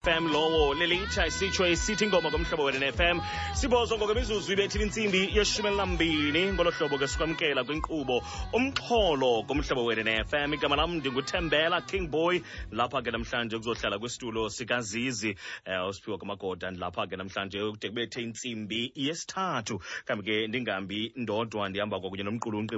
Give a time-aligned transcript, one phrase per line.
[0.00, 3.20] fm lowo lelitsha isitsho isithi ingoma ngomhlobo wena ne-fm
[3.54, 8.22] sibozwa ngokwemizuzu ibethile intsimbi yeshumi elinambini ngolo hlobo ke sikwamkela kwinkqubo
[8.56, 12.40] umxholo ngomhlobo wena ne-fm igama lam ndinguthembela king boy
[12.72, 15.36] lapha ke namhlanje kuzohlala kwisitulo sikazizi
[15.66, 16.70] um usiphiwa kwamagoda.
[16.70, 19.80] Ndilapha ke namhlanje kude kubethe intsimbi yesithathu.
[20.04, 22.76] Kambi ke ndingambi ndodwa ndihamba kwakunye umqulunqi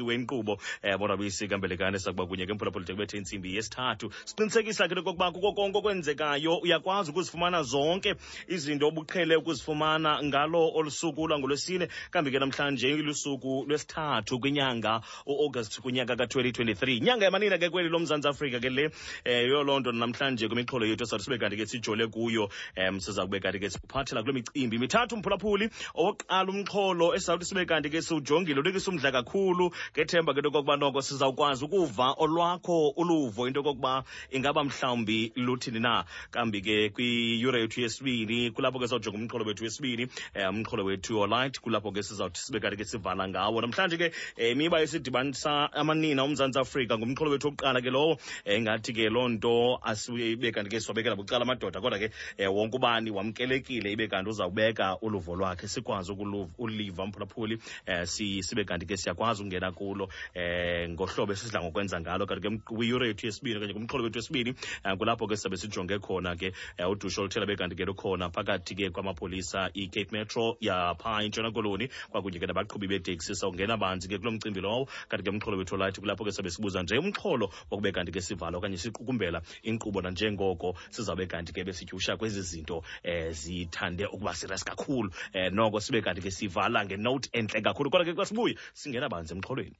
[0.00, 4.10] wenkqubo um bonwabisi kambelekane sakuba kunye ke mphulaphula de kubethe intsimbi yesithathu.
[4.24, 8.14] Siqinisekisa ke okokuba kuko konke okwenzekayo uyakwazi ukuzifumana zonke
[8.48, 11.88] izinto obuqhele ukuzifumana ngalo olusuku lwangolwesine.
[12.10, 18.60] Kambi ke namhlanje lusuku lwesithathu kwinyanga uaugust kunyaka ka-2023 inyanga yamanina ke kweli lomzantsi afrika
[18.60, 18.92] ke le um
[19.26, 22.50] yoloo namhlanje kwimixholo yethu sathi sibe kanti ke sijole kuyo.
[22.76, 25.70] Um siza kube kanti ke sikuphathela kule micimbi mithathu mphulaphuli.
[25.94, 29.70] Owokuqala umxholo esizawuthi sibe kanti ke siwujongile unikisa umdla kakhulu.
[29.92, 36.03] Ngethemba ke into yokokuba noko sizawukwazi ukuva olwakho uluvo into yokokuba ingaba mhlawumbi luthini na
[36.30, 41.60] kambi ke kwiyure yethu yesibini kulapho ke sawujonga umxholo wethu wesibini um umxholo wethu olight
[41.60, 43.60] kulapho ke sizawuthi sibe kanti ke sivala ngawo.
[43.60, 49.10] Namhlanje ke um imiba esidibanisa amanina umzantsi afrika ngumxholo wethu wokuqala ke lowo engathi ke
[49.10, 52.10] loo nto asibe kanti ke siwabekela bucala amadoda kodwa ke
[52.48, 56.12] wonke ubani wamkelekile ibe kanti uzawubeka uluvo lwakhe sikwazi
[56.58, 57.58] uliva mphulaphuli
[57.88, 62.26] um sibe kanti ke siyakwazi ukungena kulo um ngohlobo esidla ngokwenza ngalo.
[62.26, 64.54] Kanti ke kwiyure yethu yesibini okanye kumxholo wethu wesibini
[64.98, 69.70] kulapho ke sabe sijonge khona ke um udusho oluthela bekanti ke lukhona phakathi ke kwamapolisa
[69.74, 74.88] icape metro yapha intshona koloni kwakunye ke nabaqhubi beeteksi sawungena banzi ke kulo mcimbi lowo
[75.08, 78.58] kanti ke umxholo wethu lathi kulapho ke sabe sibuza nje umxholo wokube kanti ke sivala
[78.58, 85.10] okanye siqukumbela inkqubo nanjengoko sizawube kanti ke besityusha kwezi zinto um zithande ukuba serious kakhulu.
[85.34, 87.90] Um noko sibe kanti ke sivala ngenote entle kakhulu.
[87.90, 89.76] Kodwa ke xa sibuye singena banzi emxholweni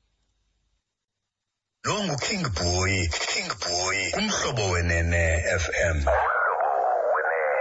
[1.84, 5.98] lo nguking boy king boy kumhlobo wenene fm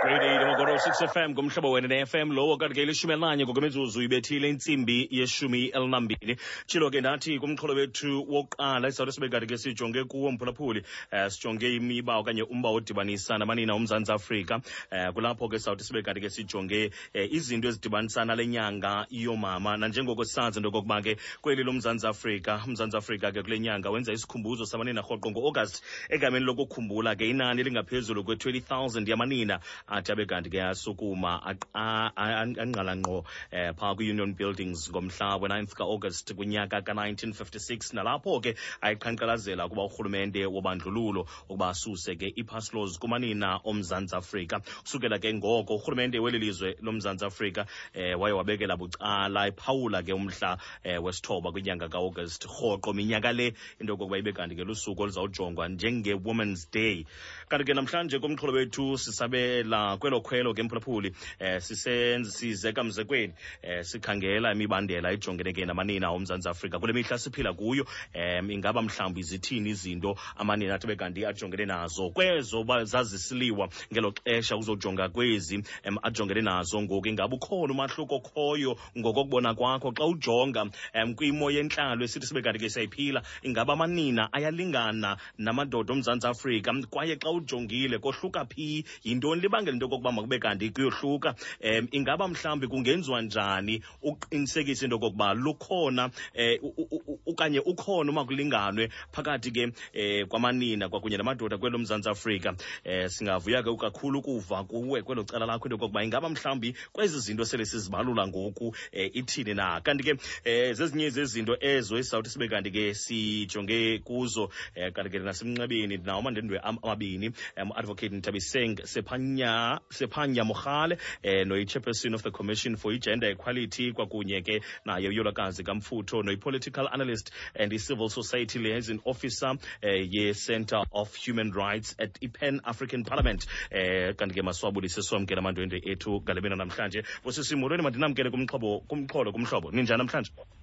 [0.03, 4.49] grade 8 amagoro 6 fm ngumhlobo wena ne-fm lowo kanti ke ilishumi elinanye ngokwemizuzu ibethile
[4.49, 6.35] intsimbi yeshumi elinambini
[6.67, 11.75] tshilo ke ndathi kumxholo wethu wokuqala isizawuthi sibe kanti ke sijonge kuwo mphulaphuli um sijonge
[11.75, 14.55] imiba okanye umba odibanisa namanina umzantsi afrika.
[14.91, 19.77] Um kulapho ke sawuthi sibe kanti ke sijonge um izinto ezidibanisa nale nyanga yoomama.
[19.77, 24.65] Nanjengoko sisazi into yokokuba ke kweli lomzantsi afrika umzantsi afrika ke kule nyanga wenza isikhumbuzo
[24.65, 29.59] samanina rhoqo ngo-agasti egameni lokukhumbula ke inani elingaphezulu kwe-20 000 yamanina
[29.97, 35.73] athi abe kanti ke asukuma aqa- a- anqala ngqo um phaa kwi-union buildings ngomhla we-9th
[35.79, 43.59] ka-august kwinyaka ka-1956 nalapho ke ayiqhankqalazela ukuba urhulumente wobandlululo ukuba asuse ke i-pass laws kumanina
[43.63, 44.61] omzantsi afrika.
[44.85, 47.65] Usukela ke ngoko urhulumente weli lizwe lomzantsi afrika
[47.95, 53.93] um waye wabekela bucala ephawula ke umhla um wesithoba kwinyanga ka-august rhoqo minyaka le into
[53.93, 57.05] yokokuba ibe kanti ke lusuku oluzawujongwa njenge-women's day
[57.53, 61.13] kanti ke namhlanje kumxholo wethu sisabela kwelo khwelo ke mphulaphuli
[61.59, 63.33] sizekamzekweni size kamzekweni
[63.63, 66.79] um sikhangela imibandela ejongene ke namanina omzantsi afrika.
[66.79, 72.09] Kule mihla siphila kuyo um ingaba mhlawumbi zithini izinto amanina athi bekanti ajongene nazo?
[72.09, 79.53] Kwezo zazisiliwa ngelo xesha uzojonga kwezi um ajongene nazo ngoku ingaba ukhona umahluko khoyo ngokokubona
[79.53, 79.93] kwakho?
[79.93, 80.61] Xa ujonga
[80.95, 86.73] um kwimo yentlalo esithi sibe kanti ke siyayiphila ingaba amanina ayalingana namadoda omzantsi afrika?
[86.89, 88.85] Kwaye xa ujongile kohluka phi?
[89.03, 89.41] Yintoni?
[89.41, 91.35] Libangela into yokokuba makube kanti kuyohluka.
[91.63, 93.81] Um ingaba mhlawumbi kungenziwa njani?
[94.01, 101.57] Uqinisekise into yokokuba lukhona um okanye ukhona uma kulinganwe phakathi ke um kwamanina kwakunye namadoda
[101.57, 102.55] kwelo mzantsi afrika.
[102.85, 107.45] Um singavuya ke kakhulu ukuva kuwe kwelo cala lakho into yokokuba ingaba mhlawumbi kwezi zinto
[107.45, 109.81] sele sizibalula ngoku um ithini na?
[109.81, 115.19] Kanti ke um zezinye zezinto ezo esizawuthi sibe kanti ke sijonge kuzo um kanti ke
[115.19, 116.79] nasemnxebeni nawo amandendwe am-
[117.23, 123.91] amabini um advocate ntabiseng sephanya sephanya mogale um noyi-chairperson of the commission for i-gender equality
[123.93, 131.15] kwakunye ke naye uyolakazi kamfutho noyi-political analyst and i-civil society liaison officer eh, ye-center of
[131.15, 133.45] human rights at ipan african parliament.
[133.71, 137.03] Um kanti ke maswabulise somke ethu ngale namhlanje.
[137.23, 139.71] Bosisimolweni mandinamkele kumxhobo kumxholo kumhlobo.
[139.71, 140.31] Ninjani namhlanje?
[140.37, 140.62] Eh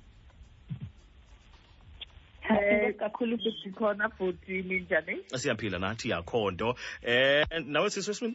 [2.50, 6.75] Eh, kakhulu futhi khona futhi ninjani siyaphila nathi yakho nto.
[7.02, 8.35] Eh nawe siswe smin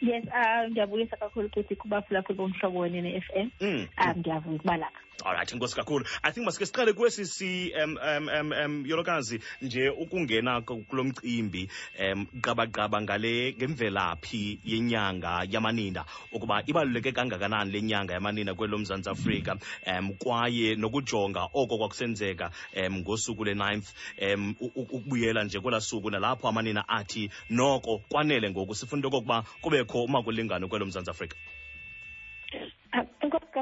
[0.00, 3.50] yes ah, um ndiyabulisa kakhulu futhi kubaphulaphula bomhlobo wene ne-f m.
[3.60, 3.86] Mm.
[3.96, 6.04] Ah, um ndiyavuya ukuba lapha alright inkosi kakhulu.
[6.22, 11.04] I think masike siqale kwesi si um, um, um, um, yolokazi nje ukungena ku- kulo
[11.04, 11.68] mcimbi
[12.12, 19.56] um qabaqaba ngale ngemvelaphi yenyanga yamanina ukuba ibaluleke kangakanani le nyanga yamanina kwelo mzantsi afrika.
[19.86, 23.88] Um kwaye nokujonga oko kwakusenzeka um ngosuku le-9th
[24.34, 28.74] um u- u- ukubuyela nje kwela suku nalapho amanina athi noko kwanele ngoku.
[28.74, 31.36] Sifuna okokuba kubekho umakulingano kwelo mzantsi afrika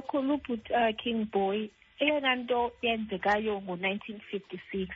[0.09, 1.71] ukhulu ubhuti King Boy.
[2.01, 4.89] Eyona nto yenzekayo ngo-1956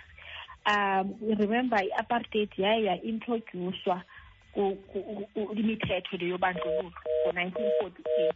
[0.66, 4.02] um remember i-apartheid yaye yaintroducwa
[5.56, 6.92] imithetho le yobandlululo
[7.26, 8.32] ngo-1948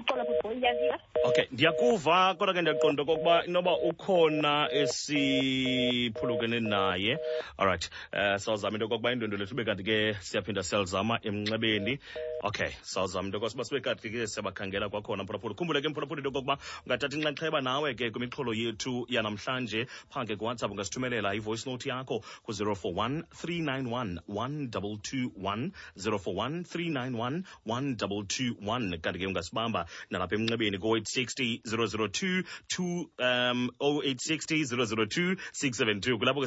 [0.00, 7.18] uxolaphuko iyaziwa okay ndiyakuva kodwa ke ndiyaqonda okokuba inoba ukhona esiphulukene naye.
[7.58, 11.98] Allright um uh, eh, sawuzama into yokokuba indwendo lethu ube kanti ke siyaphinda siyalizama emnxebeni.
[12.42, 16.58] Okay sawuzama into yokokuba sibe kanti ke siyabakhangela kwakhona mphulaphula khumbule ke mphulaphula into yokokuba
[16.86, 19.86] ungathatha inxaxheba nawe ke kwimixholo yethu yanamhlanje.
[20.10, 29.26] Phaa ke kuwhatsapp ungasithumelela ivoice note yakho ku-041 391 1221 041 391 1221 kanti ke
[29.26, 33.06] ungasibamba nalapha emnxebeni ko-860 002 2
[33.52, 36.46] um 0860 002 672 kulapho ke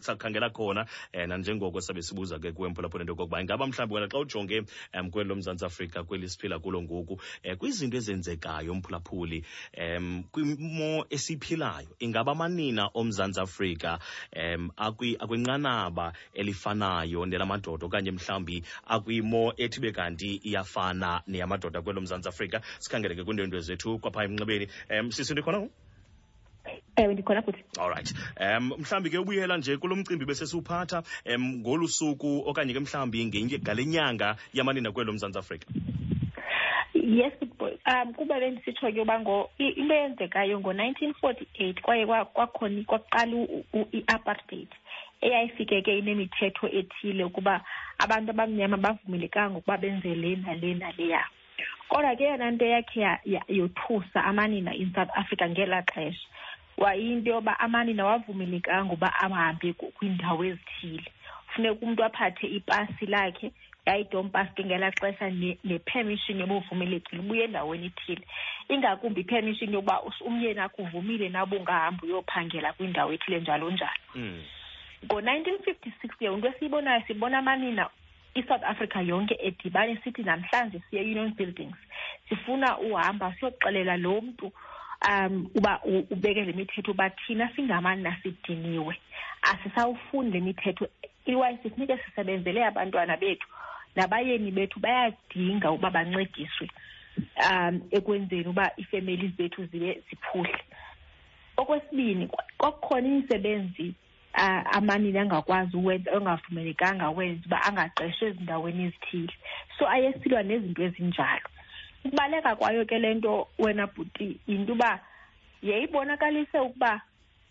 [0.00, 4.18] sawukhangela khona um nanjengoko sabe sibuza ke kuwe mphulaphula into yokokuba ingaba mhlawumbi wena xa
[4.18, 4.62] ujonge
[4.94, 9.44] um kweli lomzantsi afrika kweli siphila kulo ngoku um kwizinto ezenzekayo mphulaphuli
[9.78, 13.98] um kwimo esiphilayo ingaba amanina omzantsi afrika
[14.36, 22.28] um akwi- akwinqanaba elifanayo nelamadoda okanye mhlawumbi akwimo ethi be kanti iyafana neyamadoda kwelo mzantsi
[22.28, 24.68] afrika sikhangele ke kwiindwendwe zethu kwapha emnxebeni.
[24.90, 25.68] Um sisi ndikhona
[26.96, 27.64] ewe ndikhona futhi.
[27.80, 31.02] Alright um mhlawumbi ke ubuyela nje kulo mcimbi besesiwuphatha
[31.34, 35.66] um ngolu suku okanye ke mhlawumbi ngale nyanga yamanina kwelo mzantsi afrika.
[36.94, 37.32] Yes
[37.88, 43.46] um kuba bendisitsho ke uba ngo into eyenzekayo ngo-nineteen forty eight kwaye kwa- kwakhona kwaqala
[43.92, 44.68] i-apartheid
[45.20, 47.64] eyayifike ke inemithetho ethile ukuba
[47.98, 51.24] abantu abamnyama bavumelekanga ukuba benze le nale naleya
[51.88, 56.26] kodwa ke yona nto yakhe ya- ya- yothusa amanina in south africa ngelaa xesha.
[56.76, 61.10] Wayinto yoba amanina wavumelekanga uba ahambe kwiindawo ezithile.
[61.54, 63.52] Funeka umntu aphathe ipasi lakhe
[63.86, 68.22] yayidompasi ke ngelaa xesha ne- nepermission yobuvumelekile ubuye endaweni ethile.
[68.68, 74.00] Ingakumbi ipermission yokuba umyeni akuvumile nabo ungahamba uyophangela kwindawo ethile njalo njalo.
[74.14, 74.42] Mm.
[75.06, 77.88] ngo-nineteen fifty six ke into esiyibonayo sibona amanina
[78.38, 81.76] i-south africa yonke edibane sithi namhlanje siye union buildings.
[82.28, 84.52] Sifuna uhamba siyoxelela lo mntu
[85.08, 88.96] um uba u- ubeke le mithetho uba thina singamanina sidiniwe
[89.42, 90.88] asisawufuni le mithetho.
[91.26, 93.46] Iwaye sifuneke sisebenzele abantwana bethu
[93.96, 96.68] nabayeni bethu bayadinga uba bancediswe
[97.50, 100.58] um ekwenzeni uba iifemeli zethu zibe ziphuhle.
[101.56, 103.94] Okwesibini kwa- kwakukhona imisebenzi
[104.34, 109.34] uh, amanina angakwazi uwenza ongavumelekanga wenza uba angaqeshwa ezindaweni ezithile.
[109.78, 111.48] So ayesilwa nezinto ezinjalo.
[112.04, 115.00] Ukubaleka kwayo ke le nto wena bhuti yinto uba
[115.62, 117.00] yayibonakalise ukuba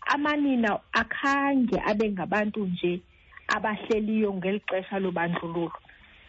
[0.06, 3.00] amanina akhange abe ngabantu nje
[3.48, 5.72] abahleliyo ngeli xesha lobandlululo.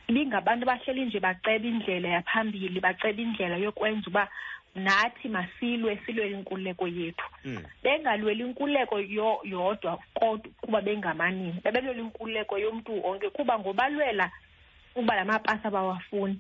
[0.07, 4.27] Ibingabantu abahleli nje baceba indlela yaphambili baceba indlela yokwenza uba
[4.75, 7.25] nathi masilwe silwele inkululeko yethu.
[7.45, 7.63] Mm.
[7.83, 11.61] bengalweli inkululeko yo- yodwa kodwa kuba bengamanina.
[11.63, 14.31] Bebelwela inkululeko yomntu wonke kuba ngobalwela
[14.95, 16.39] ukuba la mapasi abawafuni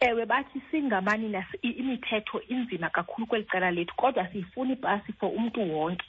[0.00, 5.30] ewe bathi singamanina si- i- imithetho inzima kakhulu kweli cala lethu kodwa siyifuna ipasi for
[5.36, 6.04] umntu wonke.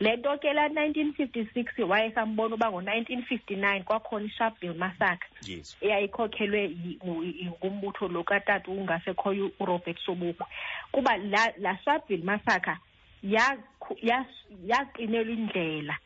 [0.00, 4.74] Le nto ke la nineteen fifty six waye sambona uba ngo-nineteen fifty nine kwakhona isharpville
[4.78, 5.28] massacre.
[5.46, 5.76] Yes.
[5.82, 10.46] Eyayikhokhelwe yi- ngu- yi- ngumbutho lo katata ungasekhoyo urobert sobukwe.
[10.92, 12.76] Kuba la, la sharpville massacre
[13.24, 15.96] yakhu- yas- yaqinelwa indlela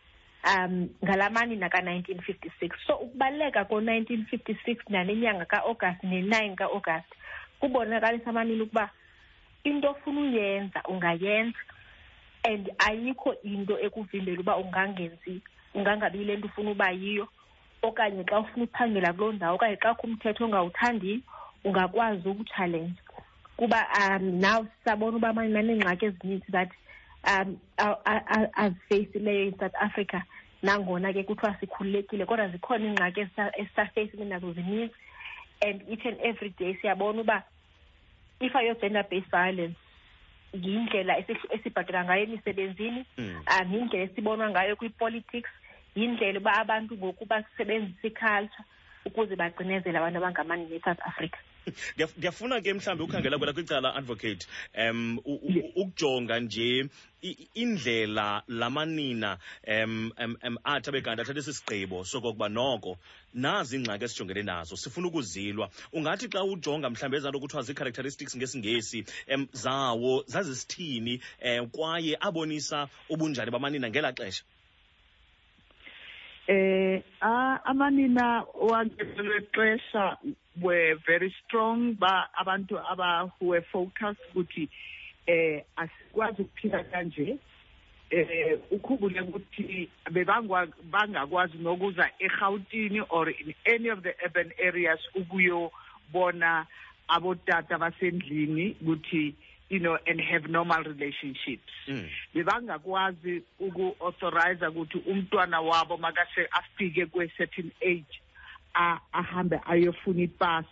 [0.44, 2.74] um ngalamanina ka-nineteen fifty six.
[2.86, 7.12] So ukubaluleka ko-nineteen fifty six nalenyanga ka-august ne-nine ka-august
[7.60, 8.90] kubonakalisa amanina ukuba
[9.64, 11.58] into ofuna uyenza ungayenza.
[12.44, 15.40] And ayikho into ekuvimbela uba ungangenzi
[15.74, 17.28] ungangabi le nto ufuna uba yiyo.
[17.82, 21.20] Okanye xa ufuna uphangela kuloo ndawo okanye xa kho umthetho ongawuthandiyo
[21.64, 23.02] ungakwazi ukutshalenja
[23.56, 26.70] kuba um now sisabona uba amanina neengxaki ezininzi that
[27.26, 27.56] um
[28.54, 30.22] azifeyisileyo in-south africa
[30.62, 34.94] nangona ke kuthiwa sikhululekile kodwa zikhona iingxaki esisa- esisafeyisile nazo zininzi.
[35.62, 37.42] And each and every day siyabona uba
[38.40, 39.76] if ayo-gender based violence
[40.52, 43.06] yindlela esih- esibhatala ngayo emisebenzini.
[43.18, 43.40] Mm.
[43.46, 45.50] um yindlela esibonwa ngayo kwi-politics.
[45.96, 48.64] Yindlela uba abantu ngoku basebenzisa iculture
[49.04, 51.38] ukuze bagcinezele abantu abangamanina e-south africa.
[52.16, 55.18] Ndiyafuna ke mhlawumbi ukhangela kwela kwicala advocate um
[55.76, 56.88] ukujonga nje
[57.54, 59.38] indlela lamanina
[59.68, 60.10] um
[60.64, 62.98] athi abe kanti athathe esi sigqibo sokokuba noko
[63.34, 65.70] nazi iingxaki esijongene nazo sifuna ukuzilwa.
[65.92, 69.04] Ungathi xa ujonga mhlawumbi ezanto kuthiwa zii-characteristics ngesingesi
[69.34, 74.42] um zawo zazisithini um kwaye abonisa ubunjani bamanina ngelaa xesha
[76.48, 77.02] eh
[77.64, 80.16] amanina wangelelo xesha
[80.60, 84.68] were very strong ba abantu aba who were focused ukuthi
[85.26, 87.38] eh asikwazi ukuphila kanje.
[88.10, 96.66] Eh ukhumbule ukuthi bebangwa bangakwazi nokuza eGauteng or in any of the urban areas ukuyobona
[97.08, 99.34] abotata basendlini ukuthi
[99.72, 101.72] you know and have normal relationships.
[101.88, 102.08] Mm.
[102.34, 108.20] bebangakwazi uku-authorize ukuthi umntwana wabo makase afike kwe-certain age
[108.74, 110.68] a- ahambe ayofuna ipasi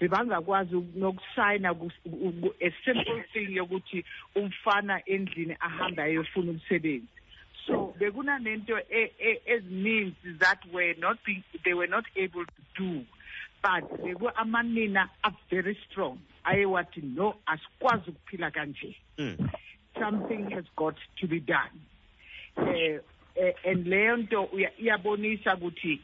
[0.00, 7.06] bebangakwazi nokusayina ku- ku- a simple thing yokuthi umfana endlini ahambe ayofuna umsebenzi.
[7.66, 13.04] So bekunanento e- e- ezininzi that were not being, they were not able to do.
[13.62, 19.36] But beku amanina are very strong ayewathi no asikwazi ukuphila kanje Mm.
[19.98, 21.80] something has got to be done
[22.56, 23.00] eh
[23.36, 24.48] eh, and leyo nto
[24.78, 26.00] iyabonisa ukuthi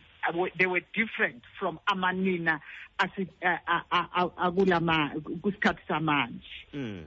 [0.56, 2.60] they were different from amanina
[2.98, 5.10] asi a- a- a- a- akulama
[5.42, 7.04] kusikhathi samanje Mm.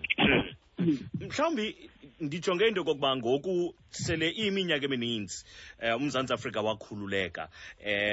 [0.77, 1.89] Mhlawumbi
[2.20, 5.46] ndijonge into kokuba ngoku sele iyiminyaka emininzi
[5.84, 7.50] um umzantsi afrika wakhululeka.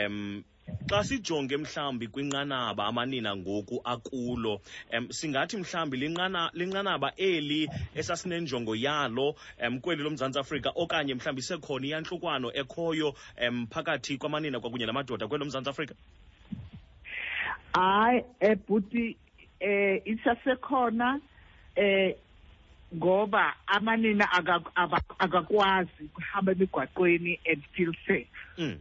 [0.06, 0.44] Um
[0.88, 4.60] xa sijonge mhlawumbi kwinqanaba amanina ngoku akulo
[4.92, 9.34] um singathi mhlawumbi linqana- linqanaba eli esasinenjongo yalo
[9.66, 13.14] um kweli lomzantsi afrika okanye mhlawumbi isekhona iyantlukwano ekhoyo
[13.48, 15.94] um phakathi kwamanina kwakunye namadoda kweli lomzantsi afrika?
[17.74, 19.16] Hayi ebhuti
[19.60, 21.20] eh isasekhona
[21.76, 22.16] eh
[22.96, 28.28] ngoba amanina aka- aba- akakwazi ukuhamba emigwaqweni and feel safe.
[28.58, 28.78] Mm.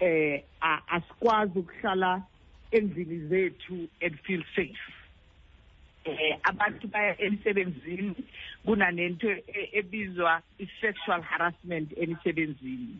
[0.00, 2.22] eh a- asikwazi ukuhlala
[2.72, 4.80] endlini zethu and feel safe.
[6.04, 8.14] Eh abantu baya emsebenzini
[8.64, 12.96] kunanento e- ebizwa i-sexual harassment emsebenzini.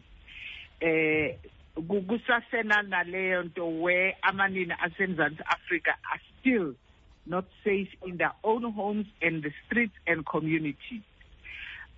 [0.81, 1.37] Eh
[1.75, 6.75] ku- kusasena naleyo nto where amanina asemzantsi africa are still
[7.27, 11.03] not safe in their own homes and the streets and communities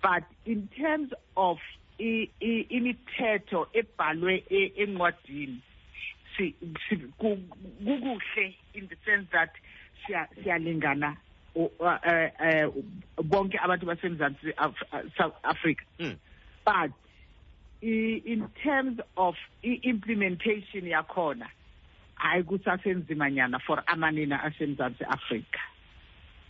[0.01, 1.57] but in terms of
[1.99, 4.43] imithetho ebhalwe
[4.77, 5.59] encwadini
[6.37, 6.55] si
[6.89, 7.41] si- ku-
[7.85, 9.49] kukuhle in the sense that
[10.05, 11.17] siya- siyalingana
[13.23, 14.53] bonke abantu basemzantsi
[15.17, 16.17] South Africa Mm.
[16.65, 16.91] but
[17.81, 21.49] in terms of i-implementation yakhona
[22.17, 25.59] hayi kusasenzimanyana for amanina asemzantsi afrika.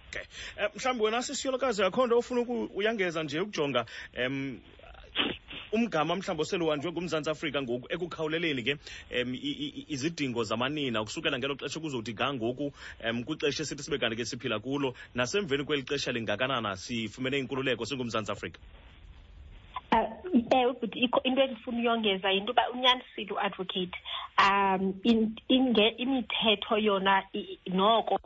[0.10, 0.24] Okay.
[0.58, 2.42] Um mhlawumbi wena sisiyolokazi akho nto ofuna
[2.76, 3.86] uyangeza nje ukujonga
[4.26, 4.60] um
[5.72, 8.74] umgama mhlawumbi oseluhanjwe ngumzantsi afrika ngoku ekukhawuleleni ke
[9.22, 9.36] um
[9.94, 12.72] izidingo zamanina ukusukela ngelo xesha kuzothi ga ngoku
[13.04, 14.96] um kwixesha esithi sibe kanti ke siphila kulo.
[15.16, 18.60] Nasemveni kweli xesha lingakanana sifumene inkululeko singumzantsi afrika
[20.62, 23.98] ewe but ikho into endifuna uyongeza yinto uba unyanisile uadvocate
[24.40, 28.20] um in- inge- imithetho yona i- i- noko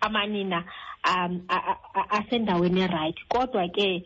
[0.00, 0.64] amanina
[1.08, 4.04] um a- a- a- asendaweni erayithi kodwa ke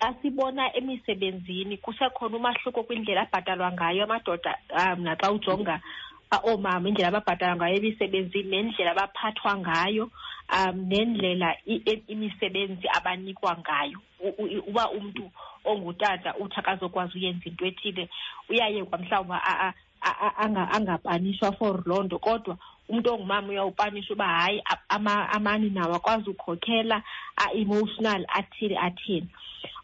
[0.00, 6.13] xa sibona emisebenzini kusekhona umahluko kwindlela abhatalwa ngayo amadoda um naxa ujonga uh,
[6.44, 10.10] oomama indlela ababhatalwa ngayo emisebenzini nendlela abaphathwa ngayo
[10.52, 13.98] um nendlela i- i- imisebenzi abanikwa ngayo.
[14.20, 15.30] U- u- uba umntu
[15.64, 18.08] ongutata uthi akazokwazi uyenza into ethile
[18.48, 22.18] uyayekwa mhlawumbi a- a- a- a- anga- angapanishwa for loo nto.
[22.18, 22.56] Kodwa
[22.88, 27.02] umntu ongumama uyawupanisha uba hayi a- ama- amanina awakwazi ukhokhela
[27.36, 29.26] a-emotional athile athile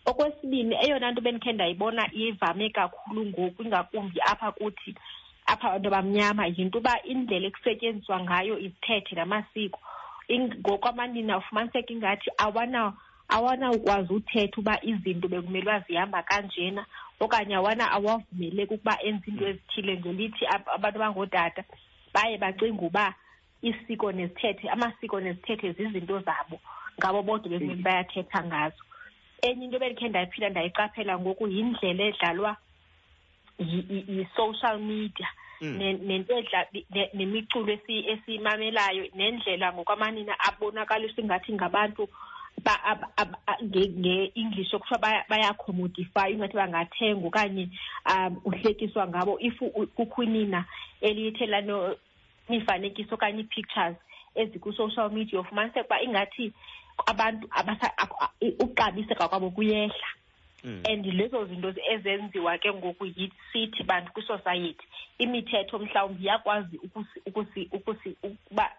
[0.07, 4.95] okwesibini eyona nto bendikhe ndayibona ivame kakhulu ngoku ingakumbi apha kuthi
[5.53, 9.81] apha abantu abamnyama yinto uba indlela ekusetyenziswa ngayo izithethe namasiko
[10.31, 12.93] In- ngoku amanina ufumaniseka ingathi awana
[13.29, 16.87] awanawukwazi uthetha uba izinto bekumele uba zihamba kanjena
[17.21, 21.63] okanye awana awavumeleki ukuba enze into ezithile ngelithi ab- abantu abangootata
[22.15, 23.15] baye bacinga uba
[23.63, 26.61] isiko nezithethe amasiko nezithethe zizinto zabo
[26.99, 28.83] ngabo bodwa bekumele bayathetha ngazo
[29.43, 32.57] enye into bendikhe ndayiphinda ndayiqaphela ngoku yindlela edlalwa
[33.59, 35.37] yi- yi- yi-social media Mm.
[35.37, 42.09] ne- nento edla ne- nemiculo esi- esiyimamelayo nendlela ngokwamanina abonakalisa ingathi ngabantu
[42.65, 47.69] ba- ab- ab- a- nge- nge-english okuthiwa baya- bayakhomodify ingathi bangathenga okanye
[48.07, 50.65] um uhlekiswa ngabo if u- kukho inina
[51.01, 51.97] elithe lano
[52.49, 53.97] mifanekiso okanye ii-pictures
[54.35, 56.53] ezikwi-social media ufumaniseka uba ingathi
[57.07, 60.20] abantu abasa- ak- a- i- uxabiseka kwabo kuyehla Mm.
[60.65, 64.87] And lezo zinto ezenziwa ke ngoku yisithi bantu kwisociety
[65.19, 68.71] imithetho mhlawumbi iyakwazi ukusi- ukusi- ukusi- ukuba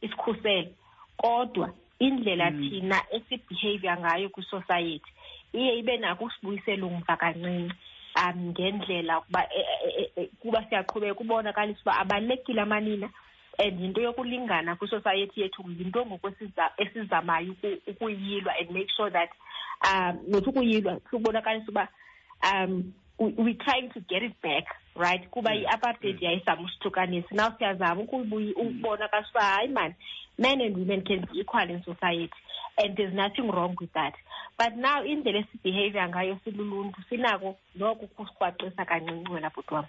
[0.00, 0.72] isikhusele.
[1.16, 5.10] Kodwa indlela thina esibehavior ngayo kwisociety
[5.52, 7.74] iye ibe nako usibuyisela umva kancinci
[8.16, 13.10] um ngendlela kuba e- e- e- e- kuba siyaqhubeka ubonakalisa uba abalulekile amanina
[13.58, 19.30] and yinto yokulingana kwisociety yethu yinto ngoku esiza- esizamayo uku- ukuyilwa and make sure that
[19.90, 21.88] um not ukuyilwa sibonakalisa uba
[22.52, 24.64] um we, trying to get it back
[24.96, 25.28] right?
[25.30, 29.94] Kuba i-apartheid yayizama usihlukanisa now siyazama ukuyibuyi- ukubonakalisa uba hayi mani
[30.38, 32.34] men and women can be equal in society
[32.76, 34.14] and there's nothing wrong with that.
[34.58, 39.84] But now indlela esibehavior ngayo siluluntu sinako noko ukusirhwaqisa kancinci wena bhuti wam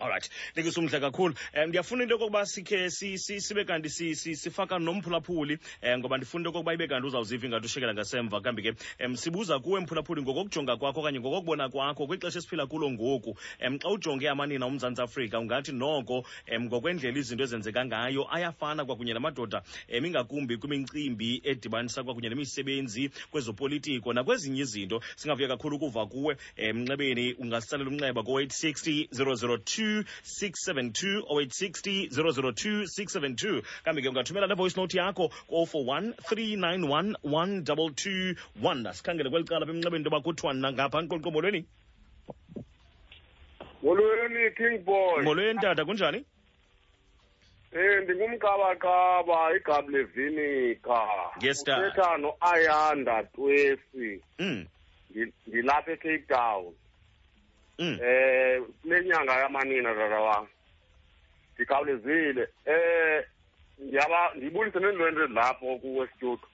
[0.00, 1.34] alright lekisa umhle kakhulu.
[1.56, 6.16] Um ndiyafuna into yokokuba sikhe si- si- sibe kanti si- si- sifaka nomphulaphuli um ngoba
[6.16, 8.40] ndifuna into yokokuba ibe kanti uzawuziva ingathi ushekela ngasemva.
[8.40, 8.74] Kambi ke
[9.06, 13.36] um sibuza kuwe mphulaphuli ngokokujonga kwakho okanye ngokokubona kwakho kwixesha esiphila kulo ngoku.
[13.66, 19.14] Um xa ujonge amanina umzantsi afrika ungathi noko um ngokwendlela izinto ezenzeka ngayo ayafana kwakunye
[19.14, 19.62] namadoda
[19.96, 25.00] um ingakumbi kwimicimbi edibanisa kwakunye nemisebenzi kwezopolitiko nakwezinye izinto.
[25.16, 29.83] Singavuya kakhulu ukuva kuwe um mnxebeni ungasitsalela umnxeba ko-860 002
[30.22, 39.44] 672 0860 002 672 kambi ke ungathumela nevoice note yakho ko-041 391 1221 asikhangele kweli
[39.44, 41.64] cala bemnxebeni into yoba kuthiwa nangapha nqonqomolweni
[43.84, 44.50] molweni?
[44.56, 45.22] King boy.
[45.22, 46.24] Molweni tata kunjani?
[47.72, 51.00] Eh ndingumqabaqaba igama levinika
[51.40, 51.78] sir.
[51.78, 54.22] uthetha noayanda twesi.
[54.38, 54.66] Mm.
[55.46, 56.74] Ndilapha ecape town.
[57.78, 60.46] Eh kule nyanga yamanina tata wam
[61.54, 63.24] ndikhawulezile eh
[63.78, 66.48] ndiyaba ndibulise neendwendwe lapho kuwe studio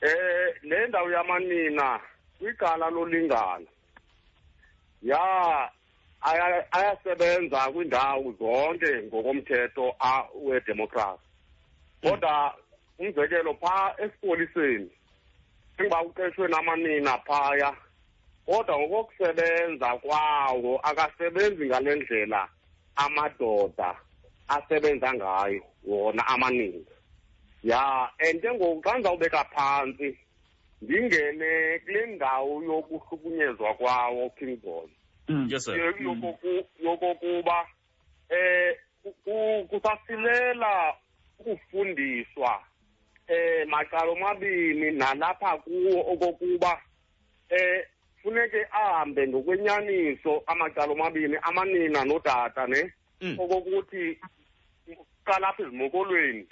[0.00, 2.00] eh le ndawo yamanina
[2.38, 3.66] kwicala lolingana.
[5.02, 5.20] Ya
[6.20, 9.96] aya- ayasebenza kwiindawo zonke ngokomthetho
[10.34, 11.22] wedemokhrasi.
[12.02, 12.54] Kodwa
[12.98, 14.90] umzekelo phaa esipoliseni
[15.78, 17.76] ingoba uqeshwe namanina phaya
[18.48, 22.48] kodwa ngokokusebenza kwawo akasebenzi ngale ndlela
[22.96, 23.96] amadoda
[24.48, 26.86] asebenza ngayo wona amaninzi
[27.64, 30.18] ya and ke ngoku xa ndizawubeka phantsi
[30.82, 34.86] ndingene kule ndawo yokuhlukunyezwa kwawo king boy.
[35.48, 35.76] Yes sir.
[35.76, 37.66] Yo- yokoku- yokokuba
[38.30, 40.94] eh ku- ku- kusasilela
[41.38, 42.62] ukufundiswa
[43.28, 46.80] eh macala omabini nalapha kuwo okokuba
[47.50, 47.84] eh
[48.22, 52.92] funeke ahambe ngokwenyaniso amacala omabini amanina notata ne?
[53.20, 53.36] Mm.
[53.40, 54.18] okokuthi
[55.24, 56.46] kalapha ezimokolweni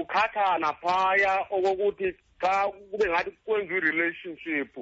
[0.00, 4.76] ukhathana phaya okokuthi xa kube ngathi kwenziwa i-relationship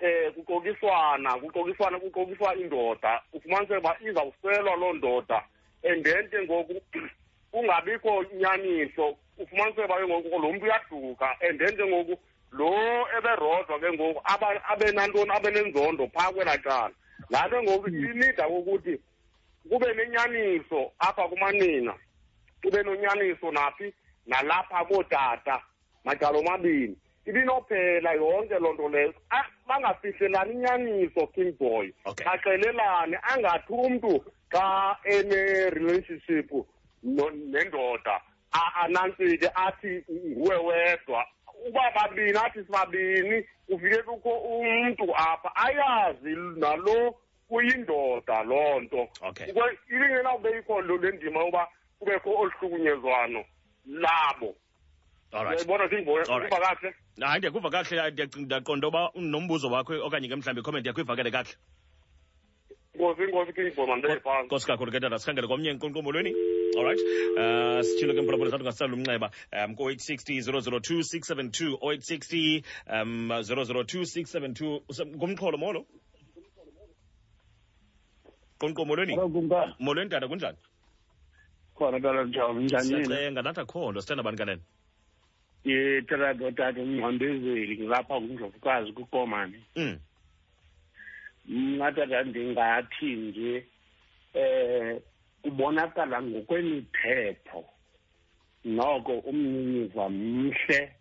[0.00, 5.44] eh kuxokiswana kuxokiswana kuxokiswa indoda ufumaniseke uba izawuselwa loo ndoda.
[5.84, 6.80] And then ke ngoku
[7.52, 12.18] kungabikho nyaniso ufumaniseke uba ke ngoku lo mntu uyaduka and then ke ngoku
[12.58, 12.70] lo
[13.18, 15.30] eberodwa ke ngoku aba- abe nantoni?
[15.30, 16.94] Abe nenzondo phaa kwelaa cala.
[17.30, 18.94] Laa nto ngoku inida kokuthi
[19.68, 21.94] kube nenyaniso apha kumanina
[22.62, 23.92] kube nonyaniso naphi
[24.26, 25.62] nalapha kootata
[26.04, 26.96] macala omabini.
[27.26, 29.14] Ibinophela yonke loo nto leyo.
[29.30, 31.90] Ah, bangafihlelani inyaniso king boy.
[32.04, 34.12] Baxelelane angathi umntu
[34.52, 36.50] xa ene-relationship
[37.02, 38.20] nendoda
[38.82, 41.24] anantsike athi nguwe wedwa.
[41.68, 47.14] Uba babini athi sibabini kufike kukho umntu apha ayazi nalo
[47.50, 49.08] uyindoda loo nto.
[49.20, 49.46] Okay.
[49.52, 53.44] Ukwe- ibingenawube ikho lo le ndima yoba kubekho olu hlukunyezwano
[53.86, 54.54] labo
[55.32, 56.52] alright uyayibona singibona Alright.
[56.52, 56.94] uba kahle?
[57.20, 61.54] Hayi ndiyakuva kahle ndiyac- ndiyaqonda uba nombuzo wakho okanye ke mhlawumbi icomment yakho ivakele kahle.
[62.94, 66.32] Inkosi inkosi kingibona mandibeke phantsi nkosi kakhulu ke tata sikhangele komnye enqonqomolweni
[66.78, 67.00] alright
[67.38, 69.28] uh sitshilo ke mphulaphula sathi ungasitsala umnxeba
[69.64, 75.82] um ko-860 002 672 0860 um 002 672 Use- ngumxholo molo?
[78.60, 80.58] Qonqomolweni molweni molweni tata kunjani?
[81.74, 84.62] Khona tata njani nathi akho nto sithanda bani kanene?
[85.64, 89.98] Ye tata tata umngcwambezeli ngilapha ngundlovukazi kukomane mm.
[91.48, 93.66] Mna tata ndingathi nje
[94.34, 95.00] eh
[95.42, 97.64] kubonakala ngokwemithetho
[98.64, 100.92] noko umnyinyiva mhle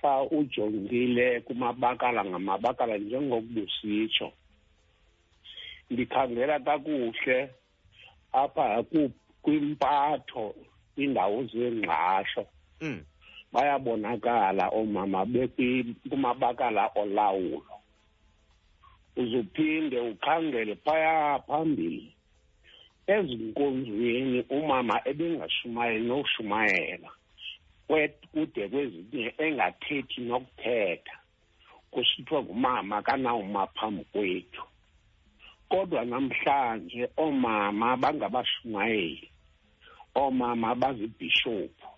[0.00, 4.32] xa ujongile kumabakala ngamabakala njengokubusitsho.
[5.90, 7.50] Ndikhangela kakuhle
[8.32, 9.10] apha ku-
[9.42, 10.54] kwimpatho
[10.98, 12.46] iindawo zengqasho.
[12.80, 13.02] Mm.
[13.52, 17.77] bayabonakala oomama bekwi- kumabakala olawulo.
[19.20, 22.12] Uzuphinde ukhangele phaya phambili.
[23.06, 27.10] Ezinkonzweni umama ebengashumayeli nokushumayela
[27.88, 31.16] kwe- kude kwezinye engathethi nokuthetha
[31.90, 34.62] kusithiwa ngumama kanawuma phambi kwethu.
[35.68, 39.30] Kodwa namhlanje oomama bangabashumayeli
[40.14, 41.88] oomama bazibhishophu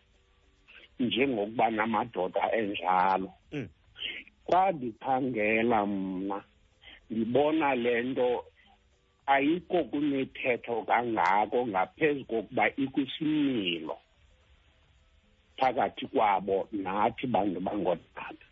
[1.01, 3.33] njengokuba namadoda enjalo.
[3.53, 3.69] Mm.
[4.51, 6.39] xa ndikhangela mna
[7.11, 8.45] ndibona le nto
[9.27, 13.97] ayikho kunethetho kangako ngaphezu kokuba ikwisimilo
[15.59, 18.47] phakathi kwabo nathi bantu bangootata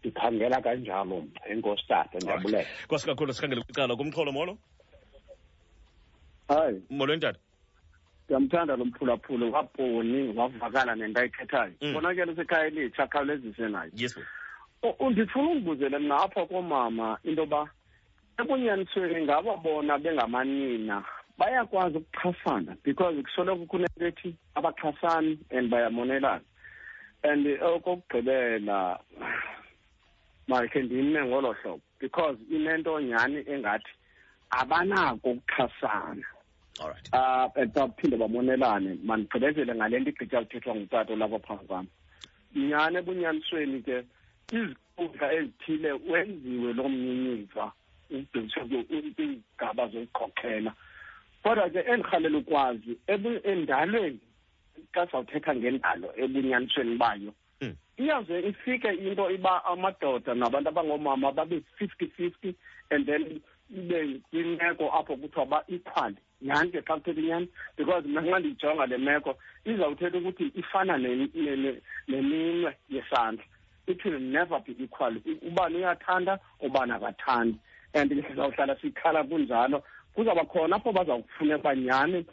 [0.00, 3.96] ndikhangela kanjalo mna enkosi tata ndiyabulela kwasi kakhulu sikhangele kwicala.
[3.96, 4.58] Kumxholo molo?
[6.48, 6.82] Hayi.
[6.90, 7.38] Molweni tata
[8.24, 11.92] ndiyamthanda lo mphulaphula waponi wavakala nento ayithethayo Mm.
[11.94, 13.90] bonakele sekhaya elitsha akhawulezise nayo.
[13.96, 14.24] Yes bro.
[14.82, 17.70] U- u- ndifuna undibuzele mna apha koomama into yoba
[18.38, 21.04] ebunyanisweni ngaba bona bengamanina
[21.38, 26.44] bayakwazi ukuxhasana because kusoloko kunento ethi abaxhasani and bayamonelana.
[27.24, 28.98] And okokugqibela
[30.48, 33.92] makhe ndime ngolo hlobo because inento nyhani engathi
[34.50, 36.24] abanako ukuxhasana.
[36.80, 38.98] All right uh baphinde bamonelane.
[39.04, 41.86] Mandigqibezele ngale nto igqitya kuthethwa ngutata olapha phambi kwam
[42.54, 44.04] nyhani ebunyanisweni ke
[44.52, 47.72] izikhundla ezithile wenziwe lo mnyinyiva
[48.12, 50.72] kwiigaba zokukhokela
[51.42, 52.96] kodwa ke endirhalela ukwazi
[53.44, 54.20] endalweni
[54.94, 57.76] xa sawuthetha ngendalo ebunyanisweni bayo Mm.
[57.96, 62.54] iyaze ifike into iba amadoda nabantu abangoomama babe fifty fifty
[62.90, 67.48] and then ibe kwimeko apho kuthiwa ba-equal nyhani ke xa kuthetha inyani?
[67.76, 73.44] Because mna nxa ndiyijonga le meko izawuthetha ukuthi ifana ne- ne- ne- neminwe yesandla.
[73.86, 75.14] Ithi never be equal.
[75.42, 77.58] Ubani uyathanda ubani akathandi
[77.94, 79.82] and sizawuhlala sikhala kunjalo.
[80.14, 82.24] Kuzawuba khona apho bazawufuneka uba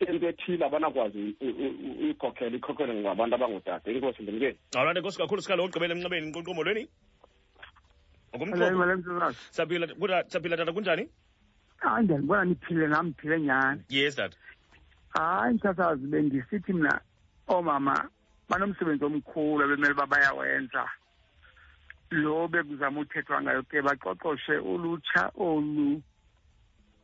[0.00, 6.26] into ethile abanakwazi uyikhokhela ikhokhele ngabantu abangootata inkosi ndimkeni right nkosi kakhulu sikhale ugqibele emnxebeni
[6.30, 6.84] nkqunkqu molweni
[8.32, 9.38] Hello, ngumxholo Madam Msakazi.
[10.28, 11.08] saphila tata kunjani?
[11.76, 13.82] Hayi ndiyandibona niphile nam ndiphile nyhani.
[13.88, 14.36] yes tata.
[15.08, 17.00] Hayi msasazi bendisithi mna
[17.48, 18.08] oomama
[18.48, 20.84] banomsebenzi omkhulu ebemele uba bayawenza.
[22.10, 26.02] Lo bekuzama uthethwa ngayo ke baqoqoshe ulutsha olu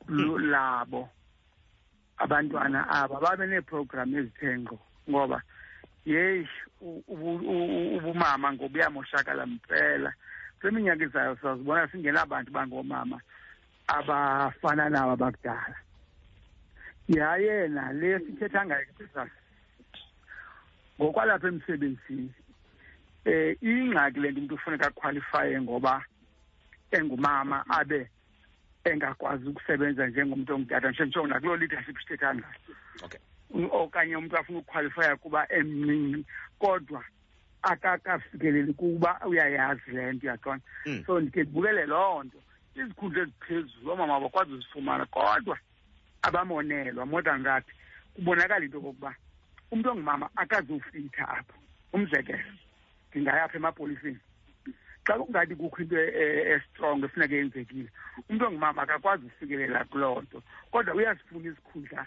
[0.08, 1.08] lu- labo.
[2.18, 4.78] Abantwana aba babe neeprogram ezithe ngqo
[5.10, 5.42] ngoba
[6.06, 6.46] yeyi
[6.80, 10.12] ubumama ngobuyamoshakala mpela.
[10.60, 13.18] Kule minyaka izayo sizazibona singenabantu bangoomama
[13.88, 15.74] abafana naba bakudala.
[17.08, 18.86] Yaye nale sithetha ngayo
[21.00, 22.30] ngokwalapha emsebenzini
[23.24, 26.04] eh ingxaki le nto umuntu ufuneka akhwalifaye ngoba
[26.90, 28.10] engumama abe
[28.84, 32.74] engakwazi ukusebenza njengomntu ongutata njengo nakuloo leadership sithetha ngayo.
[33.04, 33.20] Okay.
[33.70, 36.24] Okanye umntu afuna ukukhwalifaya kuba emncinci
[36.58, 37.04] kodwa
[37.62, 41.04] akakafikeleli kuba uyayazi le nto uyaqonda Mm.
[41.06, 42.38] so ndike ndibukele loo nto.
[42.74, 45.58] Izikhundla eziphezulu oomama bakwazi uzifumana kodwa
[46.22, 47.64] abamonelwa more than that
[48.14, 49.14] kubonakala into yokokuba
[49.70, 51.54] umntu ongumama akazufitha apha
[51.92, 52.52] umzekelo.
[53.12, 54.18] Ndingaya apha emapoliseni.
[55.06, 57.90] Xa kungathi kukho into e- e- estrong efuneka yenzekile
[58.28, 62.06] umntu ongumama akakwazi ufikelela kuloo nto kodwa uyasifuna isikhundla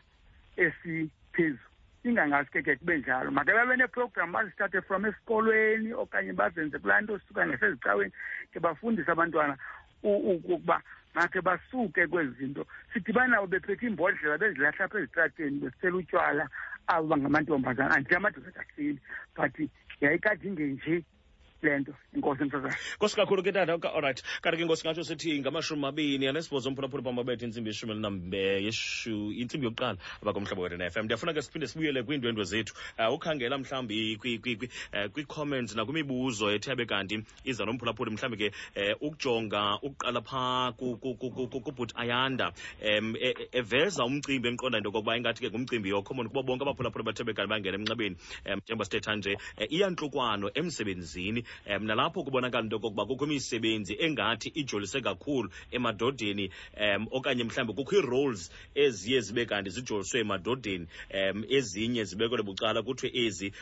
[0.57, 1.59] esiphezulu.
[2.05, 3.31] Ingangazi ke ke kube njalo.
[3.31, 8.11] Make babe neprogram bazisithathe from esikolweni okanye bazenze kulaa nto suka ngasezicaweni
[8.53, 9.57] ke bafundise abantwana
[10.03, 10.81] u- ukuba
[11.15, 12.67] makhe basuke kwezi zinto.
[12.93, 16.49] Sidibana nabo bephethe iimbodlela bezilahla apha ezitrateni besisela utywala
[16.87, 18.99] abo bangamantombazana andithi amadoda kahleli
[19.35, 19.57] but
[20.01, 21.14] 也이까지 인.
[21.61, 25.39] Le nto inkosi emsasayo nkosi kakhulu ke tata ka- all right kanti ke ngosingatsho sithi
[25.39, 31.41] ngamashumi mabini anesibhozo umphulaphula phamabethe intsimbi yeshumi elinambeyeshu intsimbi yokuqala abakomhlobo wethu na-f ndiyafuna ke
[31.41, 32.73] siphinde sibuyele kwiindwendwe zethu.
[32.99, 38.51] Um ukhangela mhlawumbi kwi- kwi- kwi- eh, nakwimibuzo ethe abe kanti iza nomphulaphuli mhlawumbi ke
[38.75, 42.51] um ukujonga ukuqala phaa ku- ku- ku- ku- ku- ayanda.
[42.83, 43.15] Um
[43.51, 47.77] eveza umcimbi enqonda into yokokuba ingathi ke ngumcimbi yocommon kuba bonke abaphulaphuli bathe bekanti bangena
[47.79, 48.15] emnxebeni.
[48.45, 49.37] Um njengoba sithetha nje
[49.69, 56.49] iyantlukwano emsebenzini um nalapho kubonakala into yokokuba kukho imisebenzi engathi ijolise kakhulu emadodeni
[56.81, 60.87] um okanye mhlawumbi kukho ii-roles eziye zibe kanti zijoliswe emadodeni.
[61.13, 63.53] Um ezinye zibekelwe bucala kuthiwe ezi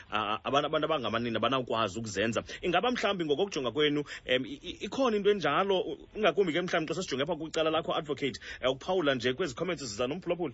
[0.44, 2.44] abantu abantu abangamanini abanawukwazi ukuzenza.
[2.62, 4.02] Ingaba mhlawumbi ngokokujonga kwenu
[4.36, 4.46] um
[4.86, 9.34] ikhona into enjalo ingakumbi ke mhlawumbi xa sesijonge pha kwicala lakho advocate um ukuphawula nje
[9.34, 10.54] kwezi comments ziza nomphulaphula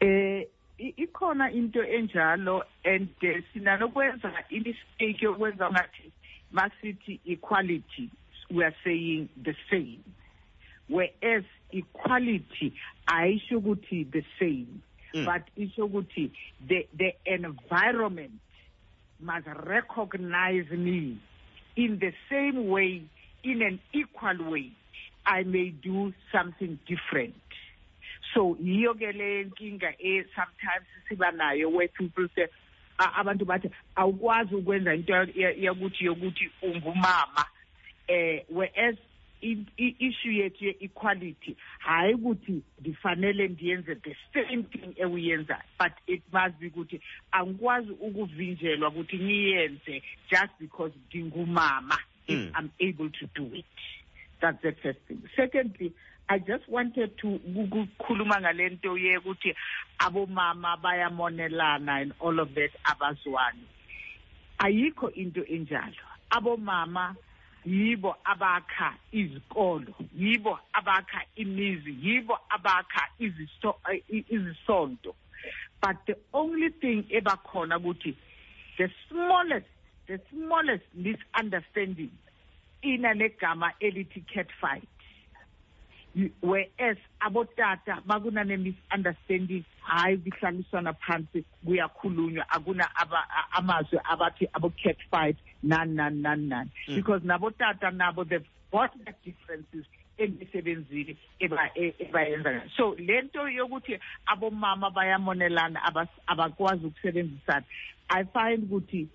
[0.00, 6.12] eh i- ikhona into enjalo and uh, sinanokwenza imistake yokwenza ngathi
[6.52, 8.10] masithi equality
[8.50, 10.04] we are saying the same.
[10.88, 12.72] Whereas equality
[13.06, 14.82] ayisho ukuthi the same
[15.14, 15.24] Mm.
[15.24, 16.30] but isho ukuthi
[16.68, 18.32] the the environment
[19.20, 21.18] must recognize me
[21.74, 23.02] in the same way
[23.42, 24.72] in an equal way.
[25.24, 27.34] I may do something different
[28.36, 31.72] so yiyo ke le nkinga e sometimes siba nayo
[32.34, 32.46] say
[32.98, 37.44] a- abantu bathi awukwazi ukwenza into ya- yakuthi yokuthi ungumama.
[38.08, 38.96] Eh whereas
[39.42, 46.22] i- i- issue yethu ye-equality hayi ukuthi ndifanele ndiyenze the same thing ewuyenzayo but it
[46.32, 47.00] must be ukuthi
[47.32, 52.52] angikwazi ukuvinjelwa ukuthi ngiyenze just because ngingumama if Mm.
[52.58, 53.64] i'm able to do it.
[54.40, 55.18] That's the first thing.
[55.36, 55.92] Secondly
[56.28, 59.54] i just wanted to ukukhuluma ngale nto yekuthi
[59.98, 63.66] abomama bayamonelana and all of that abazwani.
[64.58, 65.94] Ayikho into enjalo.
[66.30, 67.16] Abomama
[67.64, 75.14] yibo abakha izikolo yibo abakha imizi yibo abakha izisonto.
[75.80, 78.16] But the only thing ebakhona ukuthi
[78.78, 79.66] the smallest
[80.06, 82.10] the smallest misunderstanding
[82.82, 84.95] ina negama elithi cat fight
[86.42, 89.64] whereas abotata bakunane misunderstanding.
[89.82, 92.44] Hayi kuhlaliswana phansi kuyakhulunywa.
[92.50, 95.36] Akuna aba- amazwi abathi abo cat fight.
[95.62, 96.96] Nani nani nani nani Mm.
[96.96, 99.84] because nabotata nabo they've got the differences
[100.18, 107.64] emisebenzini eba- ebayenza so lento yokuthi abomama bayamonelana abas- abakwazi ukusebenzisana
[108.08, 109.08] i find ukuthi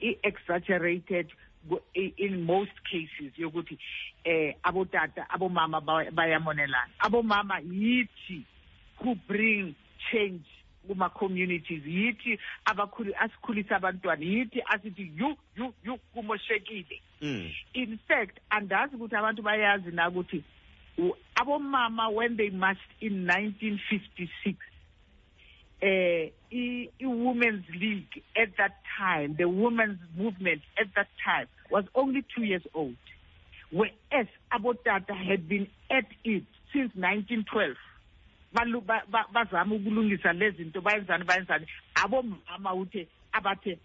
[0.00, 1.34] i-exaggerated i-
[2.16, 3.78] in most cases yokuthi
[4.24, 8.42] eh abotata abomama ba- bayamonelana abomama yithi
[9.00, 9.74] who bring
[10.10, 10.44] change
[10.86, 17.50] kuma communities yithi abakhulu asikhulisa abantwana yithi asithi yu yu yu kumoshekile Mm.
[17.72, 20.42] in fact andazi ukuthi abantu bayazi na ukuthi
[20.98, 24.73] u- abomama when they marched in 1956 eh i, i
[27.08, 32.62] women's league at that time the women's movement at that time was only 2 years
[32.74, 32.94] old.
[33.70, 37.76] Whereas abotata had been at it since 1912
[38.52, 40.32] balu- ba- ba- bazama ukulungisa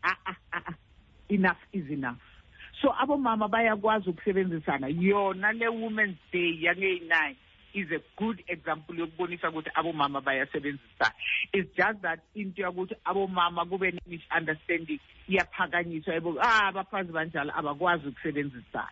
[0.03, 0.73] "Ah, ah, ah, ah,
[1.29, 2.19] enough is enough.
[2.81, 4.87] So abomama bayakwazi ukusebenzisana.
[4.87, 7.35] Yona le women's day yangeyi-nine
[7.73, 11.13] is a good example yokubonisa ukuthi abomama bayasebenzisana
[11.53, 18.91] it's just that into yakuthi abomama kube ne-misunderstanding iyaphakanyiswa ah abafazi banjalo abakwazi ukusebenzisana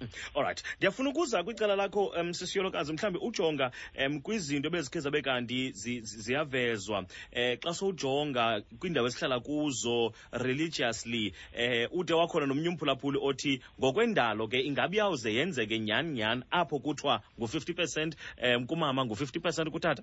[0.36, 3.70] alright ndiyafuna ukuza kwicala lakho um sisiyolokazi mhlawumbi ujonga
[4.06, 7.04] um kwizinto ebezikhe zabe kanti zi- zi- ziyavezwa.
[7.32, 14.60] Eh xa sowujonga kwiindawo esihlala kuzo religiously eh ude wakhona nomnye umphulaphuli othi ngokwendalo ke
[14.60, 20.02] ingabi yawuze yenzeke nyhani nyhani apho kuthiwa ngu-50 percent um kumama ngu-50 percent kutata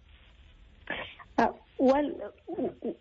[1.40, 1.46] Uh,
[1.80, 2.16] well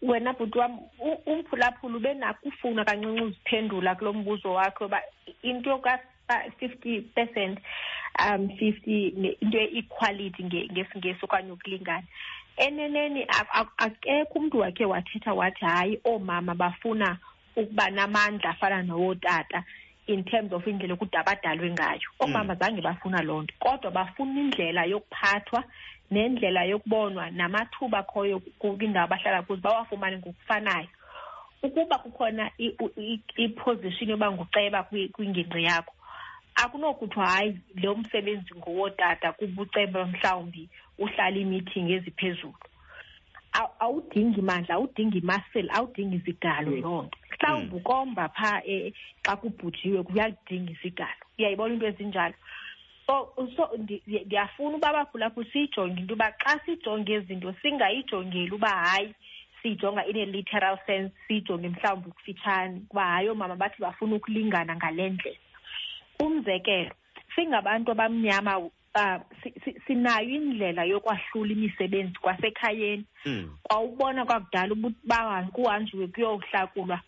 [0.02, 0.78] wena bhuti wam
[1.26, 5.00] umphulaphula ubenakho ufuna kancinci uziphendula kulo mbuzo wakhe uba
[5.42, 5.78] into
[6.28, 7.58] ka-fifty percent
[8.18, 9.08] um fifty
[9.40, 12.06] into ye-equality nge- ngesingesi okanye ukulingana
[12.56, 13.26] eneneni
[13.78, 17.18] akekho umntu wakhe wathetha wathi hayi oomama bafuna
[17.56, 19.64] ukuba namandla afana nawootata
[20.06, 24.84] in terms of indlela ukuthi abadalwe ngayo oomama zange bafuna loo nto kodwa bafuna indlela
[24.84, 25.64] yokuphathwa
[26.10, 30.88] nendlela yokubonwa namathuba akhoyo kwiindawo abahlala kuzo bawafumane ngokufanayo
[31.62, 32.50] ukuba kukhona
[33.36, 35.92] iposition yoba nguceba kwi- kwingingqi yakho
[36.56, 42.54] akunokuthiwa hayi lo msebenzi ngowootata kuba uceba mhlawumbi uhlala iimithingi eziphezulu.
[43.52, 46.82] Aw- awudingi mandla awudingi muscle awudingi izigalo Yes.
[46.84, 47.18] loo nto.
[47.30, 48.92] Mhlawumbi ukomba phaa eh,
[49.24, 51.22] xa kubhujiwe kuyadinga izigalo.
[51.38, 52.34] Uyayibona into ezinjalo?
[53.06, 58.68] So so ndi- ndi- ndiyafuna uba abaphulaphula siyijonge into yoba xa sijonge izinto singayijongeli uba
[58.68, 59.14] hayi
[59.62, 65.10] siyijonga in a literal sense siyijonge mhlawumbi kufitshane kuba hayi oomama bathi bafuna ukulingana ngale
[65.10, 65.36] ndlela
[66.20, 66.90] umzekelo
[67.34, 73.04] singabantu abamnyama uh, si, si, sinayo indlela yokwahlula imisebenzi kwasekhayeni.
[73.26, 73.50] Mm.
[73.62, 77.00] kwawubona kwakudala uba- bahambe kuhanjiwe kuyohlakulwa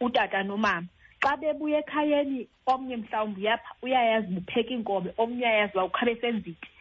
[0.00, 0.86] utata nomama.
[1.22, 6.68] Xa bebuya ekhayeni omnye mhlawumbi uyapha- uyayazi bupheka iinkobe omnye uyayazi uba ukhabe senzite Ay-
[6.68, 6.73] a-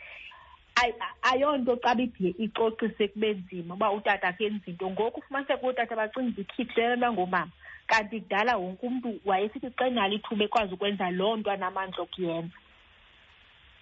[1.22, 6.98] ayonto xa bide icocise kube nzima uba utata akenzi into ngoku ufumaniseka ootata bacinga ikhithileyo
[6.98, 7.50] bangomama
[7.88, 12.58] kanti kudala wonke umntu wayesithi xa enalo ithuba ekwazi ukwenza loo nto anamandla okuyenza.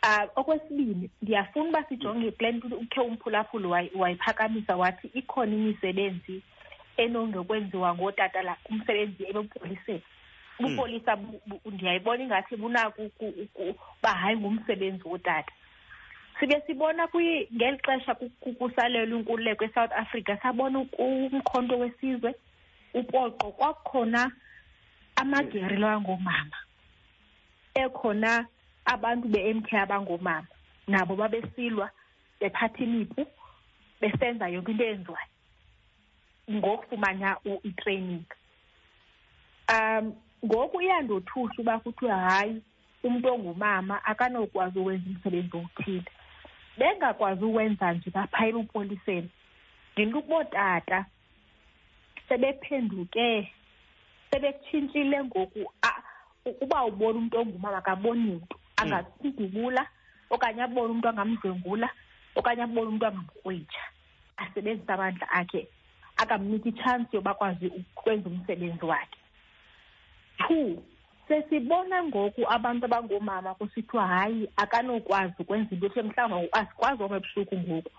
[0.04, 6.42] Uh, okwesibini ndiyafuna uba sijonge kule nto ukhe umphulaphuli wayi- wayiphakamisa wathi ikhona imisebenzi
[6.98, 10.02] enongekwenziwa ngootata la umsebenzi ebupoliseni
[10.60, 15.52] ubupolisa bu- bu- ndiyayibona ingathi bunako uku- uku- uba hayi ngumsebenzi wootata
[16.42, 20.38] sibe sibona kwi ngeli xesha ku- ku- kusalelwa inkululeko eSouth Africa.
[20.42, 22.34] Sabona u- umkhonto wesizwe
[22.94, 24.32] upoqo kwakukhona
[25.16, 26.58] amagerilo angoomama
[27.76, 28.48] ekhona
[28.86, 30.48] abantu be-MK abangoomama
[30.88, 31.90] nabo babesilwa
[32.40, 33.26] bephatha imipu
[34.02, 35.30] besenza yonke into eyenziwayo
[36.52, 38.26] ngokufumana u- i-training
[39.70, 42.62] um ngoku iyandothusa uba kuthiwe hayi
[43.04, 46.12] umntu ongumama akanokwazi ukwenza umsebenzi othile.
[46.78, 49.30] Bengakwazi ukwenza nje baphaya ebupoliseni.
[49.94, 51.06] Ndinto ukubootata
[52.30, 53.52] sebephenduke
[54.32, 56.02] sebetshintshile ngoku a-
[56.46, 59.88] u- uba ubona umntu ongumama akaboni mntu angamdubula
[60.30, 61.90] okanye abone umntu angamdlwengula
[62.36, 63.84] okanye abone umntu angamkrwitsha
[64.38, 65.68] asebenzise amandla akhe
[66.18, 69.18] akamnika itshansi yoba akwazi ukwenza umsebenzi wakhe.
[70.38, 70.84] Two
[71.32, 77.92] sesibona ngoku abantu abangoomama kusithiwa hayi akanokwazi ukwenza into ethe mhlawumbi asikwazi oma ebusuku ngoku.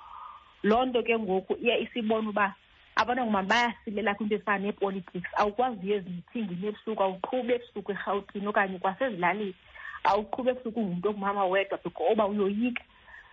[0.62, 2.54] Loo nto ke ngoku iye isibona uba
[2.96, 5.30] abantu abangomama bayasilela kwinto efana neepolitics.
[5.40, 9.54] Awukwazi uye ezimithingini ebusuku awuqhubi ebusuku erhawutini okanye kwasezilalini
[10.04, 11.78] awuqhubi ebusuku ungumntu ongumama wedwa
[12.10, 12.84] oba uyoyika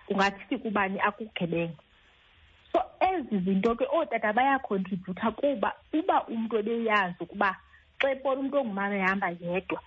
[0.09, 1.83] ungathi kubani akugebenge
[2.71, 7.55] so ezi zinto ke ootata bayakhontribhutha kuba uba umntu ebeyazi ukuba
[7.99, 9.81] xa ebona umntu ongumama ehamba yedwa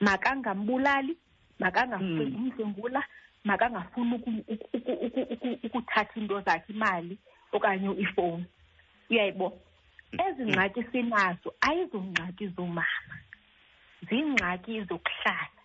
[0.00, 1.16] makangambulali
[1.58, 3.02] makangafuni umdlwengula
[3.44, 7.18] makangafuni uku- uku- uku- uku- uku- ukuthatha into zakhe imali
[7.52, 8.44] okanye ifowuni
[9.10, 9.58] uyayibo?
[10.12, 13.14] Ezi ngxaki sinazo ayizongxaki zoomama
[14.08, 15.60] ziingxaki zokuhlala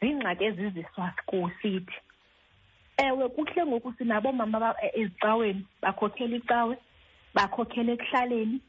[0.00, 1.94] ziingxaki eziziswa kusithi
[2.96, 6.76] ewe kuhle ngoku sinaboomama aba- e- ezicaweni bakhokhela icawe
[7.34, 8.60] bakhokhela ekuhlaleni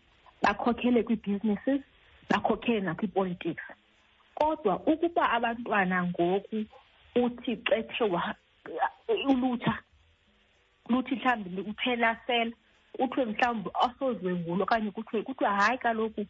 [0.43, 1.81] bakhokhele kwii-businesses.
[2.29, 3.63] Bakhokhele nakwiipolitics
[4.35, 6.65] kodwa ukuba abantwana ngoku
[7.15, 8.35] uthi xethe wa-
[9.27, 9.73] ulutsha
[10.89, 12.51] luthi mhlawumbi uphela sela
[12.97, 16.25] kuthiwe mhlawumbi asozwengulwa okanye kuthiwe kuthiwe hayi kaloku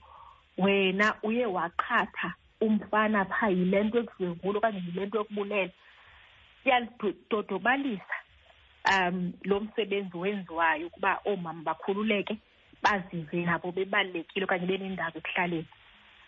[0.57, 5.71] wena uye waqhatha umfana phaa yile nto ekudlwengula okanye yile nto ekubulela
[6.63, 8.15] siyalidodobalisa
[8.91, 12.37] um lo msebenzi wenziwayo ukuba oomama bakhululeke
[12.83, 15.67] bazive nabo bebalulekile okanye benendawo ekuhlaleni.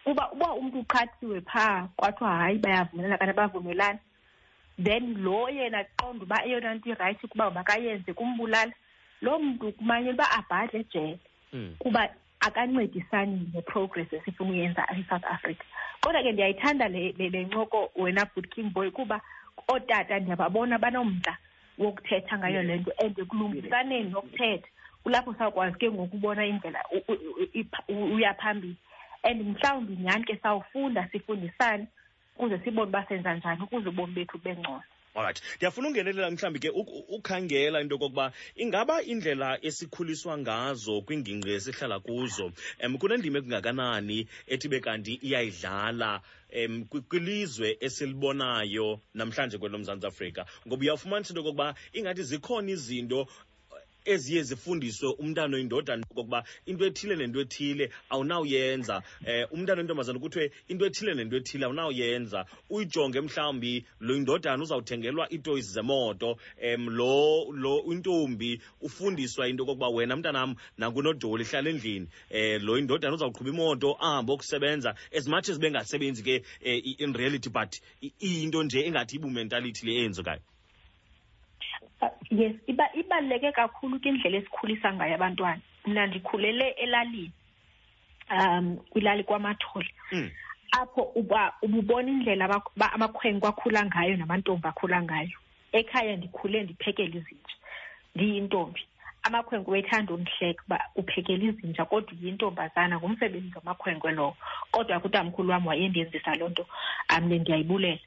[0.10, 4.00] Kuba uba umntu uqhathiwe phaa kwathiwa hayi bayavumelana kanti abavumelani
[4.84, 8.72] then lo yena qonda uba eyona nto irayithi ukuba makayenze kumbulala.
[9.22, 11.19] Loo mntu kumanyela uba abhadle ejele
[11.54, 11.76] Mm.
[11.80, 15.63] kuba akancedisani neprogress esifuna uyenza eSouth Africa.
[16.02, 19.22] Kodwa ke ndiyayithanda le le- le ncoko wena Good King Boy kuba
[19.67, 21.38] ootata ndiyababona banomdla
[21.78, 24.67] wokuthetha ngayo le nto and kulungisaneni nokuthetha.
[25.04, 26.84] Kulapho sakwazi ke ngokubona indlela
[27.89, 28.76] uya phambili
[29.23, 31.88] and mhlawumbi nyhani ke sawufunda sifundisane
[32.36, 34.84] ukuze sibone uba senza njani ukuze ubomi bethu bengcono
[35.15, 36.69] olright ndiyafuna ungenelela mhlawumbi ke
[37.10, 42.51] ukhangela into yokokuba ingaba indlela esikhuliswa ngazo kwiingingqi esihlala kuzo
[42.84, 46.21] um kunendima ekungakanani ethi be kanti iyayidlala
[46.55, 50.45] um kwilizwe esilibonayo namhlanje kwelo mzantsi afrika?
[50.67, 53.27] Ngoba uyawufumanisa into yokokuba ingathi zikhona izinto
[54.06, 59.02] eziye zifundiswe umntana oyindodana okokuba into ethile nento ethile awunawuyenza.
[59.26, 62.46] Eh umntana oyintombazana kuthiwe into ethile nento ethile awunawuyenza.
[62.70, 66.38] Uyijonge mhlawumbi lo yindodana uzawuthengelwa iitoys zemoto
[66.76, 72.08] um lo lo intombi ufundiswa into okokuba wena mntanam nakunodoli hlala endlini.
[72.30, 77.50] Eh lo yindodana uzawuqhuba imoto ahambe okusebenza as much as bengasebenzi ke eh, in reality
[77.50, 80.42] but iyinto nje engathi ibumentality le eyenzekayo
[82.32, 85.62] yes iba ibaluleke kakhulu ke indlela esikhulisa ngayo abantwana.
[85.86, 87.32] Mna ndikhulele elalini
[88.32, 89.90] um kwilali kwamathole.
[90.12, 90.30] Mm.
[90.72, 95.38] apho uba ububona indlela abak- ba- amakhwenkwe akhula ngayo namantombi akhula ngayo.
[95.72, 97.56] Ekhaya ndikhule ndiphekela izinja
[98.16, 98.82] ndiyintombi.
[99.24, 104.38] Amakhwenkwe wethanda undihleka uba uphekela izinja kodwa uyintombazana ngumsebenzi wamakhwenkwe lowo.
[104.72, 106.66] Kodwa kutamkhulu wam wayendenzisa loo nto.
[107.18, 108.00] Um ndiyayibulela.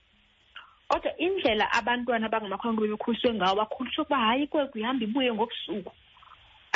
[0.92, 5.92] Kodwa indlela abantwana abangamakhwenkwe bekhuliswe ngawo bakhuliswe ukuba hayi ikwekwe ihamba ibuye ngobusuku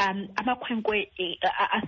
[0.00, 1.82] um amakhwenkwe eh, a- a-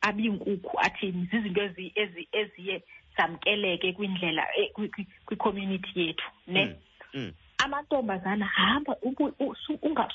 [0.00, 2.82] abinkukhu athini zizinto ezi- ezi- eziye
[3.16, 6.74] zamkeleke kwindlela eh, kwi- kwi- kwicommunity yethu ne Mm.
[7.14, 7.32] Mm.
[7.58, 8.96] amantombazana hamba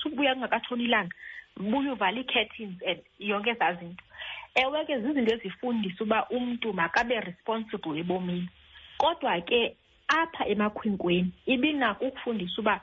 [0.01, 1.13] sukubuya kungakatshoni ilanga
[1.57, 4.03] buye uvala ii-curtains and yonke ezaa zinto
[4.55, 8.49] ewe ke zizinto ezifundisa uba umntu makabe responsible ebomini
[8.97, 9.75] kodwa ke
[10.21, 12.81] apha emakhwenkweni ibinako ukufundisa uba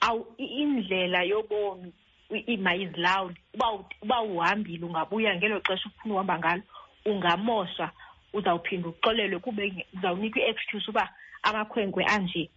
[0.00, 1.92] awu i- indlela yobomi
[2.30, 6.62] i- i- mayizilawule uba u- uba uhambile ungabuya ngelo xesha ufuna uhamba ngalo
[7.04, 7.90] ungamoshwa
[8.32, 11.08] uzawuphinda uxolelwe kube nge- uzawunikwa i-excuse uba
[11.42, 12.50] amakhwenkwe anje.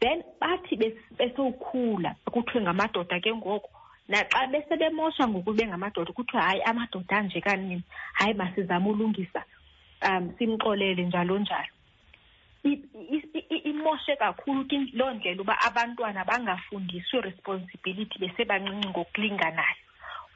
[0.00, 3.70] Then bathi bes- besowukhula kuthiwe ngamadoda ke ngoku
[4.08, 7.82] naxa besebemosha ngoku bengamadoda kuthiwe hayi amadoda anje kanini
[8.12, 9.44] hayi masizame ulungisa
[10.08, 11.66] um simxolele njalo njalo.
[11.66, 11.81] I- i- i- i-
[12.64, 19.76] imoshe kakhulu ke loo ndlela uba abantwana bangafundiswi responsibility besebancinci ngokulinganayo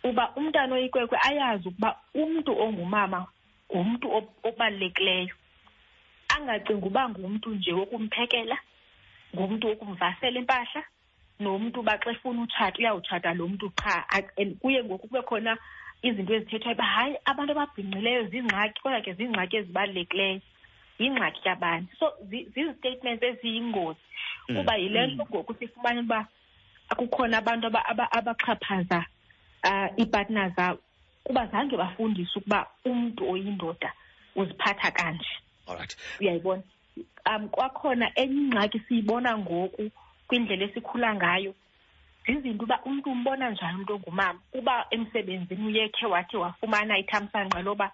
[0.04, 3.26] uba umntana oyikwekwe ayazi ukuba umntu ongumama
[3.72, 5.34] ngumntu ob- obalulekileyo.
[6.28, 8.56] Angacingi uba ngumntu nje wokumphekela
[9.34, 10.82] ngumntu wokumvasela impahla
[11.40, 14.04] nomntu uba xa efuna utshata uyawutshata lo mntu qha.
[14.08, 15.58] A- and kuye ngoku kube khona
[16.02, 20.40] izinto ezithethwayo uba hayi abantu ababhinqileyo ziingxaki kodwa ke ziingxaki ezibalulekileyo.
[20.98, 24.00] Yingxaki yabani so zi- zizi-statements eziyingozi.
[24.48, 24.56] Mm.
[24.56, 26.26] kuba yile nto ngoku sifumane uba
[26.96, 29.04] kukhona abantu aba- aba- abaxhaphaza
[29.64, 30.78] um iipartner zabo.
[31.24, 33.92] Kuba zange bafundiswe ukuba umntu oyindoda
[34.36, 35.32] uziphatha kanje.
[35.68, 36.62] Alright uyayibona?
[37.26, 39.90] Um kwakhona enye ingxaki siyibona ngoku
[40.28, 41.54] kwindlela esikhula ngayo.
[42.26, 44.38] Zizinto uba umntu umbona njani umntu ongumama?
[44.52, 47.90] Uba emsebenzini uyekhe wathi wafumana ithamsanqa loba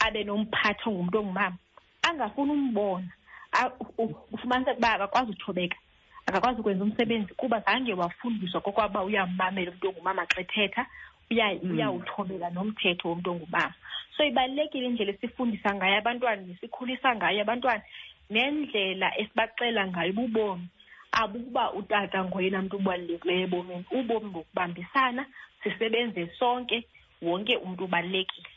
[0.00, 1.56] abe nomphathi ongumntu ongumama.
[2.08, 3.08] Angafuni umbona
[3.52, 5.76] A- u- u- ufumaniseka uba akakwazi uthobeka
[6.26, 10.86] akakwazi ukwenza umsebenzi kuba zange wafundiswa kokwaba uyammamela umntu ongumama xa ethetha
[11.30, 13.74] uya- uyawuthobela nomthetho womntu ongumama.
[14.16, 17.82] So ibalulekile indlela esifundisa ngayo abantwana nesikhulisa ngayo abantwana
[18.30, 20.66] nendlela esibaxela ngayo ububomi.
[21.12, 25.26] Abukuba utata ngoyena mntu ubalulekileyo ebomini ubomi ngokubambisana
[25.62, 26.84] sisebenze sonke
[27.22, 28.48] wonke umntu ubalulekile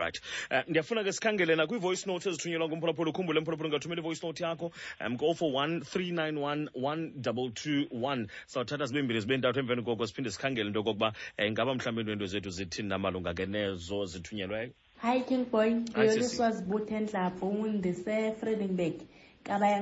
[0.00, 0.20] right.
[0.50, 4.72] Uh, ndiyafuna ke sikhangele nakwi-voice note ezithunyelwa ngumphulaphula ukhumbule mphulaphula ungathumela i-voice note yakho
[5.06, 8.26] um ko-four one three nine one one double two one.
[8.46, 12.26] Sawuthatha zibe mbili zibe ntathu emveni koko siphinde sikhangele into yokokuba um ingaba mhlawumbi iintwento
[12.26, 14.70] zethu zithini namalunga ke nezo zithunyelweyo?
[15.02, 17.46] Hi King Boy, ndiyoliswa zibuthe ndlaphu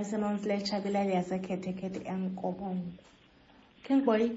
[0.04, 2.92] senomfletsha kwilali yasekhethekhethe enkobongo
[3.86, 4.30] King Boy,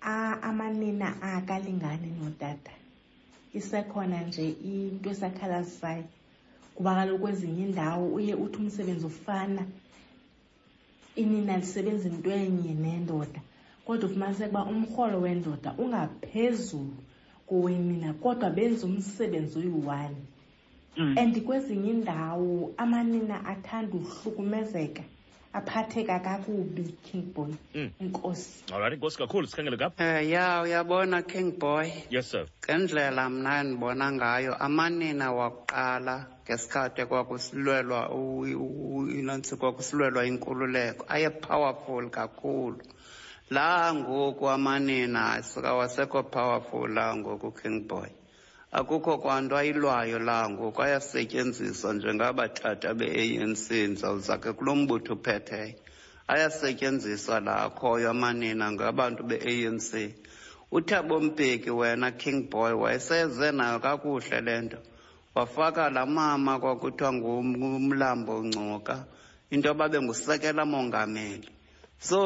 [0.00, 2.70] a- amanina akalingani notata
[3.58, 6.04] isekhona nje into esakhalazisayo
[6.74, 9.62] kuba kaloku kwezinye iindawo uye uthi umsebenzi ufana
[11.22, 13.40] inina lisebenza into enye nendoda.
[13.84, 16.96] Kodwa ufumaniseka uba umrholo wendoda ungaphezulu
[17.48, 20.16] kowenina kodwa benza umsebenzi uyi-one
[21.20, 25.02] and kwezinye iindawo amanina athanda uhlukumezeka
[25.56, 27.50] aphatheka kakubi king boy.
[27.74, 27.90] Mm.
[28.00, 28.64] inkosi.
[28.72, 31.90] Alright inkosi kakhulu sikhangele kapha Eh ya uyabona King Boy?
[32.10, 32.46] Yes sir.
[32.64, 41.04] Ngendlela mna ndibona ngayo amanina wakuqala ngesikhathi kwakusilwelwa u- u- inantsi kwakusilwelwa inkululeko.
[41.08, 42.80] Aye powerful kakhulu.
[43.50, 48.08] La ngoku amanina sikawasekho powerful la ngoku King Boy
[48.78, 55.74] akukho kwanto ayilwayo la ngoku ayasetyenziswa njengabathatha be-ANC ndizawuzake kulo mbutho uphetheyo
[56.32, 59.90] ayasetyenziswa la akhoyo amanina ngabantu be-ANC
[60.76, 64.78] uthabo mpeki wena king boy wayeseze nayo kakuhle le nto.
[65.34, 69.04] Wafaka laa mama kwakuthiwa ngum- ngumlambo ngcuka
[69.50, 71.48] into ababe ngusekela mongameli.
[71.98, 72.18] So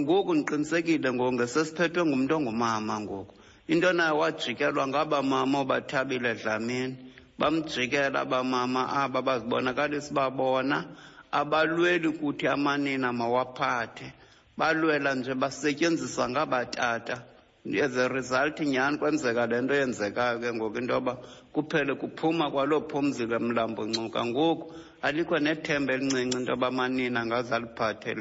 [0.00, 3.34] ngoku ndiqinisekile ngoku ngesesiphethwe ngumntu ongumama ngoku
[3.68, 6.96] into nayo wajikelwa ngaba mama obathabile dlamini.
[7.38, 10.84] Bamjikela abamama aba bazibonakalisa uba bona
[11.32, 14.12] abalweli kuthi amanina mawaphathe.
[14.56, 17.22] Balwela nje basetyenziswa ngabatata
[17.64, 21.14] as a result nyhani kwenzeka le nto yenzekayo ke ngoku into yoba
[21.54, 28.14] kuphele kuphuma kwaloo phumzile mlambo ncuka ngoku alikho nethemba elincinci into yoba amanina ngaze aliphathe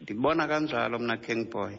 [0.00, 1.72] ndibona kanjalo mna king boy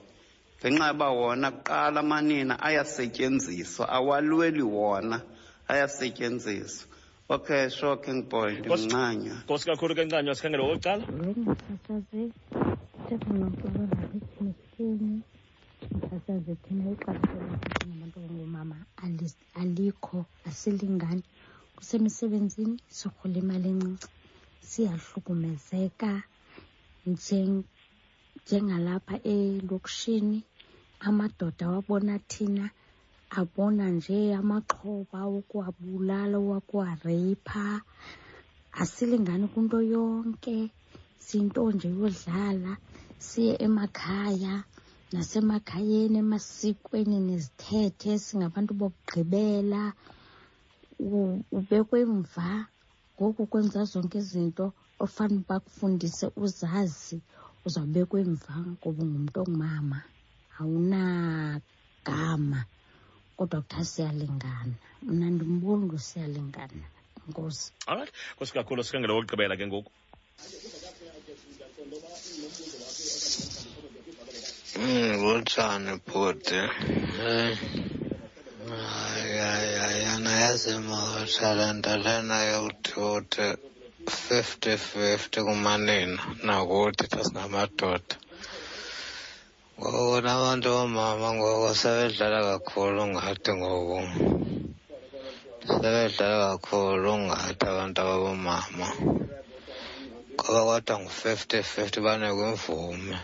[0.61, 5.17] ngenxa yoba wona kuqala amanina ayasetyenziswa awalweli wona
[5.71, 6.85] ayasetyenziswa.
[7.29, 10.63] Okay sure king boy nkosi kakhulu ke ncanywa sikhangele
[13.91, 15.23] etyhini
[15.91, 18.77] umsasazi thina ixabiso lethu nabantu ongumama
[19.61, 21.23] alikho asilingani.
[21.75, 24.07] Kusemisebenzini sirhola imali encinci
[24.69, 26.11] siyahlukumezeka
[27.07, 27.63] njen-
[28.45, 30.43] njengalapha elokishini
[31.07, 32.65] amadoda wabona thina
[33.39, 37.63] abona nje amaxhoba wokuwabulala wokuwareyipha.
[38.81, 40.55] Asilingani kwinto yonke
[41.25, 42.71] siyinto nje yodlala
[43.27, 44.53] siye emakhaya
[45.13, 49.81] nasemakhayeni emasikweni nezithethe singabantu bokugqibela.
[51.57, 52.49] Ubekwe mva
[53.15, 54.65] ngoku kwenza zonke izinto
[55.03, 57.17] ofanele bakufundise uzazi
[57.65, 59.99] uzawubekwe mva ngoba ungumntu ongumama
[60.59, 62.59] awunagama
[63.37, 64.75] kodwa kuthiwa siyalingana.
[65.01, 66.85] Mna ndimboni lo siyalingana
[67.27, 69.91] enkosi alright nkosi kakhulu sikhangela wokugqibela ke ngoku.
[75.21, 76.59] Kutshani bhuti?
[77.17, 77.57] Heyi
[78.69, 83.47] hayi hayi hayi yana yazimosha le nto lena yokuthiwa uthi
[84.27, 86.21] fifty fifty kumanina.
[86.45, 88.15] Nakuthi xa singamadoda.
[89.81, 93.97] Ngoku nabantu boomama ngoku sebedlala kakhulu ngathi ngoku
[95.65, 98.87] sebedlala kakhulu ngathi abantu ababoomama
[100.37, 103.17] ngoba kodwa ngu-fifty fifty banikwa imvume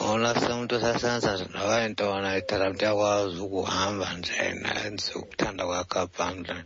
[0.00, 5.98] Wona semuntu sasenza nje noba yintoni ayithanda mntu uyakwazi ukuhamba nje yena enze ukuthanda kwakhe
[6.04, 6.56] aphandle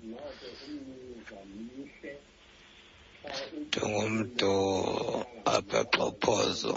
[3.66, 6.74] ndingumntu apha exhophozo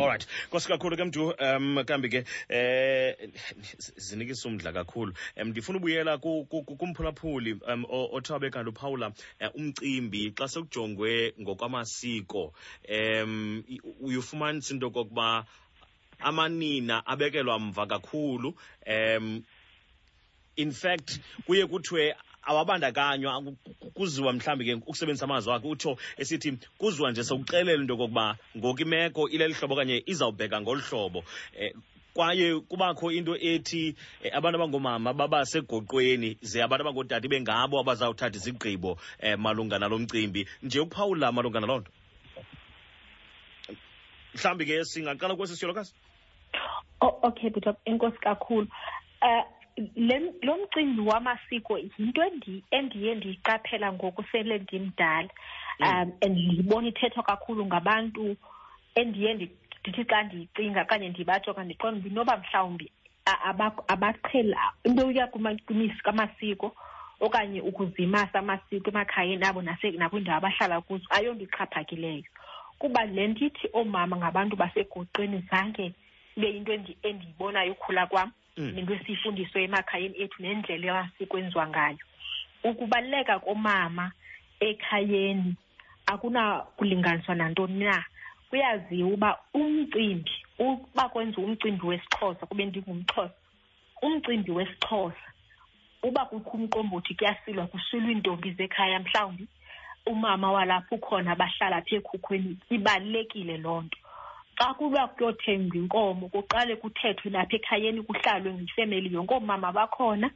[0.00, 3.16] alright nkosi kakhulu ke mntu um kambi ke eh
[3.96, 5.12] zinikisa umdla kakhulu.
[5.36, 10.48] Um ndifuna ubuyela ku- ku- ku- kumphulaphuli um o- othiwa bekanti uphawula eh, umcimbi xa
[10.48, 12.52] sekujongwe ngokwamasiko.
[12.88, 13.64] Um
[14.00, 15.44] ufumanisa into yokokuba
[16.20, 18.54] amanina abekelwa mva kakhulu.
[18.86, 19.42] Um
[20.56, 26.58] in fact kuye kuthiwe awabandakanywa ku- ku- kuziwa mhlawumbi ke ukusebenzisa amazwi akhe utsho esithi
[26.78, 31.24] kuziwa nje sewuxelela into yokokuba ngoku imeko ileli hlobo okanye izawubheka ngolu hlobo.
[31.58, 31.82] Um
[32.14, 38.98] kwaye kubakho into ethi eh, abantu abangoomama baba segoqweni ze abantu abangootata bengabo abazawuthatha izigqibo
[39.22, 40.46] um malunga nalo mcimbi.
[40.62, 41.90] Nje ukuphawula malunga naloo nto?
[44.34, 45.94] Mhlawumbi ke singaqala kwesi siyolokazi
[47.00, 48.66] okay butop enkosi kakhulu.
[49.22, 49.44] Um
[50.42, 55.28] lo mcimbi wamasiko yinto endi- endiye ndiyiqaphela ngoku sele ndimdala
[55.80, 58.36] um and ndiyibona ithethwa kakhulu ngabantu
[58.94, 59.50] endiye ndi-
[59.80, 62.92] ndithi xa ndiyicinga okanye ndibajonga ndiqonda uba inoba mhlawumbi
[63.26, 66.74] a- aba- abaqhela into yokuya kuma- kwimisi kamasiko
[67.20, 72.24] okanye ukuzimasa amasiko emakhayeni abo nase- nakwiindawo abahlala kuzo ayonto ixhaphakileyo
[72.78, 75.92] kuba le nto ithi oomama ngabantu basegoqweni zange
[76.36, 78.28] ibe yinto endi- endiyibonayo ukhula kwam.
[78.28, 78.32] Mm.
[78.56, 81.98] Nento esiyifundiswe emakhayeni ethu nendlela amasiko enziwa ngayo.
[82.64, 84.12] Ukubaluleka komama
[84.60, 85.54] ekhayeni
[86.06, 88.04] akunakulinganiswa nantoni na.
[88.50, 93.34] Kuyaziwa uba umcimbi uba kwenziwa umcimbi wesixhosa kube ndingumxhosa.
[94.02, 95.26] Umcimbi wesixhosa
[96.02, 99.46] uba kukho umqombothi kuyasilwa kusilwa iintombi zekhaya mhlawumbi.
[100.06, 103.98] Umama walapho ukhona bahlala apha ekhukhweni ibalulekile loo nto.
[104.60, 110.30] Xa kuba kuyothengwa inkomo kuqale kuthethwe lapha ekhayeni kuhlalwe ngefemeli yonke oomama bakhona.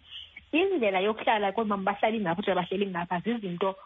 [0.53, 3.77] Indlela yokuhlala koomama bahlali ngapha ukuthi bahleli ngapha zizinto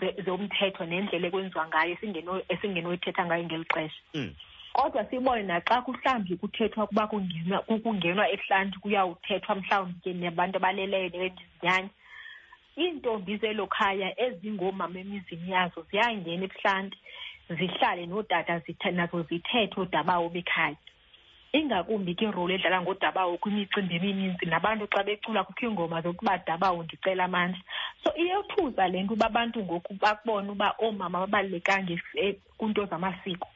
[0.00, 4.00] ze- zomthetho nendlela ekwenziwa ngayo esingeno- esingenoyithetha ngayo ngeli xesha.
[4.14, 4.32] Mm.
[4.74, 11.90] kodwa sibone naxa kuhlawumbi kuthethwa kuba kungenwa kungenwa ehlanti kuyawuthethwa mhlawumbi ke nabantu abaleleyo nezinyanya
[12.76, 16.98] iintombi zelo khaya ezingoomama emizini yazo ziyangena ebuhlanti.
[17.48, 20.76] Zihlale nootata zithe- nazo zithethe oodabawo bekhaya.
[21.52, 27.24] Ingakumbi ke iroli edlala ngodabawo kwimicimbi emininzi nabantu xa becula kukho iingoma zokuba dabawo ndicela
[27.24, 27.60] amandla.
[28.02, 33.48] So iyothusa le nto uba abantu ngoku babone uba oomama babalulekanga ef- e- kwiinto zamasiko.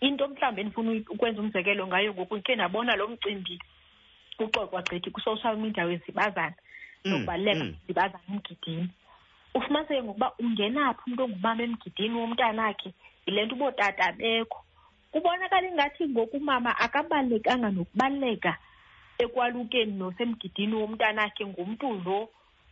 [0.00, 3.58] Into mhlawumbi endifuna uyi- ukwenza umzekelo ngayo ngoku ke ndabona lo mcimbi
[4.40, 6.54] uxoxwa gqithi kwi-social media wezibazana.
[7.04, 7.72] Mm, nokubaluleka mm.
[7.86, 8.88] kwezibazana emgidini.
[9.54, 12.90] Ufumaniseke ngokuba ungenaphi umntu ongumama emgidini womntanakhe
[13.26, 14.58] yile nto ubootata bekho.
[15.12, 18.56] Kubonakala ingathi ngoku umama akabalulekanga nokubaluleka
[19.18, 22.28] ekwalukeni nosemgidini womntanakhe ngumntu lo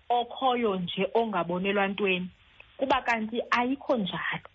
[0.09, 2.29] okhoyo nje ongabonelwa ntweni.
[2.79, 4.49] Kuba kanti ayikho njalo.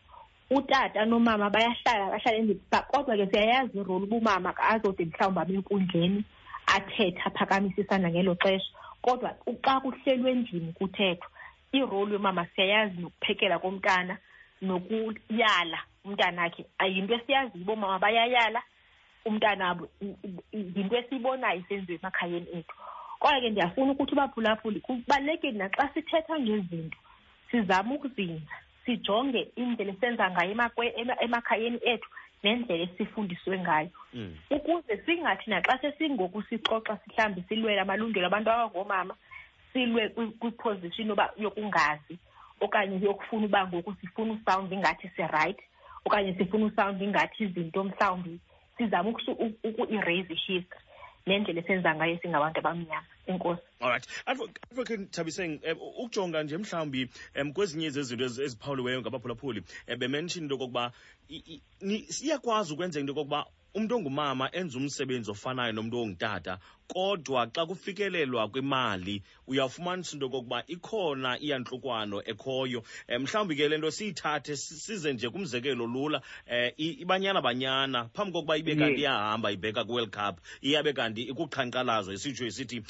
[0.51, 5.53] Utata nomama bayahlala bahlala endlini Ba- kodwa ke siyayazi iroli uba umama azode mhlawumbi abe
[5.53, 6.24] enkundleni
[6.67, 8.71] athethe aphakamise isandla ngelo xesha.
[9.01, 11.28] Kodwa u- xa kuhlelwe endlini kuthethwa.
[11.74, 14.17] Iroli yomama siyayazi nokuphekela komntana
[14.61, 18.61] nokuyala umntanakhe yinto esiyaziyo uba omama bayayala
[19.26, 20.15] umntanabo I-
[20.53, 22.76] i- yinto esiyibonayo isenziwa emakhayeni ethu.
[23.19, 26.97] Kodwa ke ndiyafuna ukuthi ubaphulaphuli kubalulekile naxa sithetha ngezinto
[27.51, 28.55] sizame ukuzinza
[28.86, 32.09] sijonge indlela esenza ngayo emakwe- ema- emakhayeni ethu
[32.43, 33.89] nendlela esifundiswe ngayo.
[34.13, 34.36] Mm.
[34.51, 39.15] ukuze singathi naxa sesingoku sixoxa mhlawumbi silwela amalungelo abantu abangoomama
[39.74, 42.17] silwe kwi- kwiposition yoba yokungazi
[42.61, 45.63] okanye yokufuna uba ngoku sifuna usawundi ingathi sirayithi
[46.05, 48.39] okanye sifuna usawundi ingathi izinto mhlawumbi
[48.78, 50.82] sizame ukusu- u- uku-erase history
[51.28, 53.05] nendlela esenza ngayo singabantu abamnyama.
[53.28, 57.09] Enkosi alright advocate thabiseng um ukujonga nje mhlawumbi
[57.41, 60.91] um kwezinye zezinto ezi- eziphawuliweyo ngabaphulaphuli um bemention into yokokuba
[61.30, 63.45] i- i- ni- siyakwazi ukwenzeka into yokokuba
[63.76, 71.39] umntu ongumama enza umsebenzi ofanayo nomntu ongutata kodwa xa kufikelelwa kwimali uyawufumanisa into yokokuba ikhona
[71.39, 72.84] iyantlukwano ekhoyo.
[73.09, 78.57] Um mhlawumbi ke le nto siyithathe size nje kumzekelo lula um ibanyana banyana phambi kokuba
[78.57, 82.84] ibe kanti iyahamba ibheka kwiworld cup iyabe kanti ikuqhankqalazo isitsho isithi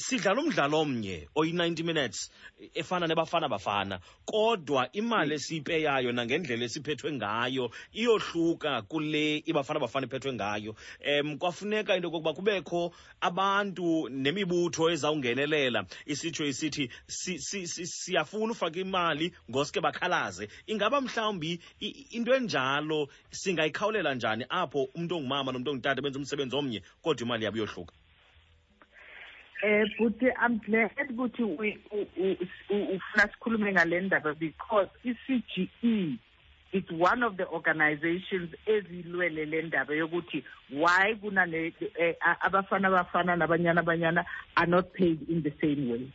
[0.00, 2.30] sidlala umdlalo omnye oyi-90 minutes
[2.74, 4.00] efana nebafana bafana.
[4.24, 10.74] Kodwa imali esiyipeyayo nangendlela esiphethwe ngayo iyohluka kule ibafana bafana iphethwe ngayo.
[11.04, 15.84] Um kwafuneka into yokokuba kubekho abantu nemibutho ezawungenelela.
[16.06, 20.48] Isitsho isithi si, si, si, siyafuna ufaka imali ngoske bakhalaze.
[20.66, 21.60] Ingaba mhlawumbi
[22.10, 27.56] into enjalo singayikhawulela njani apho umntu ongumama nomntu ongutata benza umsebenzi omnye kodwa imali yabo
[27.56, 27.99] iyohluka
[29.62, 32.36] Eh but I'm glad ukuthi we u- u-
[32.70, 36.18] u- ufuna sikhulume ngale ndaba because i-CGE
[36.72, 43.80] is one of the organizations ezilwele le ndaba yokuthi why kunale eh, abafana abafana nabanyana
[43.80, 44.24] abanyana
[44.56, 46.08] are not paid in the same way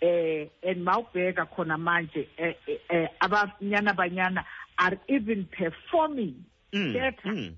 [0.00, 4.44] eh and mawubheka khona manje eh, eh, eh, abanyana abanyana
[4.78, 6.34] are even performing
[6.72, 7.54] Mm, better mm.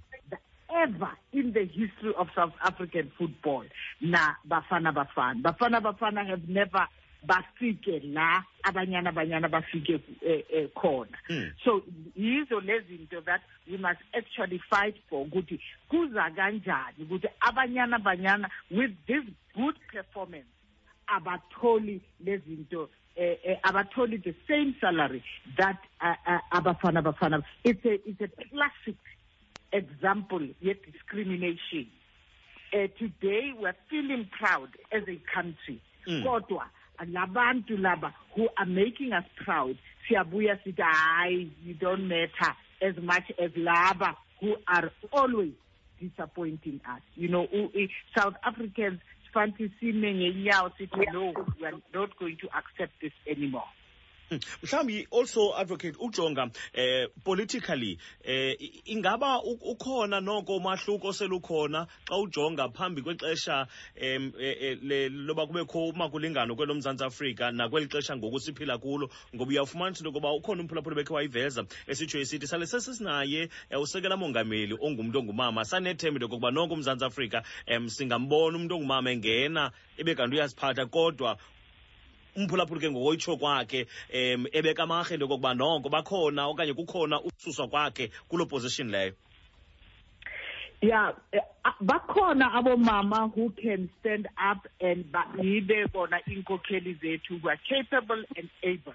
[0.74, 3.64] Ever in the history of South African football
[4.00, 5.42] na Bafana Bafana.
[5.42, 6.86] Bafana Bafana have never
[7.26, 11.52] bafike la abanyana abanyana bafike eh, eh, khona Mm.
[11.64, 11.82] so
[12.16, 15.60] yizo lezi zinto that we must actually fight for ukuthi
[15.90, 20.46] kuza kanjani ukuthi abanyana abanyana with this good performance
[21.06, 25.22] abatholi lezinto eh, abatholi the same salary
[25.56, 25.76] that
[26.50, 28.96] abafana bafana it's a it's a classic
[29.72, 31.86] example yet discrimination
[32.72, 36.22] uh, today we're feeling proud as a country Mm.
[36.24, 36.66] kodwa
[37.12, 39.76] labantu laba who are making us proud
[40.08, 45.52] siyabuya sithi hayi you don't matter as much as laba who are always
[46.00, 47.46] disappointing us you know
[48.16, 48.98] south africans
[49.32, 53.68] fanti sime ngenyawo sithi no we are not going to accept this anymore.
[54.62, 63.02] mhlawumbi also advocate ujonga eh politically eh ingaba ukhona noko umahluko oselukhona xa ujonga phambi
[63.02, 63.66] kwexesha
[63.96, 69.90] eh, eh, loba kubekho umakulingano kwelo mzantsi afrika nakweli xesha ngoku siphila kulo ngoba uyafumana
[69.90, 73.48] into yokuba ukhona umphulaphula bekhe wayiveza esitsho esithi sale sesisinaye
[73.82, 75.64] usekela mongameli ongumntu ongumama.
[75.64, 81.36] Sanethemba into yokokuba noko umzantsi afrika um singambona umntu ongumama engena ebekanti uyaziphatha kodwa
[82.36, 88.10] umphulaphuli ke ngokoyitsho kwakhe um ebeka amarhe into yokokuba noko bakhona okanye kukhona ukususwa kwakhe
[88.28, 89.12] kuloo position leyo.
[90.82, 97.38] Yeah eh, ah, bakhona abomama who can stand up and ba- yibe bona inkokheli zethu
[97.40, 98.94] who are capable and able.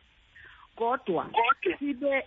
[0.77, 1.29] Kodwa
[1.79, 2.23] sibe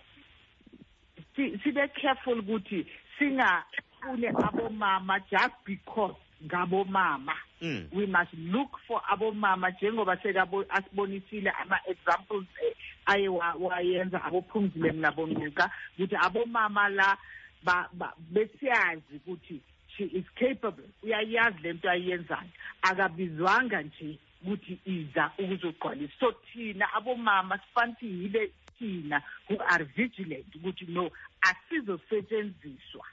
[1.35, 2.85] si- sibe careful ukuthi
[3.19, 7.35] singafune abomama just because ngabomama.
[7.61, 7.89] Mm.
[7.91, 12.75] we must look for abomama njengoba sekabo asibonisile ama-examples eh,
[13.05, 17.17] aye wa- wayenza abophumzile mnaboncuka ukuthi abomama la
[17.63, 19.59] ba- ba- besiyazi ukuthi
[19.97, 22.49] she is capable uyayazi lento ayiyenzayo
[22.81, 30.85] akabizwanga nje ukuthi iza ukuzogcwalisa so thina abomama sifanele yibe thina who are vigilant ukuthi
[30.87, 31.11] no
[31.41, 33.05] asizosetshenziswa.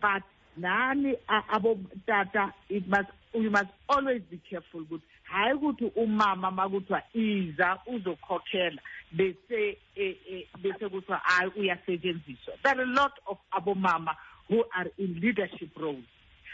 [0.00, 0.22] But
[0.56, 7.78] nani abotata it must we must always be careful ukuthi hayi ukuthi umama makuthiwa iza
[7.86, 8.82] uzokhokhela
[9.12, 14.16] bese eh, eh, bese kuthiwa hayi uyasetshenziswa there are a lot of abomama
[14.48, 16.04] who are in leadership roles.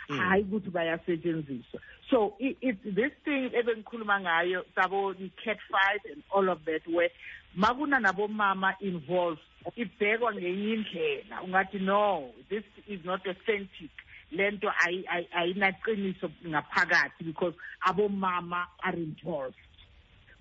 [0.09, 0.19] Mm.
[0.19, 1.81] hayi ukuthi bayasetshenziswa.
[2.11, 7.11] So i- it's this thing ebengikhuluma ngayo sabo i-cat fight and all of that where
[7.57, 9.41] makuna nabomama involved
[9.77, 11.43] ibhekwa ngenye indlela.
[11.45, 13.91] Ungathi no this is not authentic.
[14.33, 17.55] Lento ayi- ayi- ayinaqiniso ngaphakathi because
[17.87, 19.57] abomama are involved.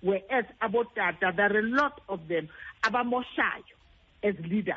[0.00, 2.48] Whereas abotata there are a lot of them
[2.82, 3.64] abamoshayo
[4.22, 4.76] as leaders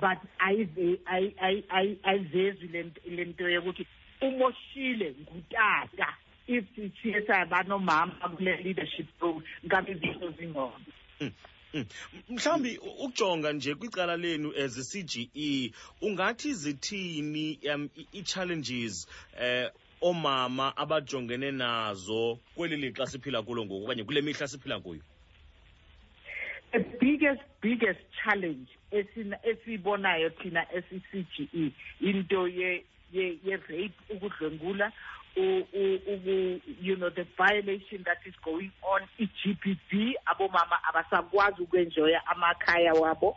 [0.00, 3.86] but ayive- ayi- ayi- ayi- ayivezwi lento- lento yokuthi
[4.20, 6.16] umoshile ngutata
[6.46, 6.64] if
[7.02, 10.80] siye saba nomama kule leadership role ngabe izinto zingcono
[11.20, 11.32] Mm.
[11.74, 11.84] Mm.
[12.28, 19.08] mhlawumbi u- ukujonga nje kwicala lenu as i-cge ungathi zithini um, i- i-challenges
[19.40, 25.00] eh omama abajongene nazo kweli lixa siphila kulo ngoku okanye kule mihla siphila kuyo
[26.72, 32.48] the biggest biggest challenge esina- esiyibonayo thina esi-CGE into
[33.12, 34.92] ye ye ye rape ukudlwengula
[35.36, 42.26] u- u- uku- you know the violation that is going on i-GBV abomama abasakwazi ukwenjoya
[42.26, 43.36] amakhaya wabo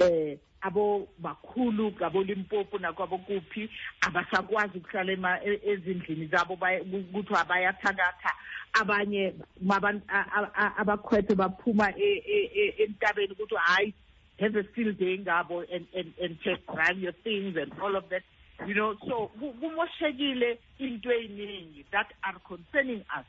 [0.00, 7.44] eh abo bakhulu ngabo Limpopo nakwabo kuphi abasakwazi ukuhlala ema- e- ezindlini zabo baye- kuthiwa
[7.44, 8.32] bayathakatha.
[8.72, 9.34] Abanye
[9.64, 13.94] maban- a- a- a- abakhwethe baphuma e- e- e- entabeni ukuthi hayi
[14.38, 18.08] have a field day ngabo and and and just drive your things and all of
[18.10, 18.22] that.
[18.66, 23.26] You know so ku- kumoshekile into eyiningi that are concerning us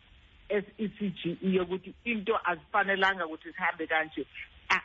[0.49, 4.25] as ECGE yokuthi into azifanelanga ukuthi sihambe kanje.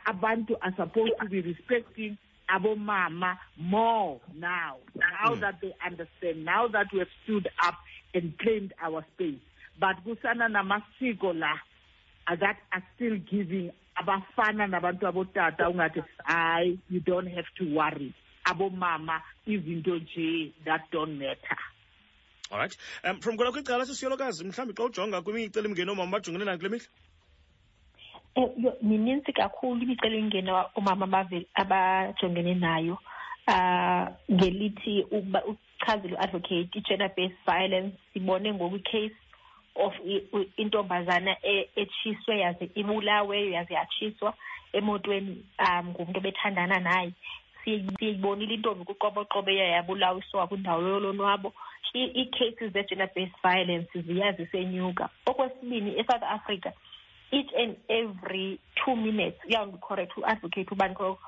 [0.06, 2.16] Abantu are supposed to be respecting
[2.48, 5.40] abomama more now now Mm.
[5.40, 7.74] that they understand now that we have stood up
[8.14, 9.40] and claimed our space.
[9.80, 11.52] But kusana namasiko la
[12.28, 18.12] uh, that are still giving abafana nabantu abotata ungathi hayi you don't have to worry
[18.50, 21.58] abomama izinto nje that don't matter.
[22.50, 26.70] Alright um from kona kwicala sisiyolokazi mhlawumbi xa ujonga kwimiceli mngeni oomama bajongene nayo kule
[26.70, 26.88] mihla?
[28.36, 32.98] Eh, yo- mininzi kakhulu imicelimngeni omama abave- abajongene nayo.
[33.48, 39.16] Ah ngelithi ukuba uchazile u-advocate i-gender based violence sibone ngoku i-case
[39.74, 44.34] of i- u- intombazana e- etshiswe yaze ibulaweyo yaze yatshiswa
[44.72, 47.12] emotweni um ngumntu ebethandana naye.
[47.12, 51.52] Siye- siyibonile intombi kuqoboqobo eyayo yabulawiswa kwindawo yolonwabo.
[51.94, 56.70] I- ii-cases ze-gender based violence ziya zisenyuka okwesibini esouth africa
[57.32, 61.18] each and every two minutes uyawundi correct u-advocate ubani ko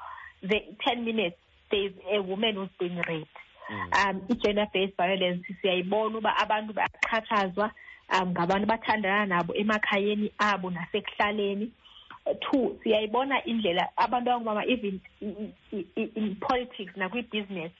[0.42, 1.36] the ten minutes
[1.70, 3.36] there's a woman who's being raped.
[3.96, 7.70] Um i-gender based violence siyayibona uba abantu bayaxhatshazwa
[8.12, 11.64] um ngabantu abathandana nabo emakhayeni abo nasekuhlaleni.
[11.64, 11.72] Uh,
[12.40, 17.72] two siyayibona indlela abantu abangomama even i- i- i- in politics nakwi-business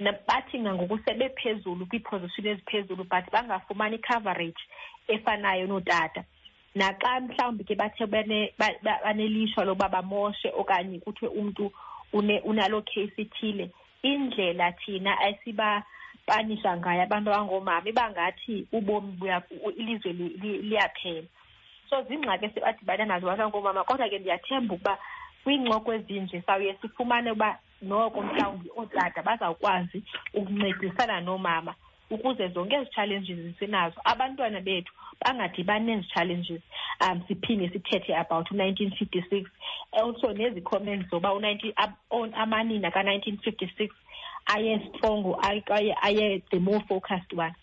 [0.00, 4.60] na- bathi ngangoku sebephezulu kwiiposition eziphezulu but bangafumani i-coverage
[5.08, 6.24] efanayo nootata.
[6.74, 11.72] Naxa mhlawumbi ke bathe bane- ba- ba- banelishwa lokuba bamoshe okanye kuthiwe umntu
[12.12, 13.70] une- unaloo case ithile
[14.02, 21.26] indlela thina esibapanisha ngayo abantu abangoomama ibangathi ubomi buya- u- ilizwe li- li- liyaphela.
[21.90, 24.98] So ziingxaki esibadibana nazo abantu abangoomama kodwa ke ndiyathemba ukuba
[25.44, 30.02] kwiincoko ezinje sawuye sifumane uba noko mhlawumbi ootata bazawukwazi
[30.34, 31.74] ukuncedisana noomama
[32.10, 34.00] ukuze zonke ezi challenges sinazo.
[34.04, 36.62] Abantwana bethu bangadibani nezi challenges
[37.00, 39.50] um siphinde sithethe about u-nineteen fifty six.
[39.92, 41.30] Also nezi comments zoba
[42.34, 43.94] amanina ka-nineteen fifty six
[44.46, 47.54] aye strong aye aye the more focused one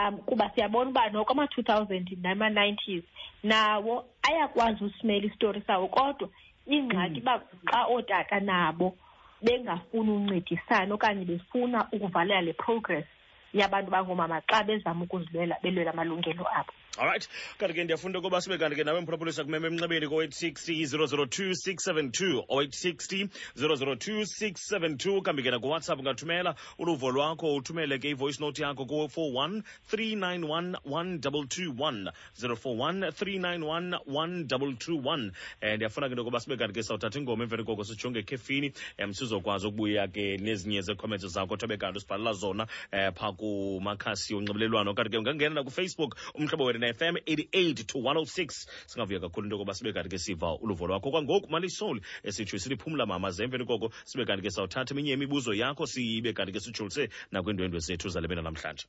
[0.00, 3.04] um kuba siyabona uba noko ama-two thousand nama-nineties
[3.42, 6.28] nawo ayakwazi usimela isitori sawo kodwa
[6.66, 8.96] ingxaki uba xa ootata nabo
[9.42, 13.06] bengafuni uncedisana okanye befuna ukuvalela le progress
[13.52, 17.28] yabantu bangoomama xa bezama ukuzilwela belwela amalungelo abo alright
[17.58, 23.28] kanti ke ndiyafunda ukuba sibe kanti ke nawe mphulaphulisa kumeme emnxebeni ko-860 002 672 0860
[23.56, 29.62] 002 672 kambi ke nakuwhatsapp ungathumela uluvo lwakho uthumele ke ivoice note yakho ku-41
[29.92, 32.12] 391 1221
[32.42, 35.30] 041 391 1221 um
[35.74, 40.08] ndiyafuna ke ntokuba sibe kanti ke sawuthatha ingoma emveni koko sijonge ekhefini um sizokwazi ukubuya
[40.08, 44.94] ke nezinye zeecomments zakho thobe kanti usibhalela zona um phaa kumakhasi onxibelelwano.
[44.94, 49.92] Kanti ke ungangena nakufacebook umhlobo wena na-fm 88 to 106 singavuya kakhulu into yokuba sibe
[49.92, 51.10] kanti ke siva uluvo lwakho.
[51.10, 55.86] Kwangoku malisoli esitsho siliphumla mama ze emveni koko sibe kanti ke sawuthatha eminye imibuzo yakho
[55.86, 58.86] sibe kanti ke sijolise nakwiindwendwe zethu zale mena namhlanje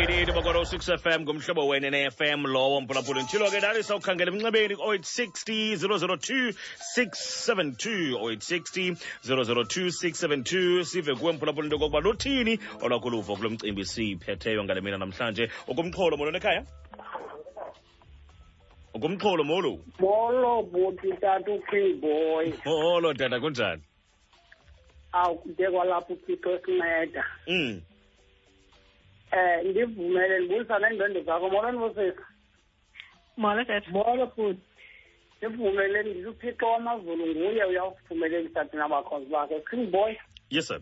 [0.00, 5.76] 88 bakoro 6 fm ngumhlobo wena ne-fm lowo mphulaphula ntshilo ke ndali sawukhangela emnxebeni ku-860
[5.76, 6.54] 002
[6.96, 14.64] 672 0860 002 672 sive kuwe mphulaphula into yokokuba luthini olwakho luvo kulo mcimbi siyiphetheyo
[14.64, 16.64] ngale mina namhlanje ukumxholo molo nekhaya?
[18.94, 19.78] Ukumxholo molo.
[19.98, 22.52] Molo buti tata uking boy.
[22.64, 23.82] Molo tata kunjani?
[25.12, 27.24] Awukude kwalapho uthixo esinceda.
[29.32, 32.26] Eh ndivumele ndibuyisa neendwendwe zakho molo ndibusisa
[33.36, 34.60] molo tata molo futhi
[35.38, 40.14] ndivumele ndithi uthixo wamazulu nguye uyawusivumelelisa thina bakhozi bakhe king boy
[40.50, 40.80] yes sir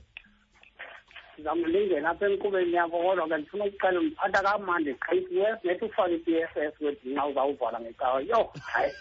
[1.34, 6.56] ndizamlingena apha enkqubeni yakho kodwa ke ndifuna ukuxela ndiphatha kamandi gqithiwe nethi ufake i-p s
[6.56, 8.92] s wedinxa uzawuvala ngecawa yo hayi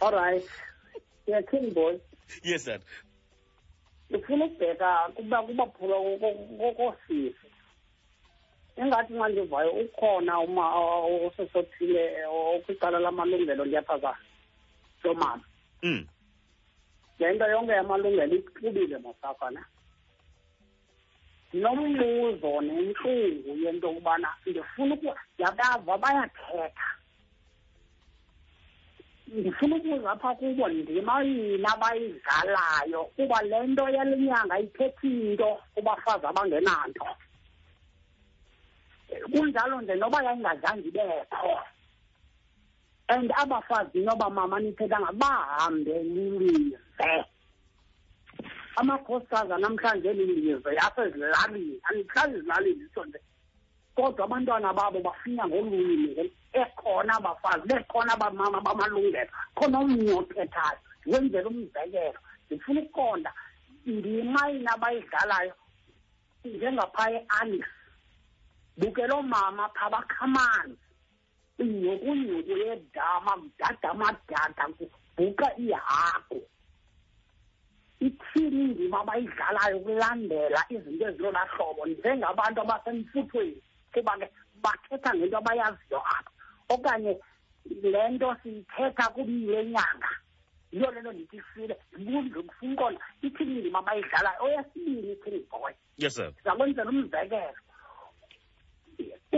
[0.00, 0.48] all right
[1.26, 1.94] yeah king boy
[2.44, 2.80] yes sir
[4.10, 5.96] ndifuna ukubheka kuba kubaphula
[6.58, 7.47] kokosisi
[8.78, 10.64] ingathi nxa ndivayo ukhona uma
[11.26, 14.18] osesothile okwicala lamalungelo ndiyaphazana
[15.02, 15.44] lomama
[15.82, 16.06] mm.
[17.18, 19.62] le nto yonke yamalungelo ixubile mosapha ne?
[21.52, 25.08] Ndinombuzo nentlungu yento yokubana ndifuna uku
[25.38, 26.88] yabava bayathetha
[29.26, 37.06] ndifuna ukubuza apha kubo ndimayini abayidlalayo kuba le nto yale nyanga ithethi into kubafazi abangenanto.
[39.32, 41.58] Kunjalo nje noba yayingazange ibekho
[43.08, 47.24] and abafazi noba mama nithethanga bahambe lilize
[48.76, 53.18] amakhosikazi anamhlanje lilize asezilalini andihlali ezilalini itsho nje.
[53.94, 59.32] Kodwa abantwana babo bafuna ngolwimi ekhona abafazi bekhona abamama bamalungelo.
[59.56, 62.20] Khona omnye othethayo wenzela umzekelo.
[62.46, 63.32] Ndifuna ukuqonda
[63.86, 65.54] ndimayini abayidlalayo?
[66.44, 67.77] Njengaphaya e-alice
[68.78, 70.78] bukela oomama phaa bakhamanzi
[71.58, 76.40] inyukunyuku yedama kudadamadada kubhuka ihagu.
[78.00, 81.86] Ithini indima abayidlalayo kulandela izinto ezilolaa hlobo?
[81.86, 83.62] Njengabantu abasemfuthweni
[83.92, 84.26] kuba ke
[84.62, 86.30] bathetha ngento abayaziyo apha.
[86.68, 87.18] Okanye
[87.82, 90.10] le nto siyithetha kubile nyanga
[90.72, 94.38] yiyo le nto ndithi ifile ndibuze kufuna uqonda ithini indima abayidlalayo?
[94.44, 95.72] Oyesibini ithini boy?
[95.96, 96.30] Yes sir.
[96.30, 97.58] Ndiza kwenzela umzekelo.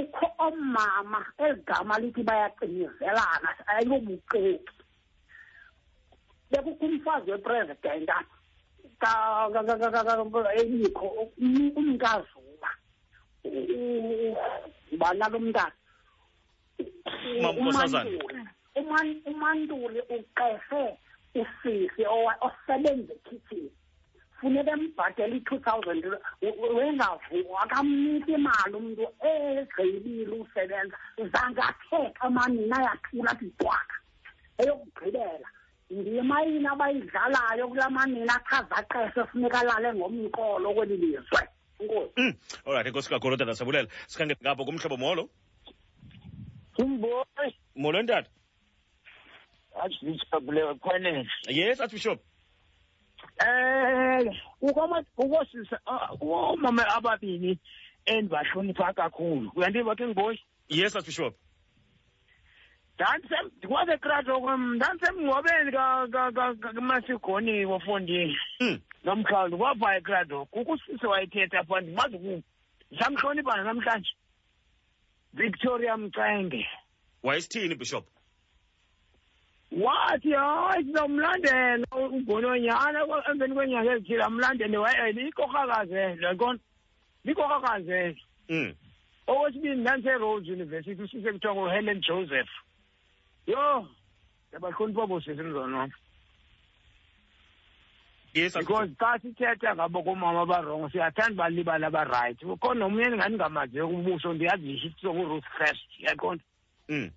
[0.07, 4.75] Kukho omama eli gama lithi bayacinizelana ayilobuxoki.
[6.51, 8.11] Bekukho umfazi wepresident
[10.61, 11.07] ebikho
[11.77, 12.71] umntazuma
[14.93, 15.73] ubana lo mntana?
[18.77, 20.99] Umantuli umantuli uqeshe
[21.35, 22.03] usisi
[22.47, 23.71] osebenza ekhithini
[24.41, 26.05] funeka embhatele i-two thousand
[26.77, 30.97] wengavuka akamniki imali umntu egqibile usebenza
[31.33, 33.97] zange athetha amanina ayathula athi twaka
[34.59, 35.49] eyokugqibela
[35.91, 41.43] ndimayini abayidlalayo kulaa manina achaza aqeshe funeka alale ngomqolo kweli lizwe
[41.81, 42.35] enkosi Mm.
[42.67, 43.89] Alright, enkosi kakhulu tata siyabulela.
[44.07, 45.31] Sikhangele ngapho kumhlobo molo.
[46.79, 47.51] Umboy.
[47.77, 48.29] Molo ntata.
[49.83, 51.25] Asijabule khona.
[51.49, 52.21] Yes, Archbishop.
[53.47, 55.81] Eh, ukoma ukosisa
[56.21, 57.59] omama ababini
[58.07, 59.53] endibahlonipha kakhulu.
[59.57, 60.41] Uyandiva ke ngoyi?
[60.69, 61.35] Yes, Archbishop.
[62.95, 68.37] Ndandisem ndikwaze krato kwam ndandisemngcwabeni ka ka ka kamasigoni wofondini.
[68.61, 68.81] Mm.
[69.05, 72.43] Nomkhawulo kwapha ekrato kukusise wayethetha apha ndimazi ku
[72.99, 74.11] samhlonipha namhlanje.
[75.33, 76.67] Victoria Mcenge.
[77.23, 78.05] Wayesithini Bishop?
[79.73, 84.79] Wathi hayi sizawumlandela ugononyana emveni kwenyanga ezithile amlandele
[86.13, 86.59] elo yaqona
[87.25, 88.17] likorhakazi elo
[88.49, 88.75] Mm.
[89.27, 92.51] okwesibini ndandise-rhodes university usise kuthiwa nguhelen joseph.
[93.47, 93.89] Yho
[94.49, 95.91] ndiyabahlonipha bosisi mzonwam
[98.35, 104.33] Yes, because xa sithetha ngabo koomama abarongo siyathanda balibala abarayithi ukhona omnye endingathi ngamaziyo kubuso
[104.35, 106.43] ndiyazi yihitso kuruth first yaqonda
[106.89, 107.11] Mm.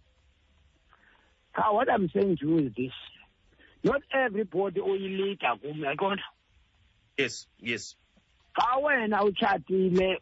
[1.55, 2.91] Cha, what I'm saying to you is this.
[3.83, 6.21] Not everybody uyilida kum, yaqonda?
[7.17, 7.95] Yes, yes.
[8.57, 10.19] Xa wena utshatile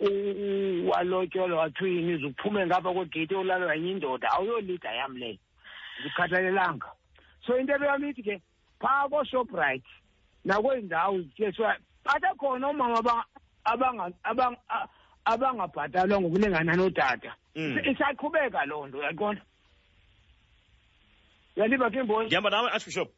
[0.00, 5.38] u- walotyolwa wathwini uze uphume ngapha kwegeyiti olalwa yenye indoda awuyolida yam leyo
[6.00, 6.86] ndikhathalelanga
[7.46, 8.42] so into yam ithi ke
[8.80, 9.84] phaa kooShoprite
[10.44, 13.24] nakwezi ndawo zityeswa basekhona oomama aba-
[13.64, 14.88] abanga- abang- a-
[15.24, 17.78] abangabhatalwa ngokulingana nootata Mm.
[17.84, 19.42] isaqhubeka loo nto yaqonda
[21.56, 23.08] uyaliva ke mboni Ngihamba nawe Archbishop.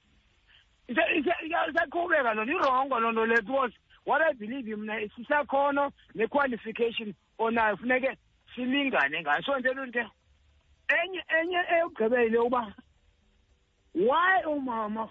[0.89, 3.72] Isa- isa- isa- isaqhubeka loo nto irongo loo nto le because
[4.07, 8.16] what i believe mna sisakhono ne-qualification onayo funeke
[8.55, 9.43] silingane ngayo.
[9.43, 10.01] So ntelo nto
[10.89, 12.74] enye enye eyokugqibele uba
[13.95, 15.09] why umama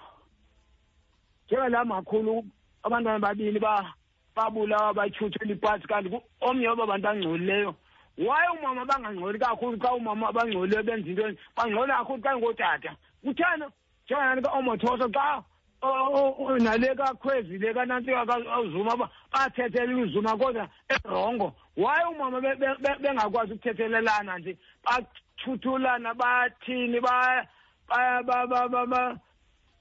[1.48, 2.46] njengalaa makhulu
[2.84, 3.94] abantwana babini ba
[4.36, 6.10] babulawa batyhuthela ipasi kanti
[6.42, 7.76] omnye waba bantu angcolileyo
[8.18, 12.92] why umama bangangcoli kakhulu xa umama abangcolileyo benza into bangcola kakhulu xa ngootata.
[13.24, 13.70] Kuthana
[14.06, 15.44] njenganani ka-omothoso xa
[15.82, 21.54] o- o- o- nale kakhwezi le kanantsika kazuma ba- bathethela uzuma kodwa erongo.
[21.76, 24.58] Why umama be- be- be- bengakwazi ukuthethelelana nje?
[24.86, 27.48] Bathuthulana bathini ba-
[27.88, 29.18] ba- ba- ba- ba- ba-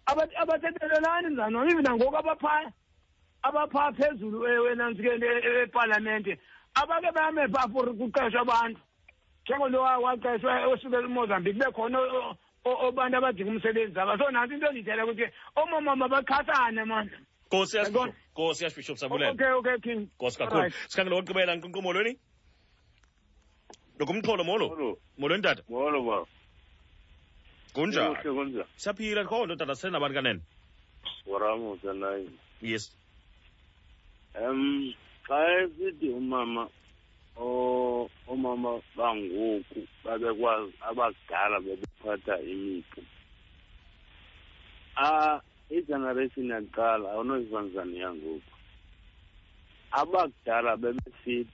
[0.06, 2.72] aba- abathethelelani mzanam even nangoku abaphaya
[3.42, 5.26] abaphaa phezulu enantsikeni
[5.62, 6.38] epalamente.
[6.74, 8.80] Abake bame phaa for kuqeshwa abantu.
[9.44, 11.98] Njengolo waqeshwa osukela umozambique bekhona
[12.64, 18.98] obantu abadinga umsebenzi abasona nanto into endiyithela ukuthi oomamama baqhathane mona nkosi yasibishop nkosi yasibishop
[18.98, 20.00] sabulela okay okay king.
[20.16, 20.38] Nkosi
[24.44, 24.98] molo.
[25.18, 26.26] Molweni tata molo ba
[27.74, 28.16] kunjani
[28.76, 30.40] siyaphila kho nto tata sisenabantu kanene.
[31.26, 31.92] Waramusa
[32.60, 32.90] yes.
[34.34, 34.94] Um
[35.26, 36.68] xa esithi umama
[37.36, 43.00] omama bangoku babekwazi abakudala bebephatha imipu
[44.96, 48.52] ah igeneration yakuqala awunoyifanisa yangoku.
[49.92, 51.48] Abakudala bebesithi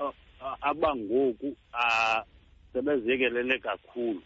[0.00, 0.12] a-
[0.42, 2.22] a- abangoku ah
[2.72, 4.22] sebezekelele kakhulu.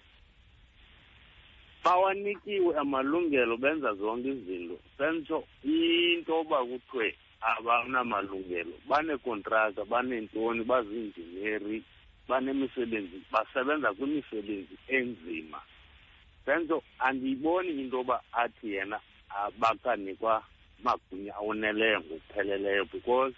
[1.84, 4.80] Bawanikiwe amalungelo benza zonke izinto.
[4.98, 11.82] Sentsho into yoba kuthiwe abanamalungelo baneekontraka baneentoni baziinjineri
[12.28, 15.60] banemisebenzi basebenza kwimisebenzi enzima.
[16.44, 20.42] Sentsho andiyiboni into yoba athi yena abakanikwa
[20.84, 23.34] magunya awoneleyo ngokupheleleyo because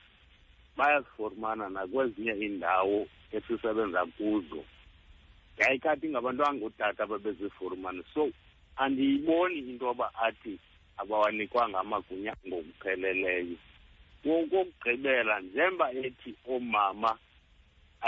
[0.76, 4.64] bayazifumana nakwezinye iindawo esisebenza kuzo.
[5.58, 8.30] Yayikathi ngabantu angootata babezifumane so
[8.76, 10.58] andiyiboni into yoba athi
[10.96, 13.56] abawanikwanga amagunya ngokupheleleyo
[14.22, 17.18] kokugqibela njengoba ethi oomama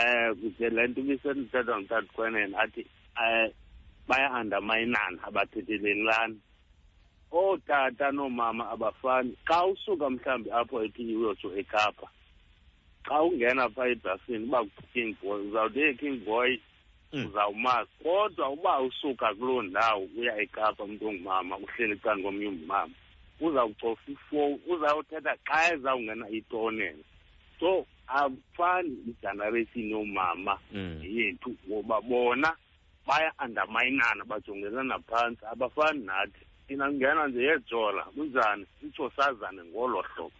[0.01, 2.87] um kude le nto ibisenithetha ngutata kwenene athi
[3.17, 3.51] um
[4.09, 6.41] baya-andamayinana abathethelelani.
[7.33, 9.37] Ootata noomama abafani.
[9.47, 12.09] Xa usuka mhlawumbi apho ethi uyotsho ekapa
[13.07, 16.59] xa ungena phaa ebhasini uba king boy uzawuthi hey king boy
[17.13, 17.91] uzawumazi.
[18.03, 22.95] Kodwa uba usuka kuloo ndawo uya ekapa umntu ongumama uhleli cani komnye ungumama
[23.47, 27.05] uzawucofa ifowuni uzawuthetha xa ezawungena itonela
[27.61, 30.59] so afani igeneration yoomama
[31.03, 32.51] yethu ngoba bona
[33.07, 36.45] baya-andamayinana bajongelana phantsi abafani nathi.
[36.69, 38.67] Thina kungena nje yejola kunjani?
[38.81, 40.33] Sitsho sazane ngolo hlobo.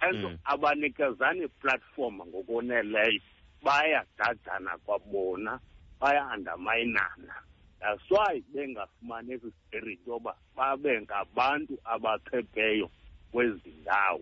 [0.00, 3.20] Enzo abanikezani iplatform ngokoneleyo
[3.62, 5.60] bayadadana kwabona
[6.00, 7.34] baya-andamayinana
[7.80, 12.90] that's why bengafumani esi spirit yoba babe ngabantu abaphepheyo
[13.32, 14.20] kwezi ndawo.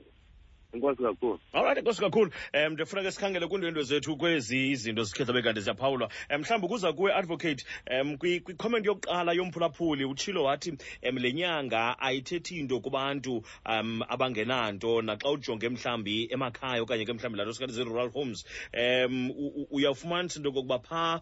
[0.74, 1.38] Enkosi kakhulu.
[1.52, 2.30] Alright enkosi kakhulu.
[2.54, 6.10] Um ndifuna ke sikhangele kwiindwendwe zethu kwezi izinto zikhetha bekanti ziyaphawulwa.
[6.30, 7.64] Um mhlawumbi kuza kuwe advocate
[8.00, 10.70] um kwicomment yokuqala yomphulaphuli utshilo wathi
[11.08, 15.02] um le nyanga ayithethi nto kubantu um abangenanto.
[15.02, 18.44] Naxa ujonge mhlawumbi emakhaya okanye ke mhlawumbi lanto sikhathi zii-rural homes
[18.74, 21.20] um u- u- into yokokuba phaa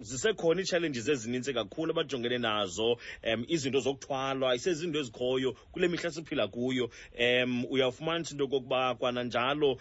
[0.00, 2.98] zisekhona ii-challenges ezinintsi kakhulu abajongene nazo.
[3.24, 6.90] Um izinto zokuthwalwa isezinto ezikhoyo kule mihla siphila kuyo.
[7.18, 9.78] Um uyafumanisa into yokokuba kwananjalo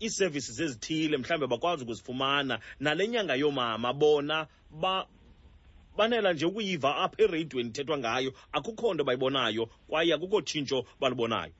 [0.00, 2.60] ii-services ezithile mhlawumbi bakwazi ukuzifumana.
[2.80, 5.06] Nale nyanga yoomama bona ba
[5.96, 8.32] banela nje ukuyiva apha ereydiweni ithethwa ngayo.
[8.52, 11.52] Akukho nto bayibonayo kwaye akukho tshintsho balubonayo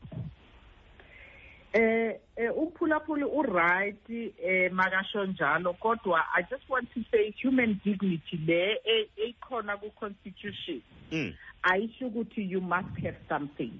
[1.72, 4.10] eh eh, umphulaphuli uright
[4.42, 9.90] eh makasho njalo kodwa i just want to say human dignity le eyikhona ekhona ku
[9.90, 11.32] constitution mm.
[11.62, 13.72] ayisho ukuthi you must have something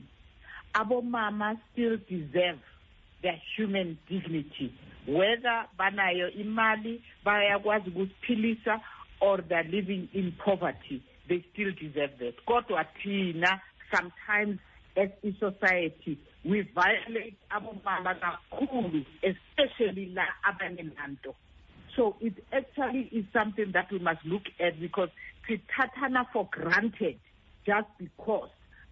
[0.74, 2.58] abomama still deserve
[3.22, 4.72] their human dignity.
[5.06, 8.80] Whether banayo imali bayakwazi ukusiphilisa
[9.20, 12.34] or they're living in poverty they still deserve that.
[12.46, 13.60] Kodwa thina
[13.94, 14.58] sometimes
[14.96, 21.34] as a society we violate abomama kakhulu especially la abanenanto.
[21.96, 25.08] So it actually is something that we must look at because
[25.48, 27.18] sithathana for granted
[27.66, 28.50] just because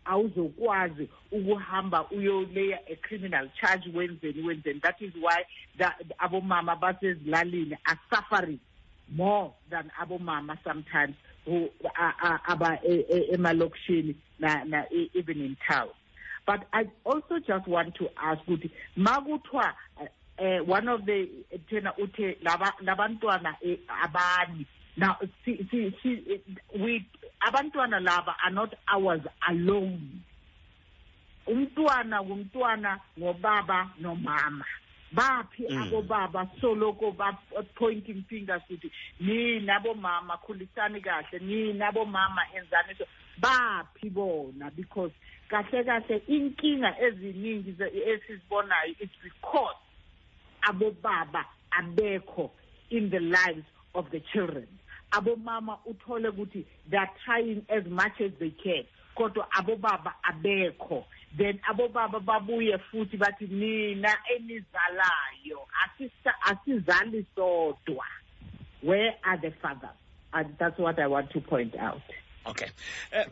[0.08, 4.80] awuzokwazi ukuhamba uyoleya a criminal charge wenzeni wenzeni.
[4.80, 5.44] That is why
[6.18, 8.58] abomama basezilalini are suffering
[9.10, 11.68] more than abomama sometimes who
[12.46, 12.78] aba
[13.32, 14.84] emalokishini na, na
[15.14, 15.88] even in town.
[16.46, 19.74] But i also just want to ask ukuthi makuthiwa
[20.38, 21.28] uh, one of the
[21.70, 24.66] tena uthe laba labantwana eh, abani
[24.98, 26.42] now see, see, see,
[26.78, 27.06] we
[27.46, 30.24] abantwana laba are not ours alone.
[31.46, 34.64] Umntwana ngumntwana ngobaba nomama.
[35.12, 35.82] Baphi Mm.
[35.82, 36.50] abobaba?
[36.60, 38.90] Soloko ba-pointing fingers ukuthi
[39.20, 41.38] nina bomama khulisani kahle.
[41.40, 43.04] Nina bomama enzani so
[43.40, 44.70] baphi bona?
[44.76, 45.12] Because
[45.48, 49.76] kahle kahle inkinga eziningi esizibonayo is because
[50.68, 51.44] abobaba
[51.80, 52.50] abekho
[52.90, 54.66] in the lives of the children.
[55.10, 58.84] Abomama uthole ukuthi they're trying as much as they can.
[59.16, 61.04] Kodwa abobaba abekho.
[61.36, 65.66] Then abobaba babuye futhi bathi nina enizalayo
[66.44, 68.04] asizali sodwa.
[68.82, 69.90] Where are the fathers?
[70.32, 72.02] And that's what i want to point out
[72.50, 72.68] okay.
[73.12, 73.26] Eh,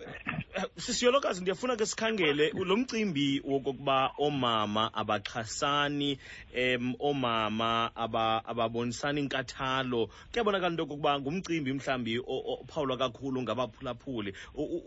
[0.77, 6.19] sisiyolokazi ndiyafuna ke sikhangele lo mcimbi wokokuba oomama abaxhasani
[6.57, 10.09] um oomama aba- ababonisani inkathalo.
[10.33, 14.35] Kuyabonakala into yokokuba ngumcimbi mhlawumbi ophawulwa kakhulu ngabaphulaphuli.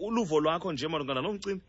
[0.01, 1.61] Uluvo lwakho nje malunga nalo mcimbi?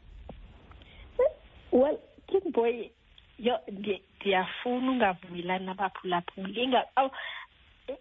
[1.72, 2.90] Well king boy
[3.38, 6.68] yo ndiyafuna ungavumelani nabaphulaphuli.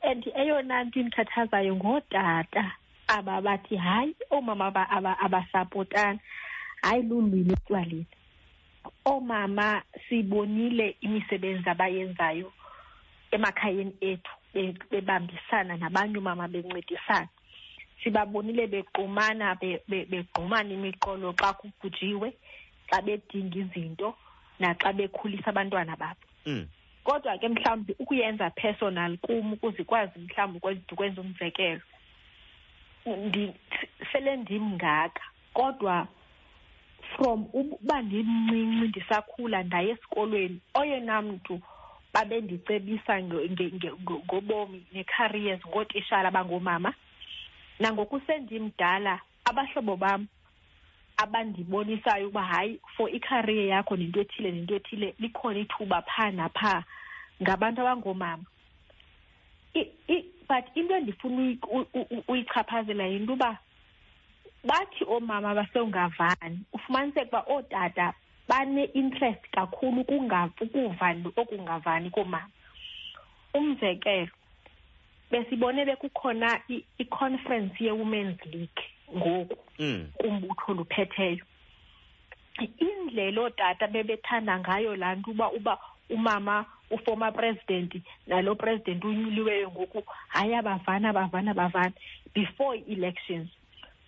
[0.04, 2.72] And eyona nto indikhathazayo ngootata
[3.10, 6.20] aba bathi hayi oomama aba- aba- abasapotana.
[6.82, 8.06] Hayi lulwimi etywaleni
[9.06, 12.52] oomama sibonile imisebenzi abayenzayo
[13.32, 17.28] emakhayeni ethu be- bebambisana nabanye oomama bencedisana.
[18.04, 22.34] Sibabonile bequmana be- be- begqumana imiqolo xa kugujiwe
[22.90, 24.16] xa bedinga izinto
[24.60, 26.22] naxa bekhulisa abantwana babo.
[26.46, 26.68] Mm.
[27.04, 31.99] kodwa ke mhlawumbi ukuyenza personal kum ukuze ikwazi mhlawumbi ukwenza ukwenza umzekelo ndi
[34.12, 35.22] sele ndimngaka
[35.54, 36.08] kodwa
[37.16, 41.62] from uba ndimncinci ndisakhula ndaye esikolweni oyena mntu
[42.14, 46.94] babendicebisa nge- nge- nge- ngo- ngobomi nee-careers ngootishala abangoomama.
[47.80, 50.28] Nangoku sendimdala abahlobo bam
[51.18, 56.84] abandibonisayo uba hayi for icareer yakho nento ethile nento ethile likhona ithuba phaa naphaa
[57.42, 58.44] ngabantu abangoomama.
[59.74, 63.58] I- i- but into endifuna uyi- u- u- u- uyichaphazela yinto uba
[64.64, 66.60] bathi oomama basengavani.
[66.74, 68.14] Ufumaniseke uba ootata
[68.48, 72.50] bane-interest kakhulu kunga- ukuvani okungavani koomama.
[73.54, 74.28] Umzekelo
[75.32, 78.84] besibone bekukhona i- i-conference ye-women's league
[79.16, 80.12] ngoku Mm.
[80.18, 81.46] kumbutho oluphetheyo.
[82.80, 85.78] Indlela ootata bebethanda ngayo laa nto uba uba
[86.10, 87.94] umama uformer president
[88.28, 91.94] nalo president unyuliweyo ngoku hayi abavana bavana bavana
[92.34, 93.50] before i-elections.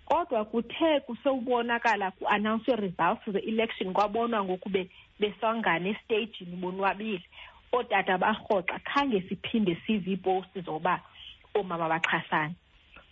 [0.06, 7.22] Kodwa kuthe kusewubonakala ku-announce results ze-election kwabonwa ngoku be- besangana esteyijini bonwabile.
[7.74, 11.00] Ootata barhoxa khange siphinde sive iiposti zoba
[11.56, 12.54] oomama baxhasana.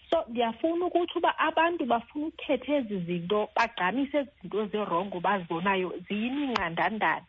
[0.10, 7.22] So ndiyafuna ukuthi uba abantu bafuna ukhetha ezi zinto bagqamise ezi zinto zirongo bazibonayo ziyimingqandandana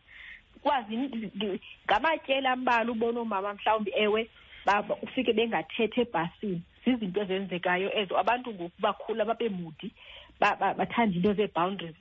[0.63, 0.97] kwazi
[1.87, 4.29] ngamatyeli ambalwa ubona oomama mhlawumbi ewe
[4.65, 6.61] ba- ba- ufike bengathetha ebhasini.
[6.85, 8.17] Zizinto ezenzekayo ezo.
[8.17, 9.91] Abantu ngoku bakhula babe mudi
[10.39, 11.95] ba- ba- bathanda into zee-boundaries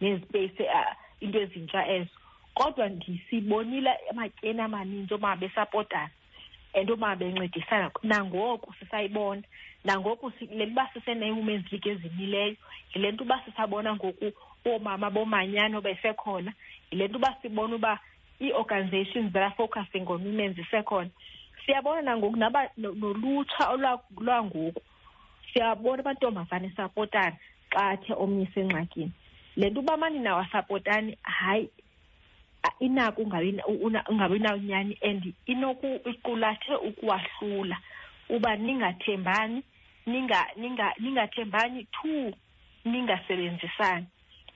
[0.00, 2.10] nezipeyisi uh, into ezintsha ezo.
[2.54, 6.10] Kodwa ndisibonile ematyeni amaninzi oomama besapotana
[6.74, 7.90] and oomama bencedisana.
[8.02, 9.42] Nangoku sisayibona.
[9.84, 12.56] Nangoku si- le nto uba sisene-women's league ezimileyo
[12.94, 14.32] yile nto uba sisabona ngoku
[14.66, 16.52] oomama bomanyano besekhona
[16.90, 18.00] yile nto uba sibona uba
[18.40, 21.10] ii-organizations that are focusing on women zisekhona
[21.66, 24.82] siyabona nangoku naba no- nolutsha olwa- lwangoku
[25.52, 27.36] siyabona amantombazane esapotana
[27.70, 29.12] xa athe omnye isengxakini
[29.56, 31.70] le nto uba manina wasapotani hayi
[32.62, 37.76] a- inako ungabi una- ungabi nawunyani and inoku iqulathe ukuwahlula
[38.28, 39.62] uba ningathembani
[40.06, 42.32] ninga ninga ningathembani two
[42.84, 44.06] ningasebenzisani.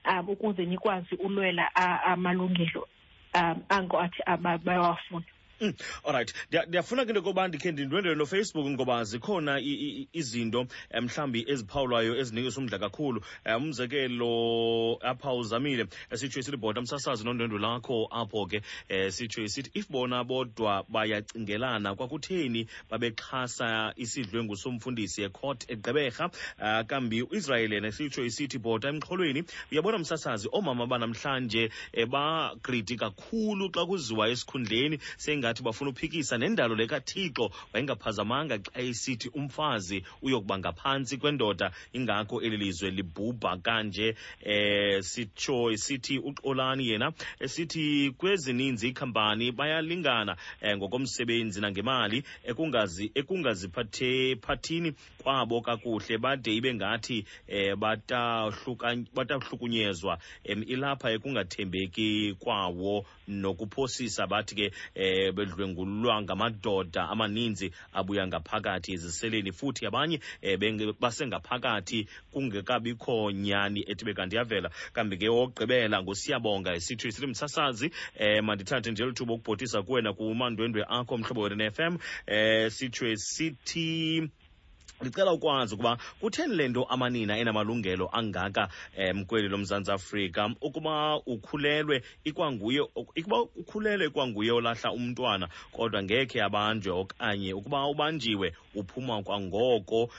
[0.08, 2.88] Um ukuze nikwazi ulwela a- amalungelo
[3.34, 5.24] um ango athi aba- bayawafuna
[5.60, 9.60] Mm, alright Ndiya- ndiyafuna ke into yokuba ndikhe ndindwendwele nofacebook ngoba zikhona
[10.12, 10.66] izinto
[11.02, 13.22] mhlambi mhlawumbi eziphawulwayo ezinikisa umdla kakhulu.
[13.46, 19.70] Um umzekelo apha uzamile sitsho isithi bhota msasazi nondwendwe lakho apho ke um sitsho isithi
[19.74, 26.30] if bona bodwa bayacingelana kwakutheni babexhasa isidlwengu somfundisi ecourt egqeberha?
[26.58, 33.70] Uh, kambi uisrael yena sitsho isithi bhota emxholweni uyabona msasazi oomama banamhlanje um bagridi kakhulu
[33.70, 34.98] xa kuziwa esikhundleni
[35.48, 41.72] sengathi bafuna uphikisa nendalo lekathixo wayengaphazamanga xa esithi umfazi uyokuba ngaphantsi kwendoda.
[41.92, 50.76] Ingako eli lizwe libhubha kanje eh sitsho sithi uxolani yena esithi kwezininzi ikhampani bayalingana eh,
[50.76, 54.92] ngokomsebenzi nangemali ekungazi ekungaziphathe phathini
[55.22, 56.18] kwabo kakuhle.
[56.18, 57.76] Bade ibe ngathi eh
[59.14, 64.26] batahlukunyezwa eh, ilapha ekungathembeki kwawo nokuphosisa.
[64.26, 69.52] Bathi ke eh bedlwengulwa ngamadoda amaninzi abuya ngaphakathi eziseleni.
[69.52, 77.26] Futhi abanye um basengaphakathi kungekabikho nyani ethi kanti yavela kambi ke wokugqibela ngusiyabonga esithi sithi
[77.26, 77.90] msasazi
[78.20, 84.30] um mandithathe nje lithuba ukubhotisa kuwena kumandwendwe akho mhlobo wena FM um sithwe sithi
[85.00, 88.68] ndicela ukwazi ukuba kutheni le nto amanina enamalungelo angaka
[89.10, 90.50] um kweli lomzantsi afrika?
[90.60, 99.22] Ukuba ukhulelwe ikwanguye ukuba ukhulelwe ikwanguye olahla umntwana kodwa ngekhe abanjwe okanye ukuba ubanjiwe uphuma
[99.22, 100.10] kwangoko um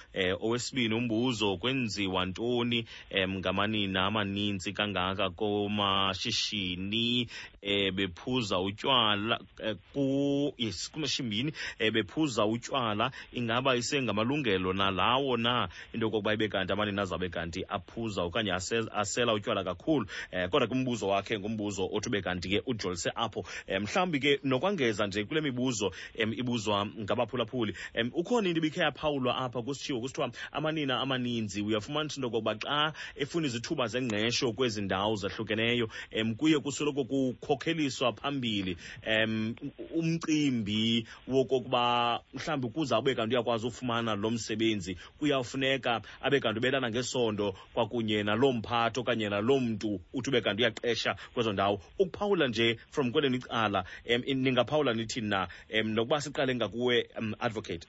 [0.41, 2.85] owesibini umbuzo kwenziwa ntoni
[3.23, 7.27] um ngamanina amaninzi kangaka komashishini
[7.61, 16.33] eh bephuza utywala eh, ku yesikumashimini eh, bephuza utywala ingaba isengamalungelo nalawo na into yokokuba
[16.33, 20.05] ibe kanti amanina azawube kanti aphuza okanye asela utywala kakhulu.
[20.33, 23.45] Um kodwa ke umbuzo wakhe ngumbuzo othi ube kanti ke ujolise apho.
[23.67, 25.91] Um mhlawumbi ke nokwangeza nje kule mibuzo
[26.23, 32.27] um ibuzwa ngabaphulaphuli um ukhona into ibikhe yaphawulwa apha kusitshiwo kusithiwa amanina amaninzi uyafumanisa into
[32.27, 35.89] yokokuba xa efuna izithuba zengqesho kwezi ndawo zahlukeneyo
[36.21, 37.03] um kuye kusoloko
[37.49, 38.77] kukhokheliswa phambili
[39.07, 39.55] um
[39.95, 47.55] umcimbi wokokuba mhlawumbi ukuze abe kanti uyakwazi ufumana lo msebenzi kuyawufuneka abe kanti ubelana ngesondo
[47.73, 51.81] kwakunye naloo mphathi okanye naloo mntu uthi ube kanti uyaqesha kwezo ndawo.
[51.99, 53.85] Ukuphawula nje from kweleni icala
[54.15, 55.47] um ningaphawula nithi na
[55.81, 57.87] um nokuba siqale ngakuwe um advocate.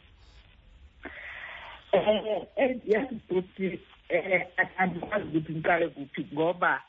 [1.92, 4.46] Eh eh yazi futhi eh
[4.76, 6.82] andikwazi ukuthi ngiqale kuphi ngoba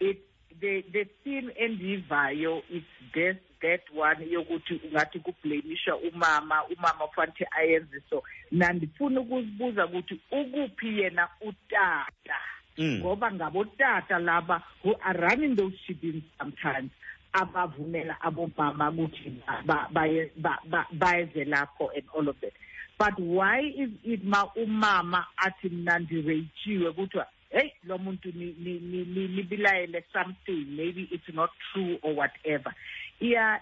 [0.00, 0.29] it
[0.60, 8.02] the the theme endiyivayo it's that that one yokuthi ungathi kublameisha umama umama kufanele ayenze
[8.10, 8.22] so.
[8.52, 12.36] Nandifuna ukuzibuza ukuthi ukuphi yena utata?
[12.80, 16.90] Ngoba ngabotata laba who are running those shippings sometimes
[17.32, 22.52] abavumela abomama ukuthi ba- baye- ba- ba- bayenze lapho and all of that.
[22.98, 30.76] But why is it ma umama athi mna ndireyitshiwe kuthiwa hey lo muntu nibilayele something
[30.76, 32.74] maybe it's not true or whatever.
[33.20, 33.60] Iya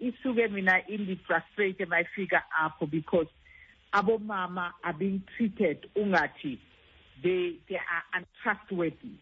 [0.00, 3.28] isuke mina indi-frustrate mayifika apho because
[3.92, 6.58] abomama are being treated ungathi
[7.22, 9.16] they they are untrustworthy.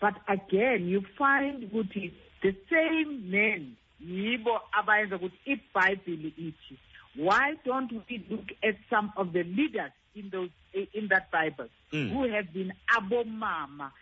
[0.00, 2.12] But again you find ukuthi
[2.42, 6.78] the same men yibo abayenza ukuthi ibhayibhili ithi
[7.16, 10.50] why don't we look at some of the leaders in those
[10.94, 12.10] in that bible Mm.
[12.12, 13.92] who have been abomama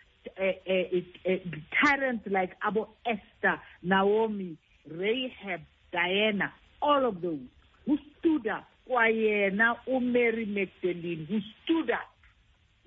[0.41, 1.36] uh, uh, uh,
[1.82, 4.57] tyrants like abo esther naomi
[4.91, 5.61] rahab
[5.93, 6.51] diana
[6.81, 7.45] all of those
[7.85, 12.09] who stood up kwayena umary magdalene who stood up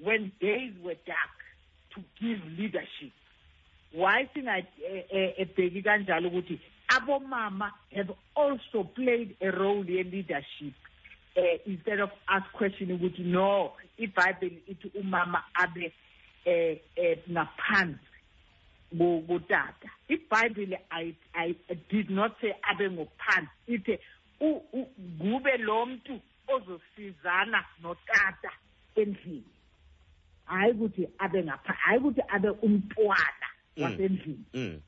[0.02, 1.38] when days were dark
[1.94, 3.14] to give leadership
[3.94, 10.74] why singabheki kanjalo ukuthi abomama have also played a role ye-leadership
[11.38, 15.94] uh, instead of us questioning ukuthi no ibhayibheli ithi umama abe
[16.46, 18.00] eh eh ngaphansi
[18.98, 21.56] ko- kotata ibhayibheli I, I
[21.90, 24.00] did not say abe ngophansi ithe
[25.20, 28.52] kube lo muntu ozosizana notata
[28.96, 29.44] endlini
[30.46, 33.48] hayi ukuthi abe ngapha hayi ukuthi abe umntwana
[33.78, 33.84] Mm.
[33.84, 34.82] wasendlini Mm.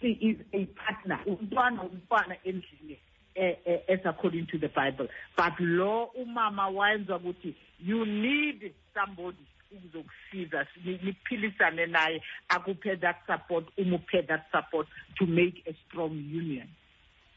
[0.00, 2.98] she is a partner umntwana umntwana endlini
[3.38, 5.08] Eh, eh, eh, as according to the bible.
[5.36, 7.54] But lo umama wayenza ukuthi
[7.84, 9.36] you need somebody
[9.70, 10.66] ukuzokusiza.
[10.84, 14.88] Ni- niphilisane naye akuphe that support umuphe that support
[15.18, 16.66] to make a strong union.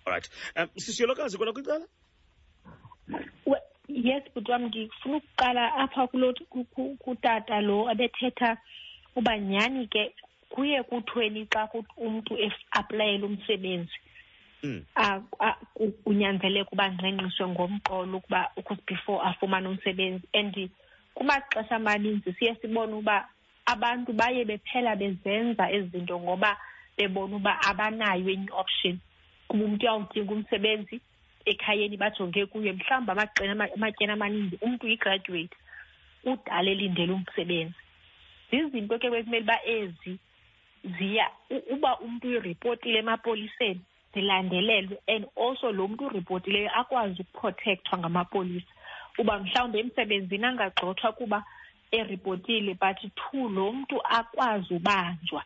[0.06, 1.86] Alright um sisiyolokazi kona kwicala?
[3.46, 8.58] We- yes bhuti wam ndifuna ukuqala apha kulo ku- ku- kutata lo abethetha
[9.16, 10.16] uba nyhani ke
[10.50, 12.38] kuye kuthweni xa kuthi umntu
[12.72, 13.92] aplayela umsebenzi.
[13.92, 14.09] a- a- ku-
[16.04, 20.28] kunyanzeleka uba ngqengqiswe ngomqolo ukuba ukuthi before afumane umsebenzi.
[20.34, 20.56] And
[21.16, 23.28] kumaxesha amaninzi siye sibone uba
[23.66, 26.58] abantu baye bephela bezenza ezi zinto ngoba
[26.98, 29.00] bebona uba abanayo enye option
[29.48, 31.02] kuba umntu uyawudinga umsebenzi
[31.46, 32.74] ekhayeni bajonge kuye.
[32.74, 35.56] Mhlawumbi amaqela ama- amatyeni amaninzi umntu uyigraduate
[36.26, 37.80] udala elindele umsebenzi.
[38.52, 40.20] Zizinto ke bekumele uba ezi
[40.98, 43.82] ziya u- uba umntu uyiripotile emapoliseni.
[44.14, 48.68] Zilandelelwe and also lo mntu uripotileyo akwazi ukuprotecthwa ngamapolisa.
[49.18, 51.44] Uba mhlawumbi emsebenzini angagxothwa kuba
[51.92, 55.44] eripotile but two lo mntu akwazi ubanjwa.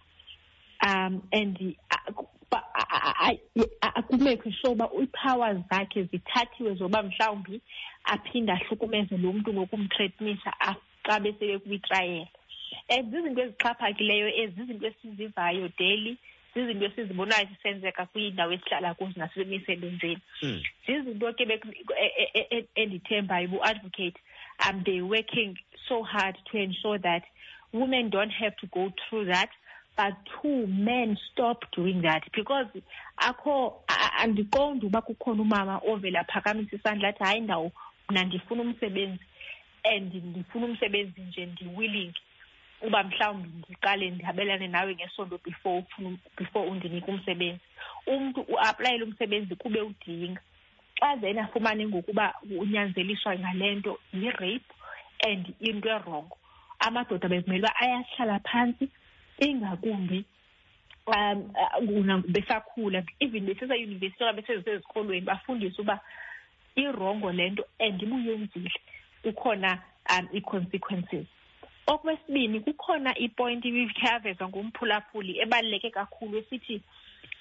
[0.85, 3.37] Um and uh, ba- a- a-
[3.81, 7.61] a- a- kumekwe sure uba ii-powers zakhe zithathiwe zoba mhlawumbi
[8.03, 12.27] aphinde ahlukumeze lo mntu ngokumthreatenisa af- xa besele kwitrayela
[12.89, 16.17] um zizinto ezixhaphakileyo ezi zizinto esizivayo daily
[16.53, 20.19] zizinto esizibonayo zisenzeka kwiindawo esihlala kuzo nasemisebenzini
[20.85, 24.17] zizinto ke beku- e- e- e- e- endithembayo bu-advocate
[24.69, 25.57] um they're working
[25.87, 27.23] so hard to ensure that
[27.73, 29.49] women don't have to go through that
[29.97, 32.23] but two men stop doing that.
[32.33, 32.65] Because
[33.17, 37.71] akho a- a- andiqondi uba kukhona umama ovela phakamisa isandla athi hayi ndawo
[38.09, 39.19] mna ndifuna umsebenzi
[39.83, 42.13] and ndifuna umsebenzi nje ndi-willing
[42.83, 47.61] uba mhlawumbi ndiqale ndihabelane nawe ngesondo before ufuna before undinike umsebenzi.
[48.07, 50.41] Umntu uaplayele umsebenzi kube udinga.
[50.99, 54.65] Xa then afumane ngokuba unyanzeliswa ngale nto yi-rape
[55.27, 56.37] and into erongo
[56.79, 58.89] amadoda bekumele uba ayahlala phantsi
[59.39, 60.25] ingakumbi
[61.07, 63.03] um uh, una- besakhula.
[63.19, 65.99] Even beseseyunivesithi okanye besezisezikolweni bafundiswe uba
[66.75, 68.71] irongo le nto and ibuyenzile.
[69.23, 69.79] Kukhona
[70.09, 71.25] um ii-consequences.
[71.87, 76.81] Okwesibini kukhona ipointi ibikhe yavezwa ngumphulaphuli ebaluleke kakhulu esithi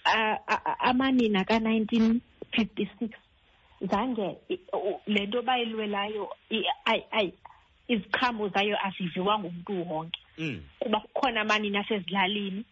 [0.07, 0.37] uh,
[0.79, 2.21] amanina ka-nineteen
[2.51, 3.11] fifty six
[3.81, 4.37] zange
[5.07, 6.29] le nto bayilwelayo
[7.89, 10.21] iziqhamo zayo aziviwa ngumntu wonke.
[10.39, 10.63] Mm.
[10.79, 12.65] kuba kukhona amanina asezilalini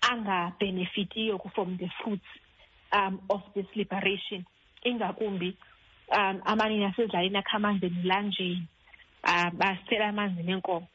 [0.00, 2.30] angabhenefitiyo from the fruits
[2.92, 4.44] um of this liberation.
[4.84, 5.56] Ingakumbi
[6.10, 8.66] um amanina asezilalini akha amanzi emilanjeni
[9.28, 10.88] um basela amanzi nenkomo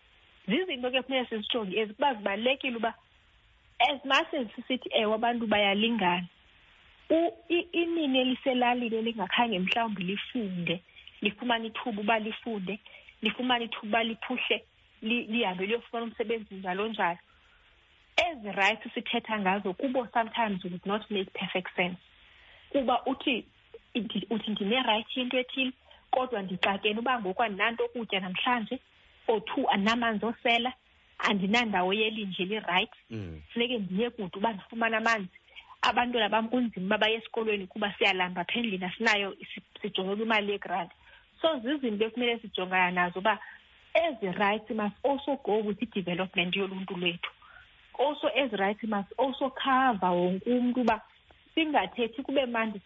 [0.49, 2.93] zizinto ke funeka sizijonge ezi kuba zibalulekile uba
[3.79, 6.27] as much as sisithi ewe abantu bayalingana
[7.49, 10.83] inini eliselalini elingakhange mhlawumbi lifunde
[11.21, 12.79] lifumane ithuba uba lifunde
[13.21, 14.63] lifumane ithuba uba liphuhle
[15.01, 17.17] lihambe liyofumana umsebenzi njalo njalo.
[18.15, 21.97] Ezi rights sithetha ngazo kubo sometimes would not make perfect sense.
[22.69, 23.45] Kuba uthi
[24.29, 25.71] uthi ndine-right yento ethile
[26.11, 28.79] kodwa ndixakene uba ngoku andinanto okutya namhlanje
[29.29, 30.73] or two andinamanzi osela
[31.19, 32.97] andinandawo yelinje lirayithi
[33.53, 35.35] funeke ndiye kude uba ndifumane amanzi.
[35.81, 39.35] Abantwana bam kunzima uba baye esikolweni kuba siyalamba apha endlini asinayo
[39.81, 40.95] sijongela imali yegranti
[41.41, 43.39] so zizinto ekumele sijongana nazo uba
[43.93, 47.31] ezi rights must also go with i-development yoluntu lwethu.
[47.99, 51.01] Also ezi rights must also cover wonke umntu uba
[51.55, 52.81] singathethi kube mandi